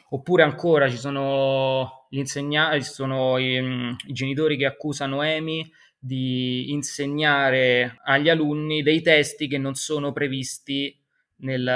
Oppure 0.10 0.44
ancora 0.44 0.90
ci 0.90 0.98
sono 0.98 2.08
gli 2.10 2.18
insegnanti, 2.18 2.84
ci 2.84 2.92
sono 2.92 3.38
i, 3.38 3.56
i 4.08 4.14
genitori 4.14 4.58
che 4.58 4.66
accusano 4.66 5.22
Amy 5.22 5.70
di 6.00 6.72
insegnare 6.72 8.00
agli 8.04 8.30
alunni 8.30 8.82
dei 8.82 9.02
testi 9.02 9.48
che 9.48 9.58
non 9.60 9.76
sono 9.76 10.12
previsti 10.12 10.98
nel, 11.38 11.72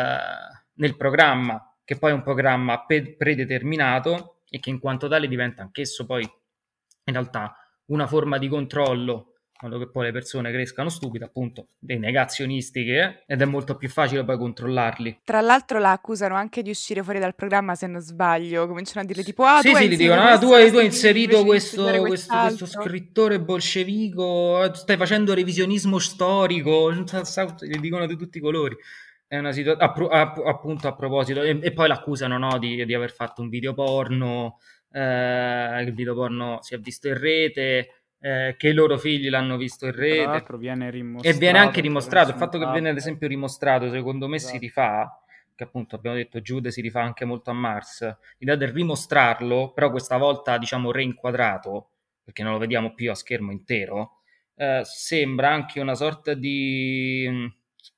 nel 0.74 0.98
programma, 0.98 1.76
che 1.84 1.98
poi 1.98 2.12
è 2.12 2.14
un 2.14 2.24
programma 2.24 2.84
pe- 2.86 3.16
predeterminato 3.16 4.38
e 4.50 4.60
che 4.60 4.72
in 4.72 4.80
quanto 4.80 5.08
tale 5.08 5.28
diventa 5.28 5.62
anch'esso 5.62 6.06
poi 6.06 6.24
in 6.24 7.14
realtà 7.14 7.56
una 7.88 8.08
forma 8.08 8.40
di 8.40 8.48
controllo 8.48 9.35
modo 9.66 9.80
che 9.80 9.90
poi 9.90 10.06
le 10.06 10.12
persone 10.12 10.52
crescano 10.52 10.90
stupide, 10.90 11.26
appunto, 11.26 11.70
dei 11.78 12.00
negazionisti 12.00 12.84
che 12.84 13.24
ed 13.26 13.42
è 13.42 13.46
molto 13.46 13.76
più 13.76 13.90
facile 13.90 14.24
poi 14.24 14.38
controllarli. 14.38 15.22
Tra 15.24 15.42
l'altro 15.42 15.80
la 15.80 15.92
accusano 15.92 16.36
anche 16.36 16.62
di 16.62 16.70
uscire 16.70 17.04
fuori 17.04 17.20
dal 17.20 17.36
programma 17.36 17.76
se 17.76 17.88
non 17.88 18.02
sbaglio, 18.02 18.68
cominciano 18.68 19.02
a 19.02 19.06
dire 19.06 19.24
tipo 19.24 19.44
ah 19.44 19.62
sì, 19.62 19.72
tu 19.72 19.78
sì, 19.78 19.90
gli 19.90 19.98
dicono 19.98 20.22
ah 20.22 20.38
tu 20.38 20.52
hai, 20.52 20.72
tu 20.72 20.78
hai 20.78 20.86
inserito 20.86 21.44
questo, 21.44 21.84
questo, 22.02 22.34
questo, 22.36 22.66
scrittore 22.66 23.40
bolscevico, 23.40 24.72
stai 24.74 24.98
facendo 24.98 25.34
revisionismo 25.34 26.00
storico, 26.00 26.92
gli 26.94 27.80
dicono 27.80 28.06
di 28.06 28.16
tutti 28.16 28.38
i 28.38 28.42
colori. 28.42 28.76
È 29.28 29.38
una 29.40 29.52
situazione, 29.52 30.32
appunto 30.46 30.88
a 30.88 30.96
proposito, 30.96 31.42
e, 31.42 31.58
e 31.62 31.74
poi 31.74 31.88
l'accusano 31.88 32.38
no, 32.38 32.60
di, 32.60 32.86
di, 32.86 32.94
aver 32.94 33.12
fatto 33.12 33.42
un 33.42 33.50
video 33.50 33.74
porno, 33.74 34.60
eh, 34.92 35.82
il 35.82 35.94
video 35.96 36.14
porno 36.14 36.60
si 36.62 36.76
è 36.76 36.78
visto 36.78 37.08
in 37.08 37.18
rete, 37.18 38.05
eh, 38.26 38.56
che 38.58 38.70
i 38.70 38.74
loro 38.74 38.98
figli 38.98 39.30
l'hanno 39.30 39.56
visto 39.56 39.86
in 39.86 39.92
rete. 39.92 40.44
Viene 40.58 40.92
e 41.22 41.34
viene 41.34 41.60
anche 41.60 41.80
dimostrato. 41.80 42.32
Il 42.32 42.38
fatto 42.38 42.58
che 42.58 42.66
viene 42.72 42.90
ad 42.90 42.98
esempio 42.98 43.28
dimostrato, 43.28 43.88
secondo 43.92 44.28
me, 44.28 44.38
esatto. 44.38 44.54
si 44.54 44.60
rifà. 44.60 45.20
Che 45.54 45.64
appunto 45.64 45.96
abbiamo 45.96 46.18
detto 46.18 46.42
Giude 46.42 46.72
si 46.72 46.82
rifà 46.82 47.04
anche 47.04 47.24
molto 47.24 47.52
a 47.52 47.54
Mars. 47.54 48.18
L'idea 48.40 48.56
del 48.56 48.72
rimostrarlo, 48.72 49.74
però 49.74 49.92
questa 49.92 50.18
volta 50.18 50.58
diciamo 50.58 50.92
reinquadrato, 50.92 51.92
perché 52.24 52.42
non 52.42 52.54
lo 52.54 52.58
vediamo 52.58 52.96
più 52.96 53.12
a 53.12 53.16
schermo 53.16 53.52
intero, 53.52 54.22
eh, 54.56 54.82
sembra 54.84 55.52
anche 55.52 55.80
una 55.80 55.94
sorta 55.94 56.34
di, 56.34 57.30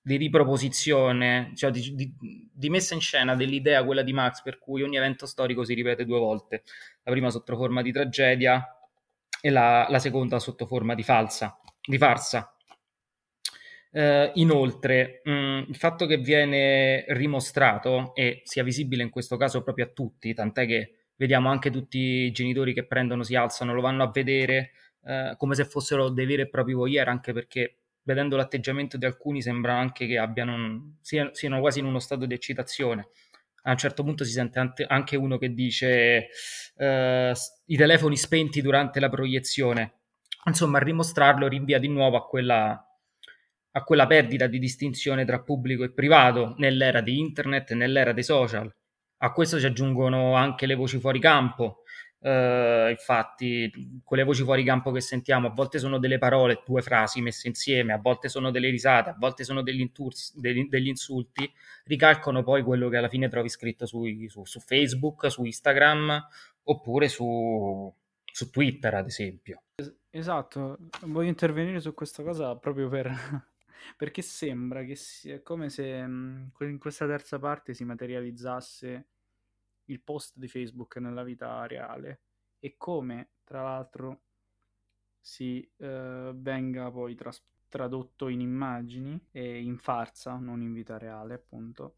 di 0.02 0.16
riproposizione, 0.18 1.54
cioè 1.56 1.72
di, 1.72 1.96
di, 1.96 2.13
di, 2.52 2.70
messa 2.70 2.94
in 2.94 3.00
scena 3.00 3.34
dell'idea, 3.34 3.84
quella 3.86 4.04
di 4.04 4.13
Max, 4.13 4.42
per 4.44 4.60
cui 4.60 4.84
ogni 4.84 4.98
evento 4.98 5.26
storico 5.26 5.63
si 5.63 5.74
ripete 5.74 6.06
due 6.06 6.20
volte. 6.20 6.63
La 7.04 7.12
prima 7.12 7.30
sotto 7.30 7.56
forma 7.56 7.82
di 7.82 7.94
tragedia, 7.94 8.77
e 9.41 9.50
la, 9.50 9.88
la 9.89 10.00
seconda 10.00 10.39
sotto 10.39 10.65
forma 10.65 10.95
di, 10.95 11.04
falsa, 11.04 11.60
di 11.86 11.97
farsa. 11.97 12.52
Uh, 13.89 14.30
inoltre, 14.34 15.21
mh, 15.23 15.32
mm, 15.32 15.63
il 15.69 15.76
fatto 15.76 16.06
che 16.06 16.17
viene 16.17 17.06
rimostrato 17.08 18.13
e 18.13 18.41
sia 18.43 18.63
visibile 18.63 19.02
in 19.02 19.10
questo 19.10 19.38
caso 19.38 19.63
proprio 19.63 19.86
a 19.86 19.89
tutti, 19.89 20.34
tant'è 20.34 20.68
che 20.68 20.91
vediamo 21.16 21.49
anche 21.49 21.72
tutti 21.72 21.97
i 21.97 22.32
genitori 22.32 22.74
che 22.74 22.86
prendono, 22.86 23.24
si 23.24 23.36
alzano, 23.36 23.74
lo 23.74 23.82
vanno 23.82 24.03
a 24.03 24.12
vedere 24.12 24.72
uh, 25.01 25.36
come 25.38 25.55
se 25.55 25.66
fossero 25.66 26.09
dei 26.09 26.26
veri 26.26 26.43
e 26.43 26.49
propri 26.49 26.74
voyeur, 26.74 27.07
anche 27.07 27.34
perché 27.34 27.78
vedendo 28.03 28.36
l'atteggiamento 28.36 28.97
di 28.97 29.05
alcuni 29.05 29.41
sembra 29.41 29.78
anche 29.78 30.05
che 30.05 30.18
abbiano, 30.18 30.97
siano, 31.01 31.34
siano 31.34 31.59
quasi 31.59 31.80
in 31.80 31.86
uno 31.86 31.99
stato 31.99 32.26
di 32.26 32.34
eccitazione 32.34 33.09
a 33.68 33.72
un 33.72 33.78
certo 33.78 34.03
punto 34.03 34.24
si 34.24 34.32
sente 34.32 34.86
anche 34.88 35.18
uno 35.18 35.38
che 35.38 35.53
dice 35.53 36.30
uh, 36.76 37.32
i 37.65 37.76
telefoni 37.76 38.15
spenti 38.15 38.61
durante 38.61 38.99
la 38.99 39.09
proiezione. 39.09 39.93
Insomma, 40.45 40.80
rimostrarlo 40.80 41.47
rinvia 41.47 41.78
di 41.78 41.89
nuovo 41.89 42.15
a 42.15 42.26
quella, 42.26 42.82
a 43.72 43.84
quella 43.84 44.07
perdita 44.07 44.47
di 44.47 44.59
distinzione 44.59 45.26
tra 45.26 45.41
pubblico 45.41 45.84
e 45.84 45.91
privato 45.91 46.55
nell'era 46.57 47.01
di 47.01 47.20
internet, 47.20 47.74
nell'era 47.74 48.13
dei 48.13 48.24
social. 48.24 48.74
A 49.18 49.32
questo 49.34 49.59
si 49.59 49.65
aggiungono 49.65 50.36
anche 50.36 50.65
le 50.65 50.76
voci 50.76 50.99
fuori 50.99 51.20
campo. 51.20 51.84
Uh, 52.20 52.89
infatti, 52.89 54.01
quelle 54.03 54.24
voci 54.24 54.43
fuori 54.43 54.63
campo 54.63 54.91
che 54.91 55.01
sentiamo 55.01 55.47
a 55.47 55.51
volte 55.51 55.78
sono 55.78 55.99
delle 55.99 56.18
parole, 56.18 56.63
due 56.65 56.82
frasi 56.82 57.22
messe 57.22 57.47
insieme, 57.47 57.93
a 57.93 57.99
volte 57.99 58.28
sono 58.28 58.49
delle 58.49 58.70
risate, 58.70 59.11
a 59.11 59.15
volte 59.18 59.43
sono 59.43 59.61
degli, 59.61 59.82
intursi, 59.82 60.34
degli, 60.39 60.68
degli 60.68 60.88
insulti, 60.88 61.49
ricalcano 61.86 62.43
poi 62.43 62.63
quello 62.63 62.89
che 62.89 62.97
alla 62.97 63.09
fine 63.09 63.30
trovi 63.30 63.49
scritto 63.49 63.86
su, 63.86 64.03
su, 64.28 64.45
su 64.45 64.59
Facebook, 64.59 65.30
su 65.30 65.43
Instagram 65.45 66.28
oppure 66.63 67.07
su, 67.07 67.93
su 68.26 68.49
Twitter, 68.49 68.93
ad 68.95 69.05
esempio. 69.05 69.61
Esatto, 70.09 70.78
voglio 71.05 71.30
intervenire 71.30 71.80
su 71.80 71.93
questa 71.93 72.24
cosa 72.24 72.55
proprio 72.55 72.89
per, 72.89 73.11
perché 73.95 74.24
sembra 74.24 74.84
che 74.84 74.95
sia 74.95 75.41
come 75.43 75.70
se 75.70 76.05
mh, 76.05 76.53
in 76.61 76.80
questa 76.80 77.05
terza 77.05 77.38
parte 77.38 77.76
si 77.76 77.84
materializzasse 77.84 79.05
il 79.88 80.02
post 80.02 80.38
di 80.38 80.48
Facebook 80.48 80.98
nella 80.98 81.24
vita 81.24 81.66
reale 81.66 82.22
e 82.60 82.76
come 82.78 83.32
tra 83.44 83.62
l'altro 83.62 84.22
si 85.20 85.70
eh, 85.78 86.32
venga 86.34 86.90
poi 86.92 87.16
tras- 87.16 87.46
tradotto 87.68 88.28
in 88.30 88.40
immagini 88.40 89.20
e 89.32 89.62
in 89.62 89.78
farsa, 89.78 90.38
non 90.38 90.62
in 90.62 90.74
vita 90.74 90.98
reale 90.98 91.34
appunto, 91.34 91.98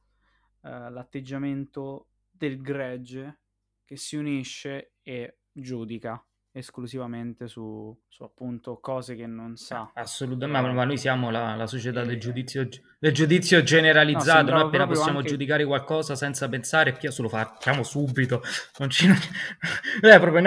eh, 0.63 0.89
l'atteggiamento 0.89 2.07
del 2.29 2.61
gregge 2.61 3.39
che 3.85 3.95
si 3.97 4.15
unisce 4.15 4.93
e 5.01 5.39
giudica 5.51 6.23
esclusivamente 6.51 7.47
su, 7.47 7.95
su, 8.07 8.23
appunto 8.23 8.79
cose 8.79 9.15
che 9.15 9.27
non 9.27 9.55
sa. 9.55 9.91
Assolutamente, 9.93 10.71
ma, 10.71 10.83
noi 10.83 10.97
siamo 10.97 11.29
la, 11.29 11.55
la 11.55 11.67
società 11.67 12.03
del, 12.03 12.19
giudizio, 12.19 12.67
del, 12.97 13.13
giudizio, 13.13 13.61
generalizzato, 13.63 14.51
no, 14.51 14.57
noi 14.57 14.67
appena 14.67 14.87
possiamo 14.87 15.19
anche... 15.19 15.29
giudicare 15.29 15.65
qualcosa 15.65 16.15
senza 16.15 16.49
pensare, 16.49 16.93
più 16.93 17.09
lo 17.19 17.29
facciamo 17.29 17.83
subito. 17.83 18.41
Non 18.79 18.89
ci... 18.89 19.07
eh, 19.09 20.19
proprio 20.19 20.41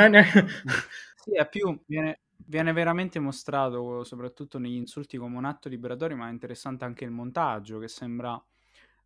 sì, 1.16 1.34
è 1.34 1.48
più... 1.48 1.80
Viene, 1.86 2.20
viene 2.46 2.72
veramente 2.72 3.18
mostrato, 3.18 4.04
soprattutto 4.04 4.58
negli 4.58 4.74
insulti, 4.74 5.16
come 5.16 5.36
un 5.36 5.44
atto 5.44 5.68
liberatorio, 5.68 6.16
ma 6.16 6.28
è 6.28 6.32
interessante 6.32 6.84
anche 6.84 7.04
il 7.04 7.10
montaggio, 7.10 7.78
che 7.78 7.88
sembra 7.88 8.42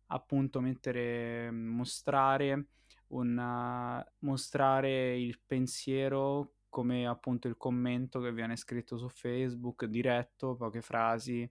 appunto 0.07 0.59
mettere, 0.59 1.51
mostrare, 1.51 2.65
un, 3.09 4.03
mostrare 4.19 5.17
il 5.17 5.39
pensiero 5.45 6.56
come 6.77 7.07
appunto 7.07 7.47
il 7.47 7.57
commento 7.57 8.19
che 8.19 8.31
viene 8.31 8.55
scritto 8.55 8.97
su 8.97 9.09
Facebook, 9.09 9.85
diretto, 9.85 10.55
poche 10.55 10.83
frasi, 10.83 11.49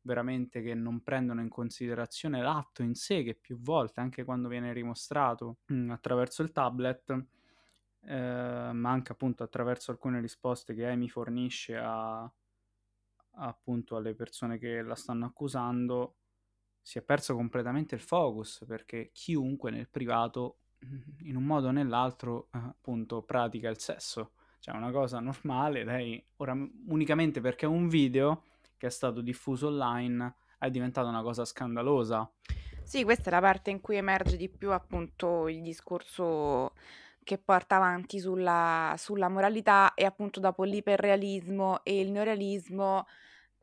veramente 0.00 0.60
che 0.60 0.74
non 0.74 1.04
prendono 1.04 1.40
in 1.40 1.48
considerazione 1.48 2.42
l'atto 2.42 2.82
in 2.82 2.96
sé, 2.96 3.22
che 3.22 3.36
più 3.36 3.60
volte, 3.60 4.00
anche 4.00 4.24
quando 4.24 4.48
viene 4.48 4.72
rimostrato 4.72 5.58
mm, 5.72 5.90
attraverso 5.92 6.42
il 6.42 6.50
tablet, 6.50 7.10
eh, 8.00 8.70
ma 8.72 8.90
anche 8.90 9.12
appunto 9.12 9.44
attraverso 9.44 9.92
alcune 9.92 10.20
risposte 10.20 10.74
che 10.74 10.84
Amy 10.84 11.06
fornisce 11.06 11.76
a, 11.76 12.28
appunto 13.34 13.94
alle 13.94 14.16
persone 14.16 14.58
che 14.58 14.82
la 14.82 14.96
stanno 14.96 15.26
accusando, 15.26 16.16
si 16.82 16.98
è 16.98 17.02
perso 17.02 17.36
completamente 17.36 17.94
il 17.94 18.00
focus 18.00 18.64
perché 18.66 19.10
chiunque 19.12 19.70
nel 19.70 19.88
privato 19.88 20.58
mm, 20.84 21.28
in 21.28 21.36
un 21.36 21.44
modo 21.44 21.68
o 21.68 21.70
nell'altro 21.70 22.48
appunto 22.50 23.22
pratica 23.22 23.68
il 23.68 23.78
sesso 23.78 24.32
cioè 24.60 24.76
una 24.76 24.90
cosa 24.90 25.20
normale, 25.20 25.84
lei 25.84 26.24
ora 26.36 26.56
unicamente 26.88 27.40
perché 27.40 27.66
un 27.66 27.88
video 27.88 28.44
che 28.76 28.88
è 28.88 28.90
stato 28.90 29.20
diffuso 29.20 29.68
online 29.68 30.34
è 30.58 30.70
diventata 30.70 31.08
una 31.08 31.22
cosa 31.22 31.44
scandalosa. 31.44 32.30
Sì, 32.82 33.02
questa 33.04 33.30
è 33.30 33.32
la 33.32 33.40
parte 33.40 33.70
in 33.70 33.80
cui 33.80 33.96
emerge 33.96 34.36
di 34.36 34.48
più 34.48 34.72
appunto 34.72 35.48
il 35.48 35.60
discorso 35.62 36.72
che 37.24 37.38
porta 37.38 37.76
avanti 37.76 38.20
sulla, 38.20 38.94
sulla 38.96 39.28
moralità 39.28 39.94
e 39.94 40.04
appunto 40.04 40.38
dopo 40.38 40.62
l'iperrealismo 40.62 41.82
e 41.82 41.98
il 41.98 42.12
neorealismo 42.12 43.06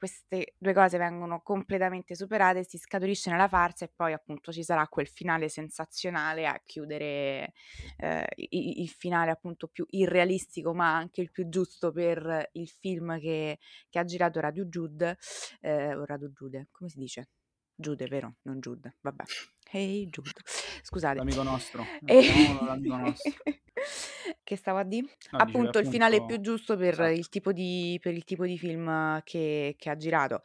queste 0.03 0.55
due 0.57 0.73
cose 0.73 0.97
vengono 0.97 1.39
completamente 1.41 2.13
superate, 2.13 2.65
si 2.65 2.77
scaturisce 2.77 3.29
nella 3.29 3.47
farsa 3.47 3.85
e 3.85 3.91
poi 3.95 4.11
appunto 4.11 4.51
ci 4.51 4.61
sarà 4.61 4.85
quel 4.89 5.07
finale 5.07 5.47
sensazionale 5.47 6.45
a 6.45 6.61
chiudere 6.61 7.53
eh, 7.95 8.27
il, 8.35 8.89
finale 8.89 9.31
appunto 9.31 9.67
più 9.67 9.85
irrealistico 9.91 10.73
ma 10.73 10.93
anche 10.93 11.21
il 11.21 11.31
più 11.31 11.47
giusto 11.47 11.93
per 11.93 12.49
il 12.51 12.67
film 12.67 13.17
che, 13.17 13.59
che 13.89 13.99
ha 13.99 14.03
girato 14.03 14.41
Radio 14.41 14.65
Jude, 14.65 15.17
eh, 15.61 15.95
o 15.95 16.03
Radio 16.03 16.27
Jude, 16.27 16.67
come 16.69 16.89
si 16.89 16.99
dice? 16.99 17.29
Giude, 17.75 18.05
vero? 18.07 18.35
Non 18.43 18.59
Jude, 18.59 18.95
vabbè. 19.01 19.23
Hey 19.71 20.07
Jude. 20.07 20.29
Scusate. 20.83 21.17
L'amico 21.17 21.43
nostro. 21.43 21.83
E... 22.05 22.21
L'amico 22.63 22.95
nostro. 22.95 23.31
che 24.43 24.55
stavo 24.55 24.77
a 24.77 24.83
dire? 24.83 25.07
No, 25.31 25.39
appunto, 25.39 25.79
il 25.79 25.87
finale 25.87 26.23
più 26.25 26.39
giusto 26.39 26.77
per, 26.77 26.93
esatto. 26.93 27.09
il, 27.09 27.29
tipo 27.29 27.51
di, 27.51 27.97
per 28.01 28.13
il 28.13 28.23
tipo 28.23 28.45
di 28.45 28.57
film 28.57 29.21
che, 29.23 29.75
che 29.77 29.89
ha 29.89 29.97
girato. 29.97 30.41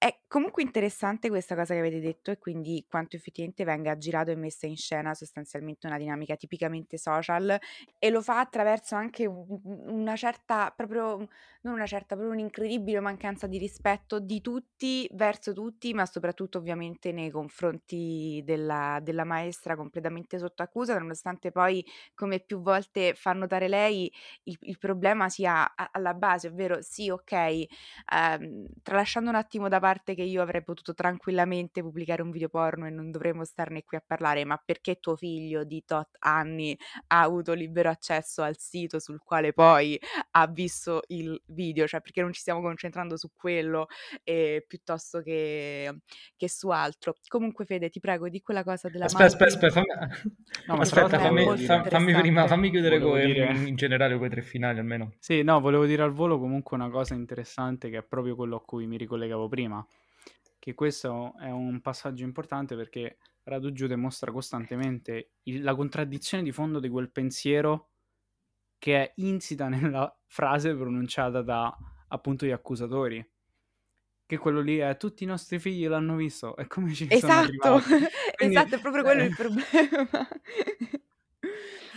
È 0.00 0.20
comunque 0.28 0.62
interessante 0.62 1.28
questa 1.28 1.56
cosa 1.56 1.74
che 1.74 1.80
avete 1.80 1.98
detto 1.98 2.30
e 2.30 2.38
quindi 2.38 2.86
quanto 2.88 3.16
effettivamente 3.16 3.64
venga 3.64 3.98
girato 3.98 4.30
e 4.30 4.36
messa 4.36 4.66
in 4.68 4.76
scena 4.76 5.12
sostanzialmente 5.12 5.88
una 5.88 5.98
dinamica 5.98 6.36
tipicamente 6.36 6.96
social 6.98 7.58
e 7.98 8.10
lo 8.10 8.22
fa 8.22 8.38
attraverso 8.38 8.94
anche 8.94 9.26
una 9.26 10.14
certa, 10.14 10.70
proprio, 10.70 11.16
non 11.62 11.74
una 11.74 11.86
certa, 11.86 12.14
proprio 12.14 12.30
un'incredibile 12.30 13.00
mancanza 13.00 13.48
di 13.48 13.58
rispetto 13.58 14.20
di 14.20 14.40
tutti 14.40 15.08
verso 15.14 15.52
tutti, 15.52 15.92
ma 15.94 16.06
soprattutto 16.06 16.58
ovviamente 16.58 17.10
nei 17.10 17.30
confronti 17.32 18.40
della, 18.44 19.00
della 19.02 19.24
maestra 19.24 19.74
completamente 19.74 20.38
sotto 20.38 20.62
accusa, 20.62 20.96
nonostante 20.96 21.50
poi, 21.50 21.84
come 22.14 22.38
più 22.38 22.60
volte 22.60 23.14
fa 23.16 23.32
notare 23.32 23.66
lei, 23.66 24.08
il, 24.44 24.56
il 24.60 24.78
problema 24.78 25.28
sia 25.28 25.74
alla 25.74 26.14
base, 26.14 26.46
ovvero 26.46 26.80
sì, 26.82 27.10
ok, 27.10 27.66
ehm, 28.12 28.66
tralasciando 28.82 29.28
un 29.30 29.36
attimo 29.36 29.68
da 29.68 29.78
parte 29.80 29.86
parte 29.88 30.14
che 30.14 30.22
io 30.22 30.42
avrei 30.42 30.62
potuto 30.62 30.92
tranquillamente 30.92 31.80
pubblicare 31.80 32.20
un 32.20 32.30
video 32.30 32.50
porno 32.50 32.86
e 32.86 32.90
non 32.90 33.10
dovremmo 33.10 33.44
starne 33.44 33.84
qui 33.84 33.96
a 33.96 34.02
parlare, 34.06 34.44
ma 34.44 34.60
perché 34.62 34.96
tuo 35.00 35.16
figlio 35.16 35.64
di 35.64 35.82
tot 35.86 36.10
anni 36.18 36.76
ha 37.06 37.22
avuto 37.22 37.54
libero 37.54 37.88
accesso 37.88 38.42
al 38.42 38.58
sito 38.58 38.98
sul 38.98 39.18
quale 39.24 39.54
poi 39.54 39.98
ha 40.32 40.46
visto 40.46 41.04
il 41.08 41.40
video, 41.46 41.86
cioè 41.86 42.02
perché 42.02 42.20
non 42.20 42.34
ci 42.34 42.40
stiamo 42.40 42.60
concentrando 42.60 43.16
su 43.16 43.30
quello 43.34 43.86
eh, 44.24 44.62
piuttosto 44.68 45.22
che, 45.22 46.00
che, 46.36 46.48
su 46.50 46.68
altro. 46.68 47.14
Comunque 47.26 47.64
Fede, 47.64 47.88
ti 47.88 48.00
prego, 48.00 48.28
di 48.28 48.42
quella 48.42 48.62
cosa 48.62 48.90
della 48.90 49.06
Aspetta, 49.08 49.24
aspetta, 49.24 49.68
aspetta, 49.68 49.70
fammi, 49.70 49.86
no, 50.66 50.74
aspetta 50.80 51.18
fammi, 51.18 51.66
fammi, 51.88 52.12
prima, 52.12 52.46
fammi 52.46 52.70
chiudere 52.70 53.00
con, 53.00 53.18
dire... 53.18 53.54
in 53.54 53.74
generale 53.74 54.18
quei 54.18 54.28
tre 54.28 54.42
finali 54.42 54.80
almeno. 54.80 55.14
Sì, 55.18 55.42
no, 55.42 55.60
volevo 55.60 55.86
dire 55.86 56.02
al 56.02 56.12
volo 56.12 56.38
comunque 56.38 56.76
una 56.76 56.90
cosa 56.90 57.14
interessante 57.14 57.88
che 57.88 57.98
è 57.98 58.02
proprio 58.02 58.36
quello 58.36 58.56
a 58.56 58.60
cui 58.60 58.86
mi 58.86 58.98
ricollegavo 58.98 59.48
prima 59.48 59.77
che 60.68 60.74
questo 60.74 61.34
è 61.38 61.48
un 61.48 61.80
passaggio 61.80 62.24
importante 62.24 62.76
perché 62.76 63.16
Radu 63.44 63.72
Giude 63.72 63.96
mostra 63.96 64.30
costantemente 64.30 65.30
il, 65.44 65.62
la 65.62 65.74
contraddizione 65.74 66.42
di 66.42 66.52
fondo 66.52 66.78
di 66.78 66.90
quel 66.90 67.10
pensiero 67.10 67.92
che 68.76 68.96
è 69.02 69.12
insita 69.16 69.68
nella 69.72 70.14
frase 70.26 70.74
pronunciata 70.74 71.40
da 71.40 71.74
appunto 72.08 72.44
gli 72.44 72.50
accusatori. 72.50 73.26
Che 74.26 74.36
quello 74.36 74.60
lì 74.60 74.76
è 74.76 74.94
tutti 74.98 75.24
i 75.24 75.26
nostri 75.26 75.58
figli 75.58 75.88
l'hanno 75.88 76.16
visto, 76.16 76.54
è 76.54 76.66
come 76.66 76.92
ci 76.92 77.06
esatto, 77.08 77.50
sono 77.62 77.80
Quindi, 78.36 78.54
esatto, 78.54 78.74
è 78.74 78.78
proprio 78.78 79.02
quello 79.02 79.22
eh... 79.22 79.24
il 79.24 79.34
problema. 79.34 80.28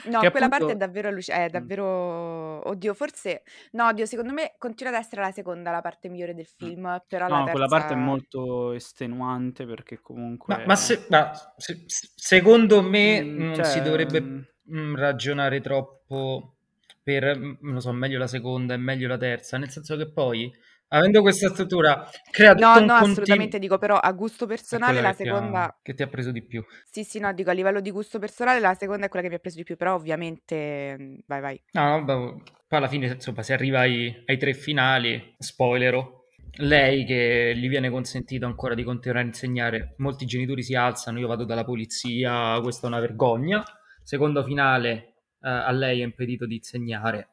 No, 0.06 0.20
che 0.20 0.32
quella 0.32 0.45
appunto... 0.47 0.66
parte 0.66 0.72
è 0.74 0.76
davvero 0.78 1.08
allucinante, 1.10 1.45
è 1.45 1.49
davvero... 1.49 2.68
Oddio, 2.68 2.93
forse... 2.93 3.43
No, 3.72 3.88
oddio, 3.88 4.06
secondo 4.06 4.34
me 4.34 4.56
continua 4.58 4.91
ad 4.93 4.99
essere 4.99 5.22
la 5.22 5.32
seconda 5.32 5.72
la 5.72 5.82
parte 5.82 6.10
migliore 6.10 6.34
del 6.34 6.47
film, 6.47 7.02
però 7.08 7.28
no, 7.28 7.32
la 7.32 7.38
terza... 7.38 7.52
quella 7.52 7.68
parte 7.68 7.93
è 7.93 7.97
molto 7.97 8.72
estenuante 8.74 9.66
perché 9.66 9.99
comunque... 10.02 10.56
Ma, 10.58 10.66
ma, 10.66 10.76
se, 10.76 11.06
ma 11.10 11.32
se, 11.58 11.84
secondo 11.88 12.82
me 12.82 13.22
mm, 13.22 13.38
non 13.38 13.56
cioè... 13.56 13.66
si 13.66 13.82
dovrebbe 13.82 14.54
ragionare 14.95 15.60
troppo 15.60 16.56
per, 17.04 17.38
non 17.38 17.74
lo 17.74 17.80
so, 17.80 17.91
meglio 17.91 18.20
la 18.20 18.28
seconda 18.28 18.74
e 18.74 18.78
meglio 18.78 19.08
la 19.08 19.18
terza, 19.18 19.58
nel 19.58 19.70
senso 19.70 19.97
che 19.97 20.12
poi 20.12 20.52
avendo 20.93 21.21
questa 21.21 21.49
struttura 21.49 22.09
crea 22.29 22.53
no 22.53 22.67
no 22.67 22.73
continu- 22.73 22.91
assolutamente 22.91 23.59
dico 23.59 23.77
però 23.77 23.97
a 23.97 24.11
gusto 24.11 24.45
personale 24.45 25.01
la 25.01 25.13
seconda 25.13 25.63
ha, 25.63 25.79
che 25.81 25.93
ti 25.93 26.03
ha 26.03 26.07
preso 26.07 26.31
di 26.31 26.43
più. 26.43 26.63
Sì 26.89 27.03
sì 27.03 27.19
no 27.19 27.31
dico 27.33 27.49
a 27.49 27.53
livello 27.53 27.79
di 27.79 27.91
gusto 27.91 28.19
personale 28.19 28.59
la 28.59 28.73
seconda 28.73 29.05
è 29.05 29.09
quella 29.09 29.23
che 29.23 29.31
mi 29.31 29.37
ha 29.37 29.39
preso 29.39 29.57
di 29.57 29.63
più 29.63 29.77
però 29.77 29.95
ovviamente 29.95 30.97
mm, 30.99 31.15
vai 31.25 31.41
vai. 31.41 31.63
No 31.71 31.99
no 31.99 32.05
poi 32.05 32.79
alla 32.79 32.87
fine 32.87 33.07
insomma 33.07 33.41
si 33.41 33.53
arriva 33.53 33.79
ai, 33.79 34.23
ai 34.25 34.37
tre 34.37 34.53
finali 34.53 35.35
spoilero 35.37 36.25
lei 36.55 37.05
che 37.05 37.53
gli 37.55 37.69
viene 37.69 37.89
consentito 37.89 38.45
ancora 38.45 38.75
di 38.75 38.83
continuare 38.83 39.23
a 39.23 39.27
insegnare 39.27 39.93
molti 39.97 40.25
genitori 40.25 40.63
si 40.63 40.75
alzano 40.75 41.19
io 41.19 41.27
vado 41.27 41.45
dalla 41.45 41.63
polizia 41.63 42.59
questa 42.61 42.87
è 42.87 42.89
una 42.89 42.99
vergogna. 42.99 43.63
Secondo 44.03 44.43
finale 44.43 45.13
eh, 45.41 45.49
a 45.49 45.71
lei 45.71 46.01
è 46.01 46.03
impedito 46.03 46.45
di 46.45 46.55
insegnare 46.55 47.29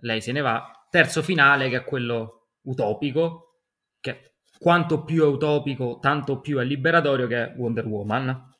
lei 0.00 0.20
se 0.20 0.32
ne 0.32 0.42
va. 0.42 0.86
Terzo 0.90 1.22
finale 1.22 1.70
che 1.70 1.78
è 1.78 1.84
quello 1.84 2.43
utopico, 2.64 3.60
che 4.00 4.34
quanto 4.58 5.04
più 5.04 5.22
è 5.22 5.26
utopico, 5.26 5.98
tanto 6.00 6.40
più 6.40 6.58
è 6.58 6.64
liberatorio 6.64 7.26
che 7.26 7.36
è 7.36 7.54
Wonder 7.56 7.86
Woman. 7.86 8.52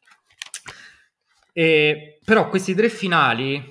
E, 1.52 2.18
però 2.24 2.48
questi 2.48 2.74
tre 2.74 2.88
finali, 2.88 3.62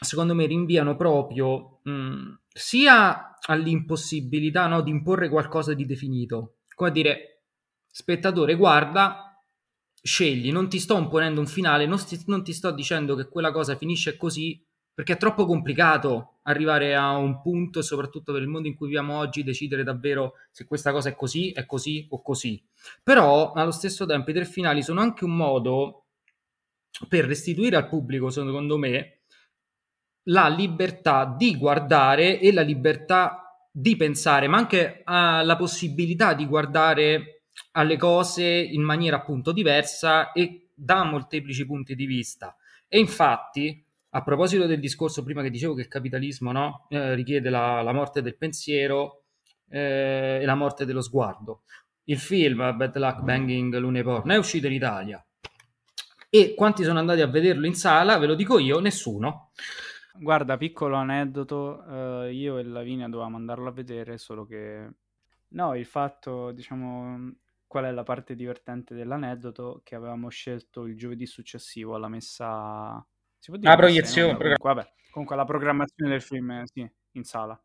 secondo 0.00 0.34
me, 0.34 0.46
rinviano 0.46 0.96
proprio 0.96 1.80
mh, 1.82 2.40
sia 2.52 3.38
all'impossibilità 3.46 4.66
no, 4.66 4.82
di 4.82 4.90
imporre 4.90 5.28
qualcosa 5.28 5.72
di 5.74 5.86
definito, 5.86 6.56
come 6.74 6.90
dire, 6.92 7.42
spettatore, 7.90 8.54
guarda, 8.54 9.42
scegli, 10.02 10.52
non 10.52 10.68
ti 10.68 10.78
sto 10.78 10.96
imponendo 10.96 11.40
un 11.40 11.46
finale, 11.46 11.86
non, 11.86 11.98
sti, 11.98 12.24
non 12.26 12.44
ti 12.44 12.52
sto 12.52 12.70
dicendo 12.70 13.14
che 13.14 13.28
quella 13.28 13.50
cosa 13.50 13.76
finisce 13.76 14.16
così, 14.16 14.62
perché 15.00 15.14
è 15.14 15.16
troppo 15.16 15.46
complicato 15.46 16.40
arrivare 16.42 16.94
a 16.94 17.16
un 17.16 17.40
punto 17.40 17.80
soprattutto 17.80 18.34
per 18.34 18.42
il 18.42 18.48
mondo 18.48 18.68
in 18.68 18.74
cui 18.74 18.88
viviamo 18.88 19.16
oggi 19.16 19.42
decidere 19.42 19.82
davvero 19.82 20.34
se 20.50 20.66
questa 20.66 20.92
cosa 20.92 21.08
è 21.08 21.14
così, 21.14 21.52
è 21.52 21.64
così 21.64 22.06
o 22.10 22.20
così. 22.20 22.62
Però 23.02 23.52
allo 23.52 23.70
stesso 23.70 24.04
tempo 24.04 24.28
i 24.28 24.34
tre 24.34 24.44
finali 24.44 24.82
sono 24.82 25.00
anche 25.00 25.24
un 25.24 25.34
modo 25.34 26.04
per 27.08 27.24
restituire 27.24 27.76
al 27.76 27.88
pubblico, 27.88 28.28
secondo 28.28 28.76
me, 28.76 29.20
la 30.24 30.48
libertà 30.48 31.34
di 31.34 31.56
guardare 31.56 32.38
e 32.38 32.52
la 32.52 32.60
libertà 32.60 33.66
di 33.72 33.96
pensare, 33.96 34.48
ma 34.48 34.58
anche 34.58 35.02
uh, 35.06 35.44
la 35.46 35.56
possibilità 35.56 36.34
di 36.34 36.44
guardare 36.44 37.44
alle 37.72 37.96
cose 37.96 38.44
in 38.44 38.82
maniera 38.82 39.16
appunto 39.16 39.52
diversa 39.52 40.32
e 40.32 40.72
da 40.74 41.04
molteplici 41.04 41.64
punti 41.64 41.94
di 41.94 42.04
vista. 42.04 42.54
E 42.86 42.98
infatti, 42.98 43.82
a 44.10 44.22
proposito 44.22 44.66
del 44.66 44.80
discorso 44.80 45.22
prima 45.22 45.42
che 45.42 45.50
dicevo 45.50 45.74
che 45.74 45.82
il 45.82 45.88
capitalismo 45.88 46.52
no, 46.52 46.86
eh, 46.90 47.14
richiede 47.14 47.50
la, 47.50 47.82
la, 47.82 47.92
morte 47.92 48.22
del 48.22 48.36
pensiero 48.36 49.24
eh, 49.68 50.40
e 50.40 50.44
la 50.44 50.54
morte 50.54 50.84
dello 50.84 51.02
sguardo, 51.02 51.62
il 52.04 52.18
film 52.18 52.76
Bad 52.76 52.96
Luck 52.96 53.22
Banging 53.22 53.76
Lune 53.78 54.02
Porno 54.02 54.32
è 54.32 54.36
uscito 54.36 54.66
in 54.66 54.72
Italia 54.72 55.24
e 56.32 56.54
quanti 56.54 56.84
sono 56.84 57.00
andati 57.00 57.22
a 57.22 57.26
vederlo 57.26 57.66
in 57.66 57.74
sala? 57.74 58.16
Ve 58.16 58.26
lo 58.26 58.36
dico 58.36 58.60
io, 58.60 58.78
nessuno. 58.78 59.50
Guarda, 60.14 60.56
piccolo 60.56 60.94
aneddoto, 60.94 61.84
eh, 62.24 62.32
io 62.32 62.58
e 62.58 62.62
Lavinia 62.62 63.08
dovevamo 63.08 63.36
andarlo 63.36 63.68
a 63.68 63.72
vedere, 63.72 64.16
solo 64.16 64.46
che... 64.46 64.88
No, 65.48 65.74
il 65.74 65.86
fatto, 65.86 66.52
diciamo, 66.52 67.34
qual 67.66 67.86
è 67.86 67.90
la 67.90 68.04
parte 68.04 68.36
divertente 68.36 68.94
dell'aneddoto? 68.94 69.80
Che 69.82 69.96
avevamo 69.96 70.28
scelto 70.28 70.86
il 70.86 70.96
giovedì 70.96 71.26
successivo 71.26 71.96
alla 71.96 72.08
messa... 72.08 73.04
Si? 73.40 73.50
La 73.62 73.76
proiezione. 73.76 74.36
Comunque, 74.36 74.56
vabbè, 74.60 74.92
comunque 75.10 75.36
la 75.36 75.44
programmazione 75.44 76.10
del 76.12 76.22
film, 76.22 76.62
sì, 76.64 76.88
in 77.12 77.24
sala. 77.24 77.60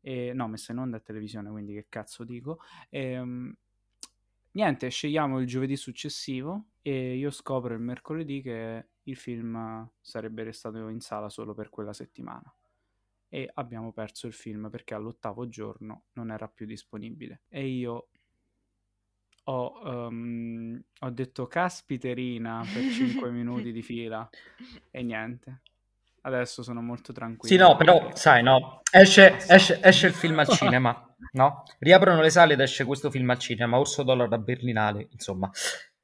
E, 0.00 0.32
no, 0.32 0.48
messa 0.48 0.72
in 0.72 0.78
onda 0.78 0.96
a 0.96 1.00
televisione, 1.00 1.50
quindi 1.50 1.74
che 1.74 1.86
cazzo 1.88 2.24
dico. 2.24 2.60
E, 2.88 3.10
ehm, 3.10 3.54
niente, 4.52 4.88
scegliamo 4.88 5.40
il 5.40 5.46
giovedì 5.46 5.76
successivo 5.76 6.68
e 6.80 7.16
io 7.16 7.30
scopro 7.30 7.74
il 7.74 7.80
mercoledì 7.80 8.40
che 8.40 8.86
il 9.02 9.16
film 9.16 9.88
sarebbe 10.00 10.44
restato 10.44 10.88
in 10.88 11.00
sala 11.00 11.28
solo 11.28 11.52
per 11.54 11.68
quella 11.68 11.92
settimana 11.92 12.54
e 13.32 13.48
abbiamo 13.54 13.92
perso 13.92 14.26
il 14.26 14.32
film 14.32 14.68
perché 14.70 14.94
all'ottavo 14.94 15.48
giorno 15.48 16.06
non 16.14 16.30
era 16.32 16.48
più 16.48 16.66
disponibile 16.66 17.42
e 17.48 17.66
io 17.66 18.09
ho, 19.44 20.06
um, 20.08 20.80
ho 21.00 21.10
detto 21.10 21.46
caspiterina 21.46 22.62
per 22.72 22.82
5 22.82 23.30
minuti 23.32 23.72
di 23.72 23.82
fila 23.82 24.28
e 24.90 25.02
niente 25.02 25.62
adesso 26.22 26.62
sono 26.62 26.82
molto 26.82 27.12
tranquillo 27.12 27.54
sì 27.54 27.60
no 27.60 27.76
però 27.76 28.10
sai 28.14 28.42
no 28.42 28.82
esce, 28.90 29.38
esce, 29.48 29.80
esce 29.82 30.06
il 30.06 30.12
film 30.12 30.38
al 30.38 30.48
cinema 30.48 31.04
no? 31.32 31.62
Riaprono 31.78 32.20
le 32.20 32.30
sale 32.30 32.54
ed 32.54 32.60
esce 32.60 32.84
questo 32.84 33.10
film 33.10 33.30
al 33.30 33.38
cinema, 33.38 33.78
Orso 33.78 34.02
Dollar 34.02 34.28
da 34.28 34.38
Berlinale, 34.38 35.08
insomma. 35.12 35.50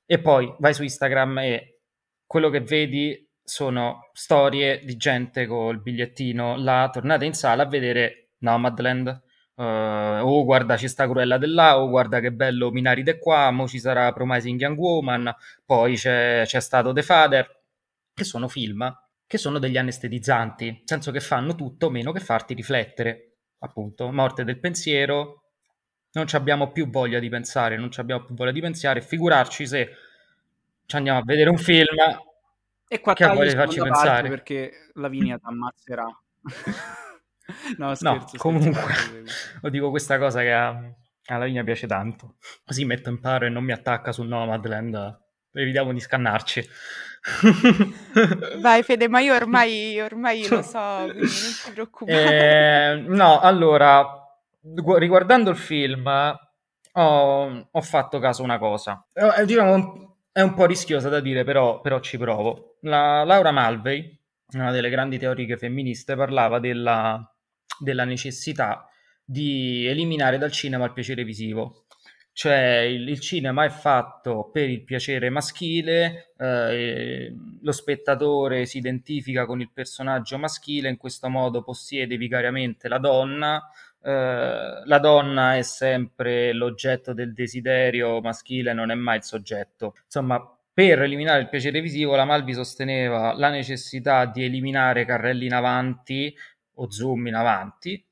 E 0.04 0.20
poi 0.20 0.54
vai 0.58 0.74
su 0.74 0.82
Instagram 0.82 1.38
e 1.38 1.80
quello 2.26 2.50
che 2.50 2.60
vedi 2.60 3.24
sono 3.42 4.10
storie 4.12 4.80
di 4.84 4.96
gente 4.96 5.46
col 5.46 5.80
bigliettino 5.80 6.56
là, 6.56 6.88
tornate 6.92 7.24
in 7.24 7.34
sala 7.34 7.64
a 7.64 7.68
vedere 7.68 8.30
Nomadland. 8.38 9.24
Uh, 9.56 10.20
oh 10.22 10.44
guarda 10.44 10.76
ci 10.76 10.86
sta 10.86 11.08
Cruella 11.08 11.38
dell'A, 11.38 11.78
oh 11.78 11.88
guarda 11.88 12.20
che 12.20 12.30
bello 12.30 12.70
Minaride 12.70 13.18
qua, 13.18 13.50
mo 13.50 13.66
ci 13.66 13.78
sarà 13.78 14.12
Promising 14.12 14.60
Young 14.60 14.78
Woman, 14.78 15.34
poi 15.64 15.96
c'è, 15.96 16.42
c'è 16.44 16.60
stato 16.60 16.92
The 16.92 17.02
Father, 17.02 17.62
che 18.12 18.24
sono 18.24 18.48
film 18.48 18.94
che 19.26 19.38
sono 19.38 19.58
degli 19.58 19.76
anestetizzanti, 19.76 20.66
nel 20.66 20.82
senso 20.84 21.10
che 21.10 21.20
fanno 21.20 21.54
tutto 21.54 21.90
meno 21.90 22.12
che 22.12 22.20
farti 22.20 22.54
riflettere 22.54 23.32
appunto, 23.58 24.12
morte 24.12 24.44
del 24.44 24.60
pensiero, 24.60 25.42
non 26.12 26.26
abbiamo 26.32 26.70
più 26.70 26.88
voglia 26.88 27.18
di 27.18 27.28
pensare, 27.28 27.76
non 27.76 27.90
abbiamo 27.96 28.24
più 28.24 28.34
voglia 28.34 28.52
di 28.52 28.60
pensare, 28.60 29.00
figurarci 29.00 29.66
se 29.66 29.90
ci 30.86 30.96
andiamo 30.96 31.18
a 31.18 31.22
vedere 31.24 31.50
un 31.50 31.58
film 31.58 31.96
e 32.88 33.00
qua 33.00 33.14
che 33.14 33.24
ha 33.24 33.34
voglia 33.34 33.50
di 33.50 33.56
farci 33.56 33.80
pensare. 33.80 34.28
Perché 34.28 34.90
Lavinia 34.94 35.36
ti 35.38 35.44
ammazzerà. 35.46 36.06
no, 37.78 37.94
scherzo, 37.94 38.26
no, 38.32 38.38
comunque, 38.38 38.94
lo 39.62 39.68
dico 39.68 39.90
questa 39.90 40.18
cosa 40.18 40.40
che 40.40 40.52
a, 40.52 40.68
a 40.68 41.36
Lavinia 41.36 41.64
piace 41.64 41.86
tanto, 41.86 42.36
così 42.64 42.84
metto 42.84 43.10
in 43.10 43.20
paro 43.20 43.46
e 43.46 43.48
non 43.48 43.64
mi 43.64 43.72
attacca 43.72 44.12
su 44.12 44.22
Nomadland, 44.22 45.18
evitiamo 45.52 45.92
di 45.92 46.00
scannarci. 46.00 46.68
Vai 48.60 48.82
Fede, 48.82 49.08
ma 49.08 49.20
io 49.20 49.34
ormai, 49.34 50.00
ormai 50.00 50.46
lo 50.48 50.62
so, 50.62 51.06
quindi 51.08 51.20
non 51.20 51.52
ti 51.64 51.70
preoccupare. 51.72 52.92
Eh, 52.92 52.94
no, 53.08 53.40
allora, 53.40 54.06
riguardando 54.96 55.50
il 55.50 55.56
film, 55.56 56.06
ho, 56.92 57.68
ho 57.70 57.80
fatto 57.80 58.18
caso 58.18 58.42
a 58.42 58.44
una 58.44 58.58
cosa. 58.58 59.04
Eh, 59.12 59.44
diciamo, 59.44 60.18
è 60.30 60.40
un 60.40 60.54
po' 60.54 60.66
rischiosa 60.66 61.08
da 61.08 61.20
dire, 61.20 61.44
però, 61.44 61.80
però 61.80 61.98
ci 62.00 62.16
provo. 62.16 62.76
La 62.82 63.24
Laura 63.24 63.50
Malvey, 63.50 64.18
una 64.52 64.70
delle 64.70 64.90
grandi 64.90 65.18
teoriche 65.18 65.56
femministe, 65.56 66.14
parlava 66.14 66.60
della, 66.60 67.28
della 67.78 68.04
necessità 68.04 68.88
di 69.24 69.86
eliminare 69.86 70.38
dal 70.38 70.52
cinema 70.52 70.84
il 70.84 70.92
piacere 70.92 71.24
visivo 71.24 71.86
cioè 72.36 72.80
il, 72.80 73.08
il, 73.08 73.18
cinema 73.18 73.64
è 73.64 73.70
fatto 73.70 74.50
per 74.52 74.68
il 74.68 74.84
piacere 74.84 75.30
maschile, 75.30 76.34
eh, 76.36 77.34
lo 77.62 77.72
spettatore 77.72 78.66
si 78.66 78.76
identifica 78.76 79.46
con 79.46 79.62
il 79.62 79.70
personaggio 79.72 80.36
maschile, 80.36 80.90
in 80.90 80.98
questo 80.98 81.30
modo 81.30 81.62
possiede 81.62 82.18
vicariamente 82.18 82.88
la 82.88 82.98
donna, 82.98 83.70
eh, 84.02 84.82
la 84.84 84.98
donna 84.98 85.56
è 85.56 85.62
sempre 85.62 86.52
l'oggetto 86.52 87.14
del 87.14 87.32
desiderio 87.32 88.20
maschile, 88.20 88.74
non 88.74 88.90
è 88.90 88.94
mai 88.94 89.16
il 89.16 89.24
soggetto. 89.24 89.94
Insomma, 90.04 90.38
per 90.74 91.00
eliminare 91.00 91.40
il 91.40 91.48
piacere 91.48 91.80
visivo, 91.80 92.16
la 92.16 92.26
Malvi 92.26 92.52
sosteneva 92.52 93.32
la 93.32 93.48
necessità 93.48 94.26
di 94.26 94.44
eliminare 94.44 95.06
carrelli 95.06 95.46
in 95.46 95.54
avanti 95.54 96.36
o 96.76 96.90
zoom 96.90 97.26
in 97.26 97.34
avanti, 97.34 98.04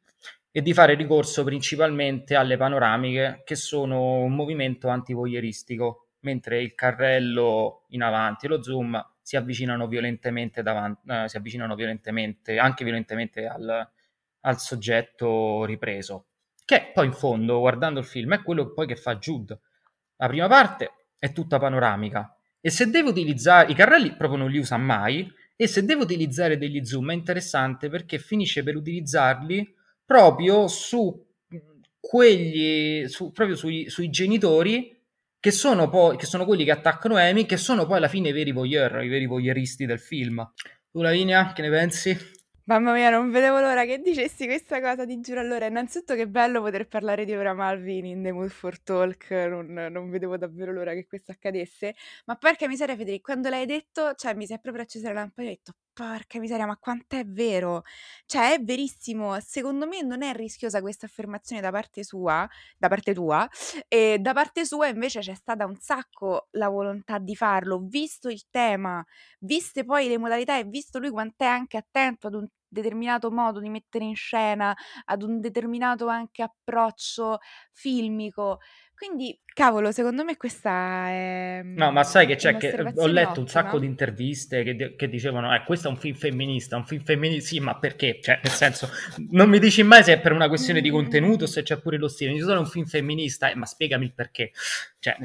e 0.57 0.63
di 0.63 0.73
fare 0.73 0.95
ricorso 0.95 1.43
principalmente 1.43 2.37
alle 2.37 2.57
panoramiche 2.57 3.43
che 3.45 3.57
sono 3.57 4.19
un 4.19 4.35
movimento 4.35 4.89
antivoieristico, 4.89 6.11
mentre 6.21 6.63
il 6.63 6.75
carrello 6.75 7.87
in 7.89 8.03
avanti 8.03 8.47
e 8.47 8.49
lo 8.49 8.63
zoom 8.63 9.05
si 9.21 9.37
avvicinano 9.37 9.89
violentemente, 9.89 10.63
davanti, 10.63 11.11
eh, 11.11 11.29
si 11.29 11.37
avvicinano 11.37 11.75
violentemente 11.75 12.59
anche 12.59 12.85
violentemente 12.85 13.47
al, 13.47 13.89
al, 14.41 14.61
soggetto 14.61 15.65
ripreso. 15.65 16.27
Che 16.65 16.91
poi 16.95 17.07
in 17.07 17.13
fondo, 17.13 17.59
guardando 17.59 18.01
il 18.01 18.07
film, 18.07 18.35
è 18.35 18.43
quello 18.43 18.73
poi 18.73 18.87
che 18.87 18.97
fa 18.97 19.17
Jude. 19.17 19.59
La 20.17 20.29
prima 20.29 20.47
parte 20.47 21.09
è 21.19 21.33
tutta 21.33 21.59
panoramica 21.59 22.37
e 22.61 22.71
se 22.71 22.91
devo 22.91 23.09
utilizzare 23.11 23.73
i 23.73 23.75
carrelli 23.75 24.15
proprio 24.15 24.39
non 24.39 24.51
li 24.51 24.59
usa 24.59 24.77
mai 24.77 25.31
e 25.57 25.67
se 25.67 25.85
devo 25.85 26.03
utilizzare 26.03 26.59
degli 26.59 26.85
zoom 26.85 27.11
è 27.11 27.15
interessante 27.15 27.89
perché 27.89 28.19
finisce 28.19 28.63
per 28.63 28.77
utilizzarli 28.77 29.75
proprio 30.05 30.67
su 30.69 31.25
quegli, 32.01 33.09
su, 33.09 33.33
proprio 33.33 33.57
sui, 33.57 33.89
sui 33.89 34.11
genitori 34.11 34.95
che 35.39 35.51
sono, 35.51 35.89
poi, 35.89 36.17
che 36.17 36.27
sono 36.27 36.45
quelli 36.45 36.65
che 36.65 36.71
attaccano 36.71 37.17
Amy, 37.17 37.47
che 37.47 37.57
sono 37.57 37.87
poi 37.87 37.99
alla 37.99 38.09
fine 38.09 38.31
i 38.31 38.33
veri 38.33 38.53
voyeur, 38.53 39.03
i 39.03 39.09
veri 39.09 39.27
voyeuristi 39.27 39.87
del 39.87 40.01
film. 40.01 40.53
Tu 40.91 41.03
Lavinia, 41.03 41.53
che 41.53 41.63
ne 41.63 41.71
pensi? 41.71 42.17
Mamma 42.67 42.93
mia, 42.95 43.11
non 43.11 43.31
vedevo 43.31 43.61
l'ora 43.61 43.85
che 43.85 43.99
dicessi 44.01 44.47
questa 44.47 44.81
cosa, 44.81 45.05
ti 45.05 45.21
giuro. 45.21 45.41
Allora, 45.41 45.67
innanzitutto 45.67 46.15
che 46.15 46.27
bello 46.27 46.63
poter 46.63 46.89
parlare 46.89 47.25
di 47.27 47.35
Ora 47.35 47.53
Malvin 47.53 48.07
in 48.07 48.23
The 48.23 48.33
Mood 48.33 48.49
for 48.49 48.81
Talk, 48.81 49.31
non, 49.31 49.67
non 49.91 50.09
vedevo 50.11 50.39
davvero 50.39 50.73
l'ora 50.73 50.95
che 50.95 51.07
questo 51.07 51.31
accadesse. 51.33 51.95
Ma 52.25 52.37
porca 52.37 52.67
miseria, 52.67 52.97
Federico, 52.97 53.25
quando 53.33 53.51
l'hai 53.51 53.67
detto, 53.67 54.15
cioè 54.15 54.33
mi 54.35 54.47
si 54.47 54.55
è 54.55 54.59
proprio 54.61 54.83
accesa 54.85 55.09
la 55.09 55.21
lampada 55.21 55.49
e 55.49 55.53
ho 55.53 55.55
detto, 55.55 55.73
porca 55.95 56.39
miseria, 56.41 56.67
ma 56.67 56.77
quant'è 56.77 57.25
vero? 57.25 57.83
Cioè, 58.27 58.55
è 58.55 58.63
verissimo. 58.63 59.39
Secondo 59.41 59.87
me 59.87 60.03
non 60.03 60.23
è 60.23 60.35
rischiosa 60.35 60.81
questa 60.83 61.07
affermazione 61.07 61.63
da 61.63 61.71
parte 61.71 62.05
sua, 62.05 62.47
da 62.77 62.89
parte 62.89 63.15
tua, 63.15 63.49
e 63.89 64.19
da 64.21 64.33
parte 64.33 64.65
sua 64.67 64.89
invece 64.89 65.21
c'è 65.21 65.35
stata 65.35 65.65
un 65.67 65.77
sacco 65.81 66.49
la 66.53 66.69
volontà 66.69 67.19
di 67.19 67.35
farlo, 67.37 67.79
visto 67.87 68.29
il 68.29 68.43
tema, 68.51 69.05
viste 69.41 69.85
poi 69.85 70.09
le 70.09 70.19
modalità 70.19 70.59
e 70.59 70.65
visto 70.65 70.99
lui 70.99 71.11
quant'è 71.11 71.45
anche 71.47 71.77
attento 71.77 72.27
ad 72.27 72.35
un 72.35 72.47
determinato 72.69 73.31
modo 73.31 73.61
di 73.61 73.69
mettere 73.69 74.05
in 74.05 74.17
scena, 74.17 74.75
ad 75.05 75.23
un 75.23 75.41
determinato 75.41 76.09
anche 76.09 76.43
approccio 76.43 77.39
filmico. 77.73 78.59
Quindi, 78.97 79.39
cavolo, 79.45 79.93
secondo 79.93 80.25
me 80.25 80.37
questa 80.37 81.09
è 81.09 81.61
No, 81.65 81.91
ma 81.91 82.05
sai 82.05 82.27
che 82.27 82.37
c'è 82.37 82.57
che 82.57 82.75
ho 82.95 83.07
letto 83.07 83.41
un 83.41 83.49
sacco 83.49 83.77
ottima. 83.77 83.81
di 83.83 83.87
interviste 83.89 84.63
che, 84.63 84.95
che 84.97 85.09
dicevano, 85.09 85.55
eh, 85.55 85.63
questo 85.65 85.89
è 85.89 85.91
un 85.91 85.97
film 85.99 86.15
femminista, 86.17 86.77
un 86.77 86.87
film 86.87 87.03
femminista, 87.03 87.49
sì, 87.49 87.61
ma 87.61 87.77
perché? 87.77 88.21
Cioè, 88.23 88.41
nel 88.43 88.53
senso, 88.53 88.89
non 89.31 89.49
mi 89.51 89.59
dici 89.59 89.83
mai 89.83 90.03
se 90.05 90.15
è 90.15 90.21
per 90.21 90.33
una 90.33 90.49
questione 90.49 90.81
di 90.81 90.89
Mm, 90.89 90.93
mm, 90.93 90.97
mm. 90.97 91.03
contenuto 91.03 91.45
o 91.45 91.47
se 91.47 91.63
c'è 91.63 91.81
pure 91.81 91.99
lo 91.99 92.09
stile, 92.09 92.31
mi 92.31 92.37
dici 92.37 92.47
solo 92.49 92.61
un 92.61 92.67
film 92.67 92.87
femminista, 92.87 93.51
eh, 93.51 93.57
ma 93.57 93.67
spiegami 93.67 94.05
il 94.05 94.15
perché. 94.15 94.53
Cioè, 95.01 95.17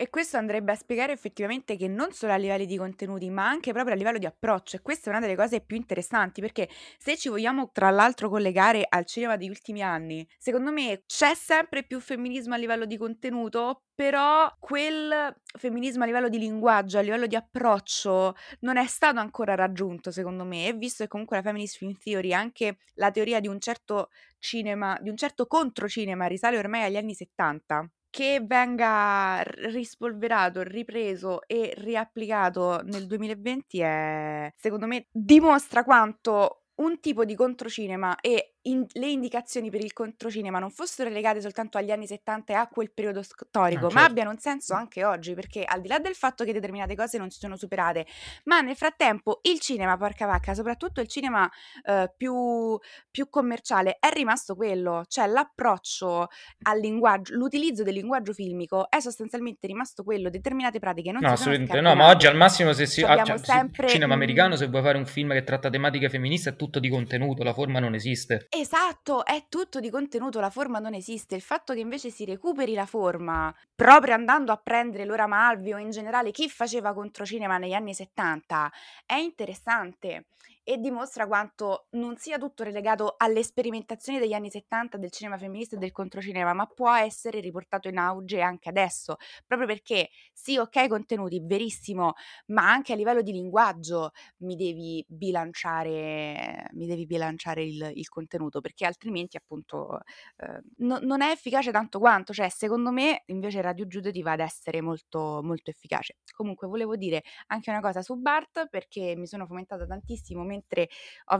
E 0.00 0.10
questo 0.10 0.36
andrebbe 0.36 0.70
a 0.70 0.76
spiegare 0.76 1.12
effettivamente 1.12 1.76
che 1.76 1.88
non 1.88 2.12
solo 2.12 2.32
a 2.32 2.36
livelli 2.36 2.66
di 2.66 2.76
contenuti, 2.76 3.30
ma 3.30 3.48
anche 3.48 3.72
proprio 3.72 3.94
a 3.94 3.96
livello 3.96 4.18
di 4.18 4.26
approccio. 4.26 4.76
E 4.76 4.80
questa 4.80 5.06
è 5.06 5.08
una 5.10 5.18
delle 5.18 5.34
cose 5.34 5.60
più 5.60 5.74
interessanti, 5.76 6.40
perché 6.40 6.68
se 6.96 7.16
ci 7.16 7.28
vogliamo 7.28 7.70
tra 7.72 7.90
l'altro 7.90 8.28
collegare 8.28 8.86
al 8.88 9.04
cinema 9.06 9.36
degli 9.36 9.48
ultimi 9.48 9.82
anni, 9.82 10.24
secondo 10.38 10.70
me 10.70 11.02
c'è 11.04 11.34
sempre 11.34 11.82
più 11.82 11.98
femminismo 11.98 12.54
a 12.54 12.58
livello 12.58 12.84
di 12.84 12.96
contenuto, 12.96 13.86
però 13.92 14.48
quel 14.60 15.34
femminismo 15.42 16.04
a 16.04 16.06
livello 16.06 16.28
di 16.28 16.38
linguaggio, 16.38 16.98
a 16.98 17.00
livello 17.00 17.26
di 17.26 17.34
approccio, 17.34 18.36
non 18.60 18.76
è 18.76 18.86
stato 18.86 19.18
ancora 19.18 19.56
raggiunto, 19.56 20.12
secondo 20.12 20.44
me. 20.44 20.72
Visto 20.74 21.02
che 21.02 21.08
comunque 21.08 21.38
la 21.38 21.42
Feminist 21.42 21.76
Film 21.76 21.98
Theory, 21.98 22.32
anche 22.32 22.78
la 22.94 23.10
teoria 23.10 23.40
di 23.40 23.48
un 23.48 23.58
certo 23.58 24.10
cinema, 24.38 24.96
di 25.00 25.08
un 25.08 25.16
certo 25.16 25.48
controcinema, 25.48 26.26
risale 26.26 26.56
ormai 26.56 26.84
agli 26.84 26.96
anni 26.96 27.14
70 27.14 27.90
che 28.10 28.40
venga 28.44 29.42
rispolverato, 29.44 30.62
ripreso 30.62 31.40
e 31.46 31.72
riapplicato 31.76 32.80
nel 32.84 33.06
2020 33.06 33.80
è, 33.80 34.50
secondo 34.56 34.86
me, 34.86 35.06
dimostra 35.10 35.84
quanto 35.84 36.62
un 36.76 37.00
tipo 37.00 37.24
di 37.24 37.34
controcinema 37.34 38.16
e 38.20 38.54
in- 38.68 38.86
le 38.92 39.06
indicazioni 39.08 39.70
per 39.70 39.82
il 39.82 39.92
controcinema 39.92 40.58
non 40.58 40.70
fossero 40.70 41.10
legate 41.10 41.40
soltanto 41.40 41.78
agli 41.78 41.90
anni 41.90 42.06
70 42.06 42.52
e 42.52 42.56
a 42.56 42.66
quel 42.68 42.90
periodo 42.92 43.22
storico, 43.22 43.86
Ah, 43.86 43.90
ma 43.90 44.00
certo. 44.00 44.10
abbiano 44.10 44.30
un 44.30 44.38
senso 44.38 44.74
anche 44.74 45.04
oggi, 45.04 45.34
perché 45.34 45.64
al 45.64 45.80
di 45.80 45.88
là 45.88 45.98
del 45.98 46.14
fatto 46.14 46.44
che 46.44 46.52
determinate 46.52 46.94
cose 46.94 47.18
non 47.18 47.30
si 47.30 47.38
sono 47.38 47.56
superate, 47.56 48.06
ma 48.44 48.60
nel 48.60 48.76
frattempo 48.76 49.40
il 49.42 49.58
cinema, 49.60 49.96
porca 49.96 50.26
vacca, 50.26 50.54
soprattutto 50.54 51.00
il 51.00 51.08
cinema 51.08 51.50
eh, 51.84 52.12
più, 52.16 52.78
più 53.10 53.28
commerciale, 53.28 53.96
è 53.98 54.08
rimasto 54.10 54.54
quello, 54.54 55.04
cioè 55.08 55.26
l'approccio 55.26 56.28
al 56.62 56.78
linguaggio, 56.80 57.34
l'utilizzo 57.34 57.82
del 57.82 57.94
linguaggio 57.94 58.32
filmico 58.32 58.88
è 58.90 59.00
sostanzialmente 59.00 59.66
rimasto 59.66 60.02
quello, 60.02 60.30
determinate 60.30 60.78
pratiche 60.78 61.12
non 61.12 61.22
No, 61.22 61.36
si 61.36 61.42
sono 61.42 61.54
assolutamente 61.54 61.88
no, 61.88 61.94
ma 61.94 62.08
oggi 62.10 62.26
al 62.26 62.36
massimo 62.36 62.72
se 62.72 62.86
si... 62.86 63.02
Ah, 63.02 63.22
cioè, 63.24 63.38
sempre 63.38 63.88
cinema 63.88 64.14
americano, 64.14 64.56
se 64.56 64.66
vuoi 64.68 64.82
fare 64.82 64.98
un 64.98 65.06
film 65.06 65.32
che 65.32 65.42
tratta 65.44 65.70
tematiche 65.70 66.08
femministe, 66.08 66.50
è 66.50 66.56
tutto 66.56 66.78
di 66.78 66.88
contenuto, 66.88 67.42
la 67.42 67.52
forma 67.52 67.78
non 67.80 67.94
esiste. 67.94 68.46
Esatto, 68.60 69.24
è 69.26 69.44
tutto 69.48 69.78
di 69.78 69.90
contenuto, 69.90 70.40
la 70.40 70.50
forma 70.50 70.78
non 70.78 70.94
esiste. 70.94 71.34
Il 71.34 71.42
fatto 71.42 71.74
che 71.74 71.80
invece 71.80 72.10
si 72.10 72.24
recuperi 72.24 72.72
la 72.74 72.86
forma, 72.86 73.54
proprio 73.74 74.14
andando 74.14 74.52
a 74.52 74.56
prendere 74.56 75.04
Laura 75.04 75.26
Malvi 75.26 75.72
o 75.74 75.78
in 75.78 75.90
generale 75.90 76.30
chi 76.32 76.48
faceva 76.48 76.92
controcinema 76.94 77.58
negli 77.58 77.74
anni 77.74 77.94
70, 77.94 78.72
è 79.04 79.14
interessante 79.14 80.26
e 80.64 80.76
dimostra 80.78 81.26
quanto 81.26 81.86
non 81.90 82.16
sia 82.16 82.36
tutto 82.38 82.62
relegato 82.64 83.14
alle 83.16 83.42
sperimentazioni 83.42 84.18
degli 84.18 84.34
anni 84.34 84.50
70 84.50 84.98
del 84.98 85.10
cinema 85.10 85.38
femminista 85.38 85.76
e 85.76 85.78
del 85.78 85.92
controcinema, 85.92 86.52
ma 86.52 86.66
può 86.66 86.92
essere 86.94 87.40
riportato 87.40 87.88
in 87.88 87.96
auge 87.98 88.40
anche 88.40 88.68
adesso, 88.68 89.16
proprio 89.46 89.68
perché 89.68 90.10
sì, 90.32 90.56
ok, 90.58 90.88
contenuti, 90.88 91.40
verissimo, 91.42 92.14
ma 92.46 92.68
anche 92.70 92.92
a 92.92 92.96
livello 92.96 93.22
di 93.22 93.32
linguaggio 93.32 94.10
mi 94.38 94.56
devi 94.56 95.04
bilanciare, 95.08 96.68
mi 96.72 96.86
devi 96.86 97.06
bilanciare 97.06 97.62
il, 97.64 97.90
il 97.94 98.08
contenuto, 98.08 98.37
perché 98.60 98.86
altrimenti 98.86 99.36
appunto 99.36 100.00
eh, 100.36 100.62
no- 100.78 100.98
non 101.02 101.20
è 101.22 101.30
efficace 101.30 101.70
tanto 101.70 101.98
quanto, 101.98 102.32
cioè 102.32 102.48
secondo 102.48 102.90
me 102.90 103.22
invece 103.26 103.60
Radio 103.60 103.86
Giudice 103.86 104.22
va 104.22 104.32
ad 104.32 104.40
essere 104.40 104.80
molto, 104.80 105.40
molto 105.42 105.70
efficace. 105.70 106.18
Comunque 106.34 106.68
volevo 106.68 106.96
dire 106.96 107.22
anche 107.48 107.70
una 107.70 107.80
cosa 107.80 108.02
su 108.02 108.16
Bart, 108.16 108.68
perché 108.68 109.14
mi 109.16 109.26
sono 109.26 109.46
fomentata 109.46 109.86
tantissimo 109.86 110.42
mentre 110.44 110.88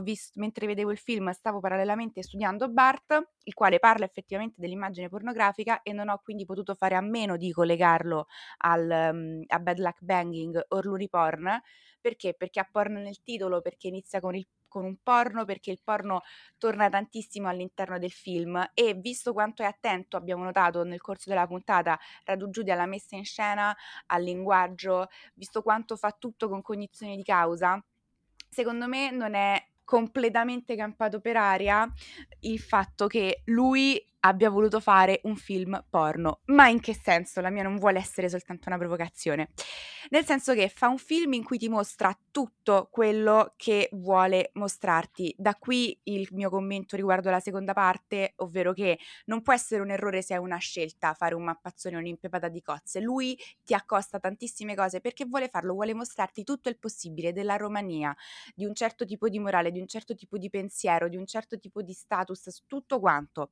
visto, 0.01 0.39
mentre 0.39 0.67
vedevo 0.67 0.91
il 0.91 0.97
film, 0.97 1.29
stavo 1.31 1.59
parallelamente 1.59 2.21
studiando 2.21 2.69
Bart, 2.69 3.29
il 3.43 3.53
quale 3.53 3.79
parla 3.79 4.05
effettivamente 4.05 4.55
dell'immagine 4.59 5.09
pornografica 5.09 5.81
e 5.81 5.93
non 5.93 6.09
ho 6.09 6.19
quindi 6.23 6.45
potuto 6.45 6.75
fare 6.75 6.95
a 6.95 7.01
meno 7.01 7.37
di 7.37 7.51
collegarlo 7.51 8.27
al, 8.57 9.11
um, 9.11 9.43
a 9.47 9.59
Bad 9.59 9.79
Luck 9.79 10.01
Banging 10.01 10.65
o 10.69 10.81
Luriporn. 10.81 11.61
Perché? 12.01 12.33
Perché 12.33 12.59
ha 12.59 12.67
porno 12.69 12.99
nel 12.99 13.21
titolo, 13.23 13.61
perché 13.61 13.87
inizia 13.87 14.19
con, 14.19 14.35
il, 14.35 14.47
con 14.69 14.85
un 14.85 14.95
porno, 15.03 15.43
perché 15.43 15.71
il 15.71 15.81
porno 15.83 16.21
torna 16.57 16.87
tantissimo 16.87 17.49
all'interno 17.49 17.99
del 17.99 18.11
film. 18.11 18.71
E 18.73 18.93
visto 18.93 19.33
quanto 19.33 19.63
è 19.63 19.65
attento, 19.65 20.15
abbiamo 20.15 20.45
notato 20.45 20.83
nel 20.83 21.01
corso 21.01 21.29
della 21.29 21.47
puntata, 21.47 21.99
Radu 22.23 22.49
Giudi 22.49 22.71
alla 22.71 22.85
messa 22.85 23.17
in 23.17 23.25
scena, 23.25 23.75
al 24.05 24.23
linguaggio, 24.23 25.09
visto 25.33 25.61
quanto 25.61 25.97
fa 25.97 26.15
tutto 26.17 26.47
con 26.47 26.61
cognizione 26.61 27.17
di 27.17 27.23
causa, 27.23 27.83
secondo 28.47 28.87
me 28.87 29.11
non 29.11 29.33
è 29.33 29.61
completamente 29.83 30.75
campato 30.75 31.19
per 31.19 31.35
aria 31.35 31.91
il 32.41 32.59
fatto 32.59 33.07
che 33.07 33.41
lui 33.45 33.99
abbia 34.21 34.49
voluto 34.49 34.79
fare 34.79 35.19
un 35.23 35.35
film 35.35 35.83
porno. 35.89 36.41
Ma 36.45 36.67
in 36.67 36.79
che 36.79 36.93
senso? 36.93 37.41
La 37.41 37.49
mia 37.49 37.63
non 37.63 37.77
vuole 37.77 37.99
essere 37.99 38.29
soltanto 38.29 38.67
una 38.67 38.77
provocazione. 38.77 39.49
Nel 40.09 40.25
senso 40.25 40.53
che 40.53 40.69
fa 40.69 40.87
un 40.87 40.97
film 40.97 41.33
in 41.33 41.43
cui 41.43 41.57
ti 41.57 41.69
mostra 41.69 42.17
tutto 42.31 42.87
quello 42.91 43.53
che 43.55 43.89
vuole 43.93 44.49
mostrarti. 44.53 45.33
Da 45.37 45.55
qui 45.55 45.97
il 46.03 46.27
mio 46.31 46.49
commento 46.49 46.95
riguardo 46.95 47.29
alla 47.29 47.39
seconda 47.39 47.73
parte, 47.73 48.33
ovvero 48.37 48.73
che 48.73 48.97
non 49.25 49.41
può 49.41 49.53
essere 49.53 49.81
un 49.81 49.91
errore 49.91 50.21
se 50.21 50.35
è 50.35 50.37
una 50.37 50.57
scelta 50.57 51.13
fare 51.13 51.35
un 51.35 51.43
mappazzone 51.43 51.95
o 51.95 51.99
un'impepata 51.99 52.47
di 52.47 52.61
cozze. 52.61 52.99
Lui 52.99 53.37
ti 53.63 53.73
accosta 53.73 54.19
tantissime 54.19 54.75
cose 54.75 55.01
perché 55.01 55.25
vuole 55.25 55.47
farlo, 55.47 55.73
vuole 55.73 55.93
mostrarti 55.93 56.43
tutto 56.43 56.69
il 56.69 56.77
possibile 56.79 57.33
della 57.33 57.55
Romania, 57.55 58.15
di 58.55 58.65
un 58.65 58.73
certo 58.73 59.05
tipo 59.05 59.29
di 59.29 59.39
morale, 59.39 59.71
di 59.71 59.79
un 59.79 59.87
certo 59.87 60.15
tipo 60.15 60.37
di 60.37 60.49
pensiero, 60.49 61.07
di 61.07 61.17
un 61.17 61.25
certo 61.25 61.59
tipo 61.59 61.81
di 61.81 61.93
status, 61.93 62.63
tutto 62.67 62.99
quanto. 62.99 63.51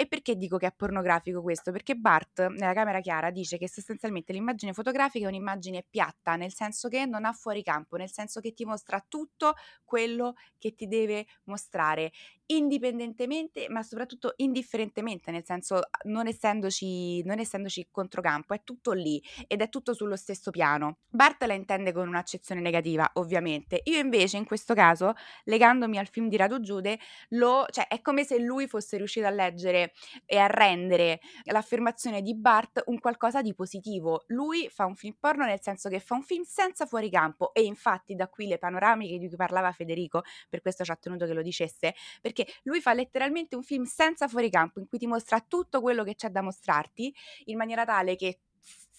E 0.00 0.06
perché 0.06 0.36
dico 0.36 0.58
che 0.58 0.68
è 0.68 0.72
pornografico 0.72 1.42
questo? 1.42 1.72
Perché 1.72 1.96
Bart, 1.96 2.46
nella 2.50 2.72
camera 2.72 3.00
chiara, 3.00 3.30
dice 3.32 3.58
che 3.58 3.68
sostanzialmente 3.68 4.32
l'immagine 4.32 4.72
fotografica 4.72 5.24
è 5.24 5.28
un'immagine 5.28 5.84
piatta, 5.90 6.36
nel 6.36 6.54
senso 6.54 6.88
che 6.88 7.04
non 7.04 7.24
ha 7.24 7.32
fuori 7.32 7.64
campo, 7.64 7.96
nel 7.96 8.08
senso 8.10 8.40
che 8.40 8.52
ti 8.52 8.64
mostra 8.64 9.04
tutto 9.08 9.54
quello 9.84 10.34
che 10.56 10.76
ti 10.76 10.86
deve 10.86 11.26
mostrare, 11.46 12.12
indipendentemente, 12.50 13.68
ma 13.68 13.82
soprattutto 13.82 14.32
indifferentemente, 14.36 15.30
nel 15.30 15.44
senso 15.44 15.80
non 16.04 16.26
essendoci, 16.26 17.22
non 17.24 17.38
essendoci 17.38 17.88
controcampo, 17.90 18.54
è 18.54 18.62
tutto 18.64 18.92
lì 18.92 19.22
ed 19.46 19.60
è 19.60 19.68
tutto 19.68 19.94
sullo 19.94 20.16
stesso 20.16 20.50
piano. 20.50 20.98
Bart 21.08 21.42
la 21.44 21.54
intende 21.54 21.92
con 21.92 22.08
un'accezione 22.08 22.60
negativa, 22.60 23.10
ovviamente. 23.14 23.80
Io 23.84 23.98
invece, 23.98 24.36
in 24.36 24.44
questo 24.44 24.74
caso, 24.74 25.14
legandomi 25.44 25.98
al 25.98 26.08
film 26.08 26.28
di 26.28 26.36
Radu 26.36 26.60
Giude, 26.60 26.98
lo, 27.30 27.66
cioè, 27.70 27.86
è 27.86 28.00
come 28.00 28.24
se 28.24 28.38
lui 28.38 28.66
fosse 28.66 28.96
riuscito 28.96 29.26
a 29.26 29.30
leggere 29.30 29.92
e 30.24 30.38
a 30.38 30.46
rendere 30.46 31.20
l'affermazione 31.44 32.22
di 32.22 32.34
Bart 32.34 32.82
un 32.86 32.98
qualcosa 32.98 33.42
di 33.42 33.54
positivo. 33.54 34.24
Lui 34.28 34.68
fa 34.70 34.84
un 34.86 34.94
film 34.94 35.16
porno 35.18 35.44
nel 35.44 35.60
senso 35.60 35.88
che 35.88 36.00
fa 36.00 36.14
un 36.14 36.22
film 36.22 36.42
senza 36.42 36.86
fuoricampo 36.86 37.52
e 37.52 37.62
infatti 37.62 38.14
da 38.14 38.28
qui 38.28 38.46
le 38.46 38.58
panoramiche 38.58 39.18
di 39.18 39.28
cui 39.28 39.36
parlava 39.36 39.72
Federico, 39.72 40.22
per 40.48 40.60
questo 40.60 40.84
ci 40.84 40.90
ha 40.90 40.96
tenuto 40.96 41.26
che 41.26 41.32
lo 41.32 41.42
dicesse, 41.42 41.94
perché 42.20 42.37
lui 42.64 42.80
fa 42.80 42.92
letteralmente 42.92 43.56
un 43.56 43.62
film 43.62 43.84
senza 43.84 44.28
fuoricampo 44.28 44.80
in 44.80 44.86
cui 44.86 44.98
ti 44.98 45.06
mostra 45.06 45.40
tutto 45.40 45.80
quello 45.80 46.04
che 46.04 46.14
c'è 46.14 46.28
da 46.30 46.42
mostrarti 46.42 47.14
in 47.46 47.56
maniera 47.56 47.84
tale 47.84 48.16
che 48.16 48.40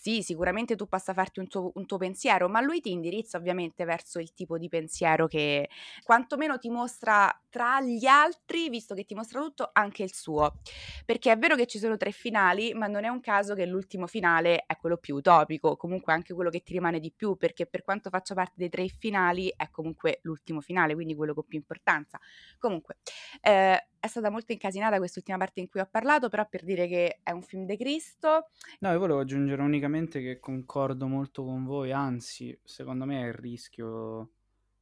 sì, 0.02 0.24
sicuramente 0.24 0.78
tu 0.78 0.88
possa 0.88 1.14
farti 1.14 1.42
un 1.42 1.50
tuo, 1.50 1.74
un 1.76 1.86
tuo, 1.86 1.98
pensiero, 1.98 2.48
ma 2.48 2.62
lui 2.62 2.80
ti 2.80 2.90
indirizza 2.90 3.38
ovviamente 3.38 3.84
verso 3.84 4.20
il 4.20 4.34
tipo 4.34 4.58
di 4.58 4.70
pensiero 4.70 5.28
che 5.28 5.68
quantomeno 6.04 6.58
ti 6.58 6.70
mostra 6.70 7.30
tra 7.50 7.82
gli 7.82 8.06
altri, 8.06 8.70
visto 8.70 8.96
che 8.96 9.04
ti 9.04 9.14
mostra 9.14 9.42
tutto, 9.42 9.70
anche 9.74 10.04
il 10.04 10.14
suo. 10.14 10.60
Perché 11.06 11.34
è 11.34 11.38
vero 11.38 11.58
che 11.58 11.66
ci 11.66 11.80
sono 11.80 11.98
tre 11.98 12.12
finali, 12.12 12.74
ma 12.74 12.88
non 12.88 13.04
è 13.04 13.10
un 13.10 13.20
caso 13.20 13.56
che 13.56 13.66
l'ultimo 13.66 14.08
finale 14.08 14.64
è 14.66 14.78
quello 14.78 14.96
più 14.96 15.16
utopico, 15.16 15.76
comunque 15.76 16.14
anche 16.14 16.34
quello 16.34 16.50
che 16.50 16.64
ti 16.64 16.72
rimane 16.72 17.02
di 17.02 17.12
più, 17.12 17.36
perché 17.36 17.66
per 17.66 17.84
quanto 17.84 18.10
faccia 18.10 18.34
parte 18.34 18.54
dei 18.56 18.70
tre 18.70 18.88
finali 18.88 19.54
è 19.54 19.70
comunque 19.70 20.20
l'ultimo 20.22 20.62
finale, 20.62 20.94
quindi 20.94 21.14
quello 21.14 21.34
con 21.34 21.44
più 21.46 21.58
importanza. 21.58 22.18
Comunque, 22.58 23.00
eh, 23.42 23.84
è 24.00 24.08
stata 24.08 24.30
molto 24.30 24.54
incasinata 24.54 24.98
quest'ultima 24.98 25.38
parte 25.38 25.60
in 25.60 25.68
cui 25.68 25.82
ho 25.82 25.88
parlato, 25.90 26.30
però 26.30 26.48
per 26.48 26.64
dire 26.64 26.88
che 26.88 27.20
è 27.22 27.32
un 27.32 27.42
film 27.42 27.66
de 27.66 27.76
Cristo. 27.76 28.50
No, 28.80 28.92
io 28.92 29.00
volevo 29.00 29.20
aggiungere 29.20 29.62
unicamente 29.90 30.22
che 30.22 30.40
concordo 30.40 31.08
molto 31.08 31.44
con 31.44 31.66
voi, 31.66 31.92
anzi, 31.92 32.58
secondo 32.64 33.06
me 33.06 33.24
è 33.24 33.28
il 33.28 33.34
rischio 33.34 34.32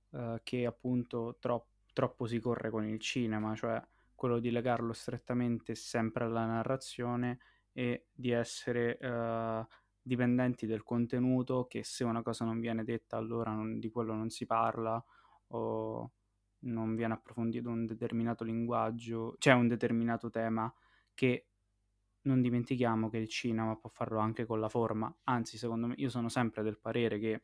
uh, 0.09 0.37
che 0.43 0.65
appunto 0.65 1.37
tro- 1.39 1.67
troppo 1.93 2.27
si 2.27 2.39
corre 2.39 2.69
con 2.69 2.85
il 2.85 2.99
cinema, 2.99 3.55
cioè 3.55 3.81
quello 4.13 4.39
di 4.39 4.51
legarlo 4.51 4.93
strettamente 4.93 5.75
sempre 5.75 6.25
alla 6.25 6.45
narrazione 6.45 7.39
e 7.71 8.07
di 8.11 8.31
essere 8.31 8.97
uh, 9.01 9.65
dipendenti 10.01 10.65
del 10.65 10.83
contenuto, 10.83 11.65
che 11.67 11.83
se 11.83 12.03
una 12.03 12.21
cosa 12.21 12.43
non 12.45 12.59
viene 12.59 12.83
detta 12.83 13.17
allora 13.17 13.51
non, 13.51 13.79
di 13.79 13.89
quello 13.89 14.13
non 14.13 14.29
si 14.29 14.45
parla, 14.45 15.03
o 15.49 16.11
non 16.59 16.95
viene 16.95 17.13
approfondito 17.13 17.69
un 17.69 17.85
determinato 17.85 18.43
linguaggio, 18.43 19.35
cioè 19.37 19.53
un 19.53 19.67
determinato 19.67 20.29
tema 20.29 20.71
che 21.13 21.47
non 22.27 22.41
dimentichiamo 22.41 23.09
che 23.09 23.17
il 23.17 23.27
cinema 23.27 23.75
può 23.75 23.89
farlo 23.89 24.19
anche 24.19 24.45
con 24.45 24.59
la 24.59 24.69
forma, 24.69 25.13
anzi 25.23 25.57
secondo 25.57 25.87
me 25.87 25.95
io 25.97 26.09
sono 26.09 26.29
sempre 26.29 26.61
del 26.61 26.77
parere 26.77 27.17
che 27.17 27.43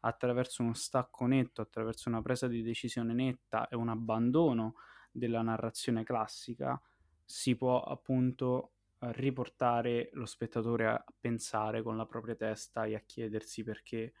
attraverso 0.00 0.62
uno 0.62 0.72
stacco 0.72 1.26
netto, 1.26 1.60
attraverso 1.60 2.08
una 2.08 2.22
presa 2.22 2.48
di 2.48 2.62
decisione 2.62 3.12
netta 3.12 3.68
e 3.68 3.76
un 3.76 3.88
abbandono 3.88 4.76
della 5.10 5.42
narrazione 5.42 6.04
classica, 6.04 6.80
si 7.24 7.54
può 7.56 7.82
appunto 7.82 8.72
riportare 9.00 10.10
lo 10.12 10.26
spettatore 10.26 10.86
a 10.86 11.04
pensare 11.18 11.82
con 11.82 11.96
la 11.96 12.06
propria 12.06 12.34
testa 12.34 12.84
e 12.84 12.94
a 12.94 13.00
chiedersi 13.00 13.62
perché 13.62 14.12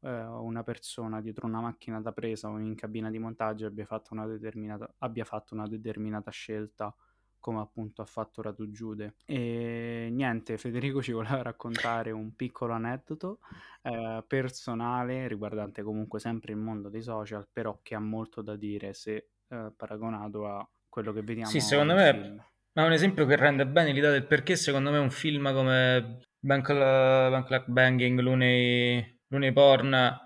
eh, 0.00 0.22
una 0.24 0.62
persona 0.62 1.20
dietro 1.20 1.46
una 1.46 1.60
macchina 1.60 2.00
da 2.00 2.12
presa 2.12 2.48
o 2.48 2.58
in 2.58 2.74
cabina 2.74 3.10
di 3.10 3.18
montaggio 3.18 3.66
abbia 3.66 3.86
fatto 3.86 4.12
una 4.12 4.26
determinata, 4.26 4.94
abbia 4.98 5.24
fatto 5.24 5.54
una 5.54 5.66
determinata 5.66 6.30
scelta 6.30 6.94
come 7.46 7.60
appunto 7.60 8.02
ha 8.02 8.04
fatto 8.04 8.42
Radu 8.42 8.72
Giude. 8.72 9.14
E 9.24 10.08
niente, 10.10 10.58
Federico 10.58 11.00
ci 11.00 11.12
voleva 11.12 11.42
raccontare 11.42 12.10
un 12.10 12.34
piccolo 12.34 12.72
aneddoto 12.72 13.38
eh, 13.82 14.24
personale 14.26 15.28
riguardante 15.28 15.84
comunque 15.84 16.18
sempre 16.18 16.54
il 16.54 16.58
mondo 16.58 16.88
dei 16.88 17.02
social, 17.02 17.46
però 17.52 17.78
che 17.82 17.94
ha 17.94 18.00
molto 18.00 18.42
da 18.42 18.56
dire 18.56 18.94
se 18.94 19.28
eh, 19.48 19.72
paragonato 19.76 20.48
a 20.48 20.68
quello 20.88 21.12
che 21.12 21.22
vediamo. 21.22 21.48
Sì, 21.48 21.60
secondo 21.60 21.94
me 21.94 22.12
film. 22.12 22.44
è 22.72 22.82
un 22.82 22.92
esempio 22.92 23.26
che 23.26 23.36
rende 23.36 23.64
bene 23.64 23.92
l'idea 23.92 24.10
del 24.10 24.26
perché 24.26 24.56
secondo 24.56 24.90
me 24.90 24.98
un 24.98 25.12
film 25.12 25.52
come 25.54 26.18
Bank, 26.40 26.72
Bank 26.72 27.64
Banging, 27.68 28.18
Looney, 28.18 29.20
Looney 29.28 29.52
Porn 29.52 30.25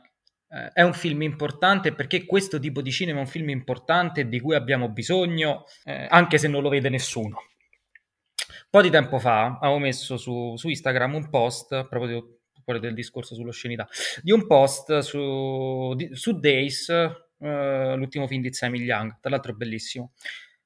eh, 0.53 0.71
è 0.73 0.83
un 0.83 0.93
film 0.93 1.23
importante 1.23 1.93
perché 1.93 2.27
questo 2.27 2.59
tipo 2.59 2.83
di 2.83 2.91
cinema 2.91 3.19
è 3.19 3.23
un 3.23 3.29
film 3.29 3.51
importante 3.51 4.29
di 4.29 4.41
cui 4.41 4.57
abbiamo 4.57 4.89
bisogno, 4.89 5.65
eh, 5.85 6.07
anche 6.09 6.39
se 6.39 6.49
non 6.49 6.63
lo 6.63 6.69
vede 6.69 6.89
nessuno. 6.89 7.37
Un 7.37 8.69
po' 8.69 8.83
di 8.83 8.91
tempo 8.91 9.19
fa 9.19 9.59
avevo 9.61 9.79
messo 9.79 10.17
su, 10.17 10.57
su 10.57 10.69
Instagram 10.69 11.15
un 11.15 11.31
post, 11.31 11.87
proprio 11.89 12.39
del 12.79 12.95
discorso 12.95 13.35
sull'oscenità, 13.35 13.89
di 14.23 14.31
un 14.31 14.47
post 14.47 14.99
su, 14.99 15.93
di, 15.97 16.11
su 16.15 16.39
Days, 16.39 16.89
eh, 16.89 17.95
l'ultimo 17.97 18.27
film 18.27 18.43
di 18.43 18.53
Sammy 18.53 18.81
Young, 18.81 19.19
tra 19.21 19.31
l'altro 19.31 19.55
bellissimo. 19.55 20.13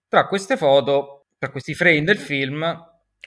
Tra 0.08 0.26
queste 0.26 0.56
foto, 0.56 1.26
tra 1.38 1.50
questi 1.50 1.74
frame 1.74 2.04
del 2.04 2.18
film, 2.18 2.62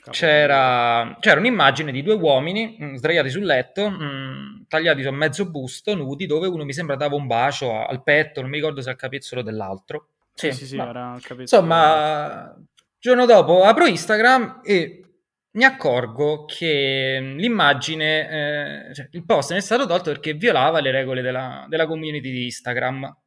c'era, 0.09 1.15
c'era, 1.19 1.39
un'immagine 1.39 1.91
di 1.91 2.01
due 2.01 2.15
uomini 2.15 2.75
mh, 2.77 2.85
mm, 2.85 2.95
sdraiati 2.95 3.29
sul 3.29 3.43
letto, 3.43 3.89
mh, 3.89 4.03
mm, 4.03 4.61
tagliati 4.67 5.03
su 5.03 5.11
mezzo 5.11 5.49
busto, 5.49 5.95
nudi, 5.95 6.25
dove 6.25 6.47
uno 6.47 6.63
mi 6.63 6.73
sembra 6.73 6.95
dava 6.95 7.15
un 7.15 7.27
bacio 7.27 7.73
a, 7.73 7.85
al 7.85 8.03
petto, 8.03 8.41
non 8.41 8.49
mi 8.49 8.57
ricordo 8.57 8.81
se 8.81 8.89
al 8.89 8.95
capezzolo 8.95 9.41
dell'altro. 9.41 10.09
Sì, 10.33 10.51
sì, 10.51 10.65
sì, 10.65 10.75
ma, 10.75 10.89
era 10.89 11.13
il 11.15 11.21
capezzolo. 11.21 11.41
Insomma, 11.41 12.55
giorno 12.99 13.25
dopo 13.25 13.63
apro 13.63 13.85
Instagram 13.85 14.61
e 14.63 15.07
mi 15.51 15.63
accorgo 15.63 16.45
che 16.45 17.19
l'immagine, 17.35 18.89
eh, 18.89 18.93
cioè 18.93 19.07
il 19.11 19.25
post 19.25 19.51
ne 19.51 19.57
è 19.57 19.61
stato 19.61 19.85
tolto 19.85 20.11
perché 20.11 20.33
violava 20.33 20.79
le 20.79 20.91
regole 20.91 21.21
della, 21.21 21.65
della 21.67 21.87
community 21.87 22.29
di 22.29 22.45
Instagram. 22.45 23.17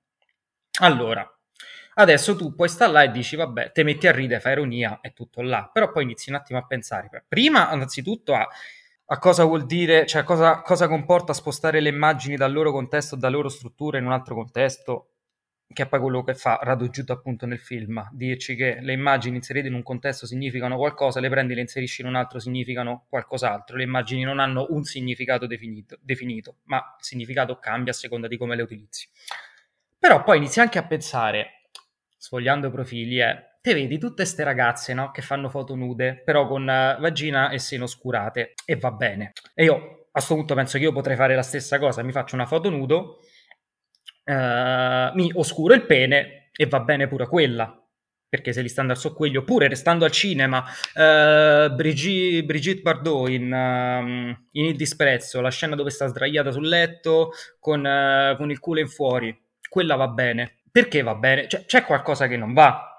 Allora, 0.80 1.28
Adesso 1.94 2.36
tu 2.36 2.54
puoi 2.54 2.68
stare 2.68 2.92
là 2.92 3.02
e 3.02 3.10
dici, 3.10 3.36
vabbè, 3.36 3.72
te 3.72 3.82
metti 3.82 4.06
a 4.06 4.12
ridere, 4.12 4.40
fai 4.40 4.52
ironia, 4.52 5.00
è 5.00 5.12
tutto 5.12 5.42
là. 5.42 5.68
Però 5.72 5.90
poi 5.90 6.04
inizi 6.04 6.30
un 6.30 6.36
attimo 6.36 6.58
a 6.58 6.66
pensare. 6.66 7.24
Prima, 7.26 7.72
innanzitutto, 7.72 8.34
a, 8.34 8.46
a 9.12 9.18
cosa 9.18 9.44
vuol 9.44 9.66
dire, 9.66 10.06
cioè 10.06 10.22
cosa, 10.22 10.60
cosa, 10.62 10.86
comporta 10.86 11.32
spostare 11.32 11.80
le 11.80 11.88
immagini 11.88 12.36
dal 12.36 12.52
loro 12.52 12.70
contesto, 12.70 13.16
dalla 13.16 13.34
loro 13.34 13.48
struttura 13.48 13.98
in 13.98 14.06
un 14.06 14.12
altro 14.12 14.34
contesto, 14.34 15.08
che 15.72 15.84
è 15.84 15.88
poi 15.88 16.00
quello 16.00 16.22
che 16.24 16.34
fa 16.34 16.58
Rado 16.62 16.90
appunto 17.08 17.46
nel 17.46 17.58
film, 17.58 18.08
dirci 18.12 18.56
che 18.56 18.78
le 18.80 18.92
immagini 18.92 19.36
inserite 19.36 19.68
in 19.68 19.74
un 19.74 19.82
contesto 19.82 20.26
significano 20.26 20.76
qualcosa, 20.76 21.20
le 21.20 21.28
prendi 21.28 21.52
e 21.52 21.56
le 21.56 21.60
inserisci 21.62 22.02
in 22.02 22.08
un 22.08 22.16
altro 22.16 22.40
significano 22.40 23.06
qualcos'altro. 23.08 23.76
Le 23.76 23.84
immagini 23.84 24.22
non 24.22 24.40
hanno 24.40 24.66
un 24.70 24.82
significato 24.84 25.46
definito, 25.46 25.96
definito 26.00 26.56
ma 26.64 26.76
il 26.76 27.04
significato 27.04 27.58
cambia 27.58 27.92
a 27.92 27.94
seconda 27.94 28.26
di 28.26 28.36
come 28.36 28.56
le 28.56 28.62
utilizzi. 28.62 29.08
Però 29.98 30.22
poi 30.22 30.38
inizi 30.38 30.60
anche 30.60 30.78
a 30.78 30.86
pensare 30.86 31.59
sfogliando 32.20 32.70
profili 32.70 33.16
è 33.16 33.48
te 33.62 33.74
vedi 33.74 33.98
tutte 33.98 34.22
queste 34.22 34.44
ragazze 34.44 34.92
no, 34.92 35.10
che 35.10 35.22
fanno 35.22 35.48
foto 35.48 35.74
nude, 35.74 36.20
però 36.22 36.46
con 36.46 36.62
uh, 36.62 37.00
vagina 37.00 37.50
e 37.50 37.58
seno 37.58 37.84
oscurate, 37.84 38.52
e 38.64 38.76
va 38.76 38.90
bene. 38.90 39.32
E 39.54 39.64
io 39.64 39.74
a 39.74 40.12
questo 40.12 40.34
punto 40.34 40.54
penso 40.54 40.76
che 40.76 40.84
io 40.84 40.92
potrei 40.92 41.16
fare 41.16 41.34
la 41.34 41.42
stessa 41.42 41.78
cosa, 41.78 42.02
mi 42.02 42.12
faccio 42.12 42.34
una 42.34 42.46
foto 42.46 42.68
nudo, 42.70 43.18
uh, 44.24 45.14
mi 45.14 45.30
oscuro 45.34 45.74
il 45.74 45.86
pene 45.86 46.50
e 46.54 46.66
va 46.66 46.80
bene 46.80 47.08
pure 47.08 47.26
quella. 47.26 47.74
Perché 48.28 48.52
se 48.52 48.62
li 48.62 48.68
standard 48.68 48.98
sono 48.98 49.14
quelli, 49.14 49.36
oppure 49.36 49.66
restando 49.66 50.04
al 50.04 50.12
cinema, 50.12 50.58
uh, 50.60 51.74
Brigitte, 51.74 52.44
Brigitte 52.44 52.80
Bardot 52.80 53.28
in, 53.28 53.52
uh, 53.52 54.46
in, 54.52 54.64
Il 54.66 54.76
disprezzo, 54.76 55.40
la 55.40 55.50
scena 55.50 55.74
dove 55.74 55.90
sta 55.90 56.06
sdraiata 56.06 56.52
sul 56.52 56.68
letto 56.68 57.32
con, 57.58 57.82
con 58.36 58.50
il 58.50 58.58
culo 58.60 58.78
in 58.78 58.88
fuori, 58.88 59.36
quella 59.68 59.96
va 59.96 60.06
bene 60.08 60.59
perché 60.70 61.02
va 61.02 61.14
bene? 61.14 61.48
Cioè, 61.48 61.64
c'è 61.64 61.84
qualcosa 61.84 62.26
che 62.26 62.36
non 62.36 62.52
va. 62.52 62.90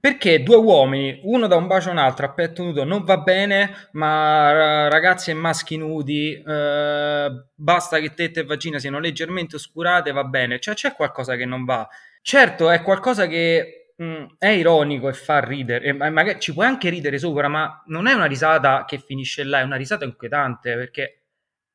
Perché 0.00 0.42
due 0.42 0.56
uomini, 0.56 1.20
uno 1.24 1.46
da 1.46 1.56
un 1.56 1.66
bacio 1.66 1.90
a 1.90 1.92
un 1.92 1.98
altro 1.98 2.24
a 2.24 2.32
petto 2.32 2.62
nudo, 2.62 2.84
non 2.84 3.04
va 3.04 3.18
bene, 3.18 3.88
ma 3.92 4.88
ragazzi 4.88 5.30
e 5.30 5.34
maschi 5.34 5.76
nudi, 5.76 6.42
eh, 6.42 7.30
basta 7.54 7.98
che 7.98 8.14
tette 8.14 8.40
e 8.40 8.44
vagina 8.44 8.78
siano 8.78 8.98
leggermente 8.98 9.56
oscurate, 9.56 10.10
va 10.12 10.24
bene. 10.24 10.58
Cioè, 10.58 10.74
c'è 10.74 10.94
qualcosa 10.94 11.36
che 11.36 11.44
non 11.44 11.66
va. 11.66 11.86
Certo, 12.22 12.70
è 12.70 12.80
qualcosa 12.82 13.26
che 13.26 13.92
mh, 13.96 14.04
mm, 14.04 14.24
è 14.38 14.48
ironico 14.48 15.08
e 15.08 15.12
fa 15.12 15.40
ridere, 15.40 15.84
e 15.84 15.92
magari 15.92 16.40
ci 16.40 16.54
puoi 16.54 16.66
anche 16.66 16.88
ridere 16.88 17.18
sopra, 17.18 17.48
ma 17.48 17.82
non 17.86 18.06
è 18.06 18.14
una 18.14 18.24
risata 18.24 18.84
che 18.86 18.98
finisce 18.98 19.44
là, 19.44 19.60
è 19.60 19.62
una 19.64 19.76
risata 19.76 20.06
inquietante, 20.06 20.76
perché 20.76 21.24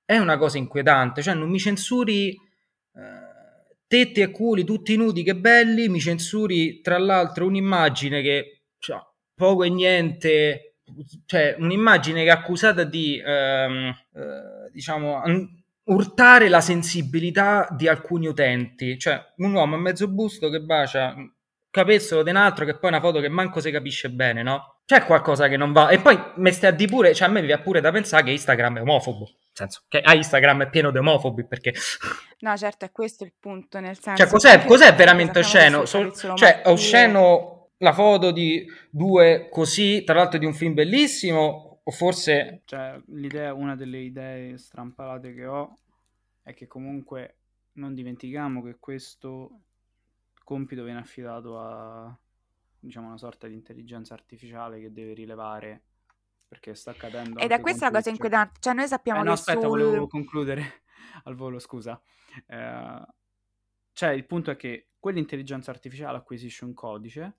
è 0.03 0.17
una 0.17 0.37
cosa 0.37 0.57
inquietante. 0.57 1.21
Cioè, 1.21 1.35
non 1.35 1.49
mi 1.49 1.59
censuri... 1.59 2.29
Eh, 2.95 3.24
tette 3.95 4.23
e 4.23 4.31
culi 4.31 4.65
tutti 4.65 4.97
nudi, 4.97 5.23
che 5.23 5.35
belli, 5.37 5.87
mi 5.87 6.01
censuri 6.01 6.81
tra 6.81 6.97
l'altro 6.97 7.45
un'immagine 7.45 8.21
che 8.21 8.63
cioè, 8.77 8.99
poco 9.33 9.63
e 9.63 9.69
niente, 9.69 10.79
cioè 11.25 11.55
un'immagine 11.57 12.23
che 12.23 12.29
è 12.29 12.33
accusata 12.33 12.83
di, 12.83 13.21
ehm, 13.25 13.95
eh, 14.13 14.71
diciamo, 14.73 15.21
urtare 15.85 16.49
la 16.49 16.61
sensibilità 16.61 17.67
di 17.71 17.87
alcuni 17.87 18.27
utenti, 18.27 18.97
cioè 18.99 19.33
un 19.37 19.53
uomo 19.53 19.75
a 19.75 19.79
mezzo 19.79 20.09
busto 20.09 20.49
che 20.49 20.59
bacia 20.59 21.15
capezzolo 21.69 22.23
di 22.23 22.29
un 22.31 22.37
altro 22.37 22.65
che 22.65 22.77
poi 22.77 22.89
è 22.89 22.93
una 22.93 23.01
foto 23.01 23.19
che 23.19 23.29
manco 23.29 23.59
si 23.59 23.71
capisce 23.71 24.09
bene, 24.09 24.43
no? 24.43 24.74
C'è 24.85 25.03
qualcosa 25.03 25.47
che 25.47 25.57
non 25.57 25.71
va. 25.71 25.89
E 25.89 25.99
poi 25.99 26.17
mi 26.35 26.51
stai 26.51 26.69
a 26.69 26.73
di 26.73 26.87
pure, 26.87 27.13
cioè 27.13 27.27
a 27.27 27.31
me 27.31 27.41
mi 27.41 27.47
viene 27.47 27.61
pure 27.61 27.81
da 27.81 27.91
pensare 27.91 28.23
che 28.23 28.31
Instagram 28.31 28.77
è 28.77 28.81
omofobo 28.81 29.27
senso 29.55 29.83
che 29.87 30.01
a 30.01 30.13
Instagram 30.13 30.63
è 30.63 30.69
pieno 30.69 30.91
di 30.91 30.97
omofobi 30.97 31.45
perché... 31.45 31.73
No, 32.39 32.55
certo, 32.57 32.85
è 32.85 32.91
questo 32.91 33.23
il 33.23 33.33
punto, 33.39 33.79
nel 33.79 33.97
senso... 33.99 34.21
Cioè, 34.21 34.31
cos'è, 34.31 34.65
cos'è 34.65 34.93
veramente 34.93 35.39
osceno? 35.39 35.85
So, 35.85 36.11
cioè, 36.11 36.61
è 36.61 36.69
osceno 36.69 37.69
la 37.77 37.93
foto 37.93 38.31
di 38.31 38.65
due 38.89 39.47
così, 39.49 40.03
tra 40.03 40.15
l'altro 40.15 40.37
di 40.37 40.45
un 40.45 40.53
film 40.53 40.73
bellissimo, 40.73 41.79
o 41.83 41.91
forse... 41.91 42.61
Cioè, 42.65 42.99
l'idea, 43.07 43.53
una 43.53 43.75
delle 43.75 43.99
idee 43.99 44.57
strampalate 44.57 45.33
che 45.33 45.45
ho 45.45 45.77
è 46.43 46.53
che 46.53 46.67
comunque 46.67 47.37
non 47.73 47.93
dimentichiamo 47.93 48.61
che 48.61 48.75
questo 48.79 49.61
compito 50.43 50.83
viene 50.83 50.99
affidato 50.99 51.57
a, 51.57 52.15
diciamo, 52.85 53.07
una 53.07 53.17
sorta 53.17 53.47
di 53.47 53.53
intelligenza 53.53 54.13
artificiale 54.13 54.79
che 54.79 54.91
deve 54.91 55.13
rilevare 55.13 55.83
perché 56.47 56.75
sta 56.75 56.91
accadendo. 56.91 57.39
Ed 57.39 57.51
è 57.51 57.59
questa 57.59 57.89
la 57.89 57.97
cosa 57.97 58.09
inquietante. 58.09 58.59
Cioè, 58.59 58.73
noi 58.73 58.87
sappiamo 58.87 59.19
eh, 59.19 59.23
no, 59.23 59.29
che 59.29 59.35
aspetta, 59.39 59.59
sul... 59.61 59.69
volevo 59.69 60.07
concludere 60.07 60.83
al 61.25 61.35
volo, 61.35 61.59
scusa. 61.59 62.01
Eh, 62.47 63.05
cioè, 63.91 64.09
il 64.09 64.25
punto 64.25 64.51
è 64.51 64.55
che 64.55 64.89
quell'intelligenza 64.99 65.71
artificiale 65.71 66.17
acquisisce 66.17 66.65
un 66.65 66.73
codice 66.73 67.37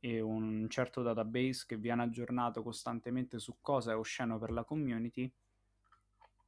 e 0.00 0.20
un 0.20 0.66
certo 0.68 1.02
database 1.02 1.64
che 1.66 1.76
viene 1.76 2.02
aggiornato 2.02 2.62
costantemente 2.62 3.38
su 3.38 3.58
cosa 3.60 3.92
è 3.92 3.96
osceno 3.96 4.38
per 4.38 4.50
la 4.50 4.64
community. 4.64 5.30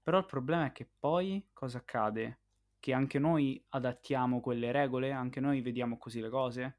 Però 0.03 0.19
il 0.19 0.27
problema 0.27 0.67
è 0.67 0.73
che 0.73 0.89
poi 0.99 1.49
cosa 1.53 1.79
accade? 1.79 2.39
Che 2.81 2.93
anche 2.93 3.21
noi 3.21 3.63
adattiamo 3.69 4.41
quelle 4.41 4.73
regole, 4.73 5.13
anche 5.13 5.39
noi 5.39 5.61
vediamo 5.61 5.97
così 5.99 6.21
le 6.21 6.31
cose? 6.31 6.79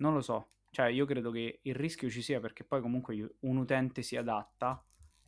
Non 0.00 0.14
lo 0.14 0.20
so. 0.20 0.50
Cioè, 0.70 0.86
io 0.88 1.04
credo 1.04 1.30
che 1.30 1.60
il 1.62 1.74
rischio 1.74 2.08
ci 2.10 2.22
sia 2.22 2.40
perché 2.40 2.64
poi 2.64 2.80
comunque 2.80 3.36
un 3.40 3.56
utente 3.56 4.02
si 4.02 4.16
adatta 4.16 4.84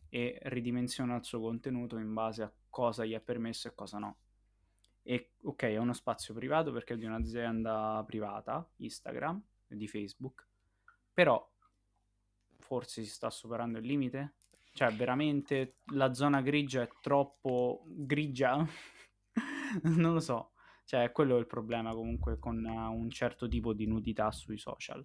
e 0.09 0.39
ridimensiona 0.45 1.17
il 1.17 1.25
suo 1.25 1.41
contenuto 1.41 1.97
in 1.99 2.13
base 2.13 2.43
a 2.43 2.53
cosa 2.69 3.05
gli 3.05 3.13
è 3.13 3.21
permesso 3.21 3.69
e 3.69 3.75
cosa 3.75 3.99
no. 3.99 4.19
E 5.03 5.33
ok, 5.43 5.63
è 5.65 5.77
uno 5.79 5.93
spazio 5.93 6.33
privato 6.33 6.71
perché 6.71 6.95
è 6.95 6.97
di 6.97 7.05
un'azienda 7.05 8.03
privata, 8.07 8.69
Instagram, 8.77 9.43
di 9.67 9.89
Facebook, 9.89 10.47
però 11.13 11.51
forse 12.59 13.03
si 13.03 13.11
sta 13.11 13.31
superando 13.31 13.79
il 13.79 13.85
limite? 13.85 14.35
Cioè, 14.73 14.93
veramente 14.93 15.79
la 15.93 16.15
zona 16.15 16.41
grigia 16.41 16.83
è 16.83 16.89
troppo 17.01 17.85
grigia? 17.87 18.57
non 19.83 20.15
lo 20.15 20.21
so. 20.21 20.52
Cioè, 20.93 21.11
quello 21.11 21.37
è 21.37 21.39
il 21.39 21.47
problema 21.47 21.95
comunque 21.95 22.39
con 22.39 22.63
un 22.63 23.09
certo 23.09 23.49
tipo 23.49 23.73
di 23.73 23.87
nudità 23.87 24.31
sui 24.31 24.59
social. 24.59 25.03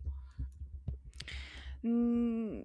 Mm, 1.87 2.59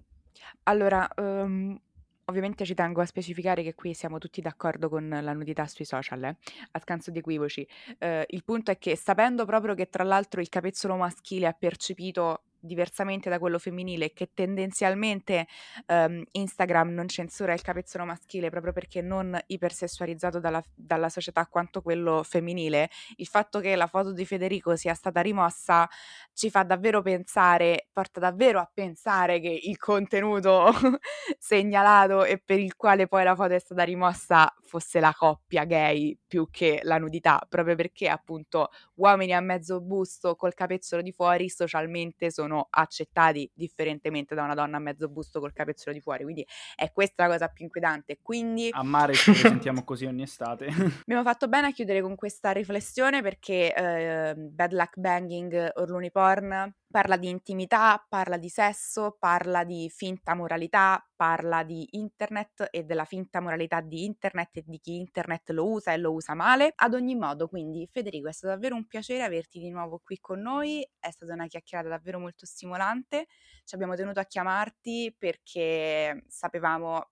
allora, 0.63 1.07
um, 1.15 1.79
ovviamente 2.25 2.65
ci 2.65 2.73
tengo 2.73 2.99
a 2.99 3.05
specificare 3.05 3.63
che 3.63 3.75
qui 3.75 3.93
siamo 3.93 4.17
tutti 4.17 4.41
d'accordo 4.41 4.89
con 4.89 5.07
la 5.07 5.31
nudità 5.31 5.65
sui 5.67 5.85
social, 5.85 6.21
eh? 6.21 6.37
a 6.71 6.79
scanso 6.79 7.11
di 7.11 7.19
equivoci. 7.19 7.65
Uh, 7.99 8.23
il 8.27 8.43
punto 8.43 8.71
è 8.71 8.77
che 8.77 8.97
sapendo 8.97 9.45
proprio 9.45 9.73
che 9.73 9.87
tra 9.87 10.03
l'altro 10.03 10.41
il 10.41 10.49
capezzolo 10.49 10.97
maschile 10.97 11.47
ha 11.47 11.53
percepito 11.53 12.41
diversamente 12.63 13.29
da 13.29 13.39
quello 13.39 13.59
femminile 13.59 14.13
che 14.13 14.29
tendenzialmente 14.33 15.47
um, 15.87 16.23
Instagram 16.31 16.93
non 16.93 17.07
censura 17.09 17.53
il 17.53 17.61
capezzolo 17.61 18.05
maschile 18.05 18.49
proprio 18.49 18.71
perché 18.71 19.01
non 19.01 19.37
ipersessualizzato 19.47 20.39
dalla, 20.39 20.63
dalla, 20.73 21.09
società 21.09 21.45
quanto 21.47 21.81
quello 21.81 22.23
femminile, 22.23 22.89
il 23.17 23.27
fatto 23.27 23.59
che 23.59 23.75
la 23.75 23.87
foto 23.87 24.13
di 24.13 24.25
Federico 24.25 24.75
sia 24.77 24.93
stata 24.93 25.19
rimossa 25.21 25.87
ci 26.33 26.49
fa 26.49 26.63
davvero 26.63 27.01
pensare, 27.01 27.89
porta 27.91 28.21
davvero 28.21 28.59
a 28.59 28.69
pensare 28.73 29.39
che 29.41 29.59
il 29.63 29.77
contenuto 29.77 30.71
segnalato 31.37 32.23
e 32.23 32.41
per 32.43 32.59
il 32.59 32.75
quale 32.75 33.07
poi 33.07 33.23
la 33.23 33.35
foto 33.35 33.53
è 33.53 33.59
stata 33.59 33.83
rimossa 33.83 34.51
fosse 34.61 34.99
la 34.99 35.13
coppia 35.15 35.65
gay 35.65 36.17
più 36.25 36.47
che 36.49 36.79
la 36.83 36.97
nudità, 36.97 37.45
proprio 37.47 37.75
perché 37.75 38.07
appunto 38.07 38.69
uomini 38.95 39.33
a 39.33 39.41
mezzo 39.41 39.81
busto 39.81 40.35
col 40.35 40.53
capezzolo 40.53 41.01
di 41.01 41.11
fuori 41.11 41.49
socialmente 41.49 42.31
sono 42.31 42.52
sono 42.53 42.67
accettati 42.69 43.49
differentemente 43.53 44.35
da 44.35 44.43
una 44.43 44.53
donna 44.53 44.77
a 44.77 44.79
mezzo 44.79 45.09
busto 45.09 45.39
col 45.39 45.53
capezzolo 45.53 45.95
di 45.95 46.01
fuori. 46.01 46.23
Quindi 46.23 46.45
è 46.75 46.91
questa 46.91 47.25
la 47.25 47.33
cosa 47.33 47.47
più 47.47 47.65
inquietante. 47.65 48.19
Quindi... 48.21 48.69
A 48.71 48.83
mare 48.83 49.13
ci 49.13 49.31
presentiamo 49.31 49.83
così 49.83 50.05
ogni 50.05 50.21
estate. 50.21 50.67
Abbiamo 50.67 51.23
fatto 51.23 51.47
bene 51.47 51.67
a 51.67 51.71
chiudere 51.71 52.01
con 52.01 52.15
questa 52.15 52.51
riflessione 52.51 53.21
perché 53.21 53.73
eh, 53.73 54.35
Bad 54.35 54.73
Luck 54.73 54.97
Banging, 54.97 55.71
Orluni 55.75 56.11
Porn 56.11 56.73
parla 56.93 57.17
di 57.17 57.27
intimità, 57.29 58.05
parla 58.07 58.37
di 58.37 58.49
sesso, 58.49 59.15
parla 59.19 59.63
di 59.63 59.89
finta 59.89 60.35
moralità, 60.35 61.03
parla 61.15 61.63
di 61.63 61.87
internet 61.91 62.67
e 62.69 62.83
della 62.83 63.05
finta 63.05 63.41
moralità 63.41 63.81
di 63.81 64.05
internet 64.05 64.57
e 64.57 64.63
di 64.65 64.79
chi 64.79 64.97
internet 64.97 65.49
lo 65.49 65.67
usa 65.71 65.91
e 65.93 65.97
lo 65.97 66.13
usa 66.13 66.35
male. 66.35 66.71
Ad 66.75 66.93
ogni 66.93 67.15
modo, 67.15 67.47
quindi 67.47 67.87
Federico, 67.91 68.27
è 68.27 68.31
stato 68.33 68.53
davvero 68.53 68.75
un 68.75 68.85
piacere 68.85 69.23
averti 69.23 69.59
di 69.59 69.69
nuovo 69.71 69.99
qui 70.03 70.19
con 70.19 70.39
noi, 70.41 70.87
è 70.99 71.09
stata 71.09 71.33
una 71.33 71.47
chiacchierata 71.47 71.89
davvero 71.89 72.19
molto 72.19 72.45
stimolante. 72.45 73.25
Ci 73.63 73.73
abbiamo 73.75 73.95
tenuto 73.95 74.19
a 74.19 74.25
chiamarti 74.25 75.15
perché 75.17 76.23
sapevamo 76.27 77.09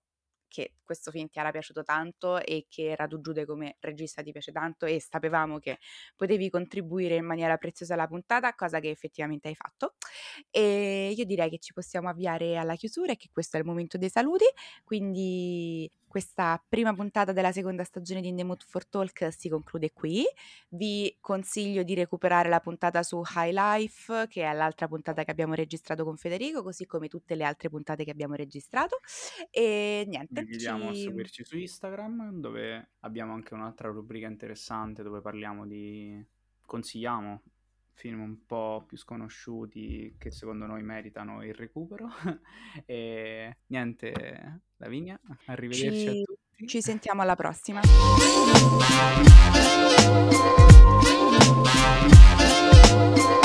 che 0.52 0.74
questo 0.84 1.10
film 1.10 1.28
ti 1.28 1.38
era 1.38 1.50
piaciuto 1.50 1.82
tanto 1.82 2.38
e 2.38 2.66
che 2.68 2.94
Radu 2.94 3.20
Giude 3.22 3.46
come 3.46 3.76
regista 3.80 4.22
ti 4.22 4.32
piace 4.32 4.52
tanto 4.52 4.84
e 4.84 5.00
sapevamo 5.00 5.58
che 5.58 5.78
potevi 6.14 6.50
contribuire 6.50 7.16
in 7.16 7.24
maniera 7.24 7.56
preziosa 7.56 7.94
alla 7.94 8.06
puntata, 8.06 8.54
cosa 8.54 8.78
che 8.78 8.90
effettivamente 8.90 9.48
hai 9.48 9.54
fatto. 9.54 9.94
E 10.50 11.14
io 11.16 11.24
direi 11.24 11.48
che 11.48 11.58
ci 11.58 11.72
possiamo 11.72 12.10
avviare 12.10 12.56
alla 12.58 12.74
chiusura 12.74 13.12
e 13.12 13.16
che 13.16 13.28
questo 13.32 13.56
è 13.56 13.60
il 13.60 13.66
momento 13.66 13.96
dei 13.96 14.10
saluti, 14.10 14.44
quindi 14.84 15.90
questa 16.12 16.62
prima 16.68 16.92
puntata 16.92 17.32
della 17.32 17.52
seconda 17.52 17.84
stagione 17.84 18.20
di 18.20 18.28
In 18.28 18.36
the 18.36 18.44
Mood 18.44 18.62
for 18.66 18.86
Talk 18.86 19.32
si 19.32 19.48
conclude 19.48 19.94
qui. 19.94 20.24
Vi 20.68 21.16
consiglio 21.22 21.82
di 21.84 21.94
recuperare 21.94 22.50
la 22.50 22.60
puntata 22.60 23.02
su 23.02 23.22
High 23.34 23.54
Life, 23.54 24.26
che 24.28 24.42
è 24.42 24.52
l'altra 24.52 24.88
puntata 24.88 25.24
che 25.24 25.30
abbiamo 25.30 25.54
registrato 25.54 26.04
con 26.04 26.18
Federico, 26.18 26.62
così 26.62 26.84
come 26.84 27.08
tutte 27.08 27.34
le 27.34 27.44
altre 27.44 27.70
puntate 27.70 28.04
che 28.04 28.10
abbiamo 28.10 28.34
registrato. 28.34 28.98
E 29.50 30.04
niente. 30.06 30.42
Vi 30.42 30.50
invitiamo 30.50 30.92
ci... 30.92 31.00
a 31.00 31.04
seguirci 31.04 31.44
su 31.44 31.56
Instagram, 31.56 32.40
dove 32.40 32.90
abbiamo 33.00 33.32
anche 33.32 33.54
un'altra 33.54 33.88
rubrica 33.88 34.26
interessante 34.26 35.02
dove 35.02 35.22
parliamo 35.22 35.66
di. 35.66 36.22
consigliamo 36.66 37.40
film 37.94 38.20
un 38.20 38.46
po' 38.46 38.84
più 38.86 38.96
sconosciuti 38.96 40.14
che 40.18 40.30
secondo 40.30 40.66
noi 40.66 40.82
meritano 40.82 41.44
il 41.44 41.54
recupero. 41.54 42.08
e 42.86 43.56
niente, 43.66 44.60
Lavinia, 44.76 45.18
arrivederci 45.46 45.98
ci, 45.98 46.08
a 46.08 46.12
tutti. 46.12 46.66
Ci 46.66 46.82
sentiamo 46.82 47.22
alla 47.22 47.36
prossima. 47.36 47.80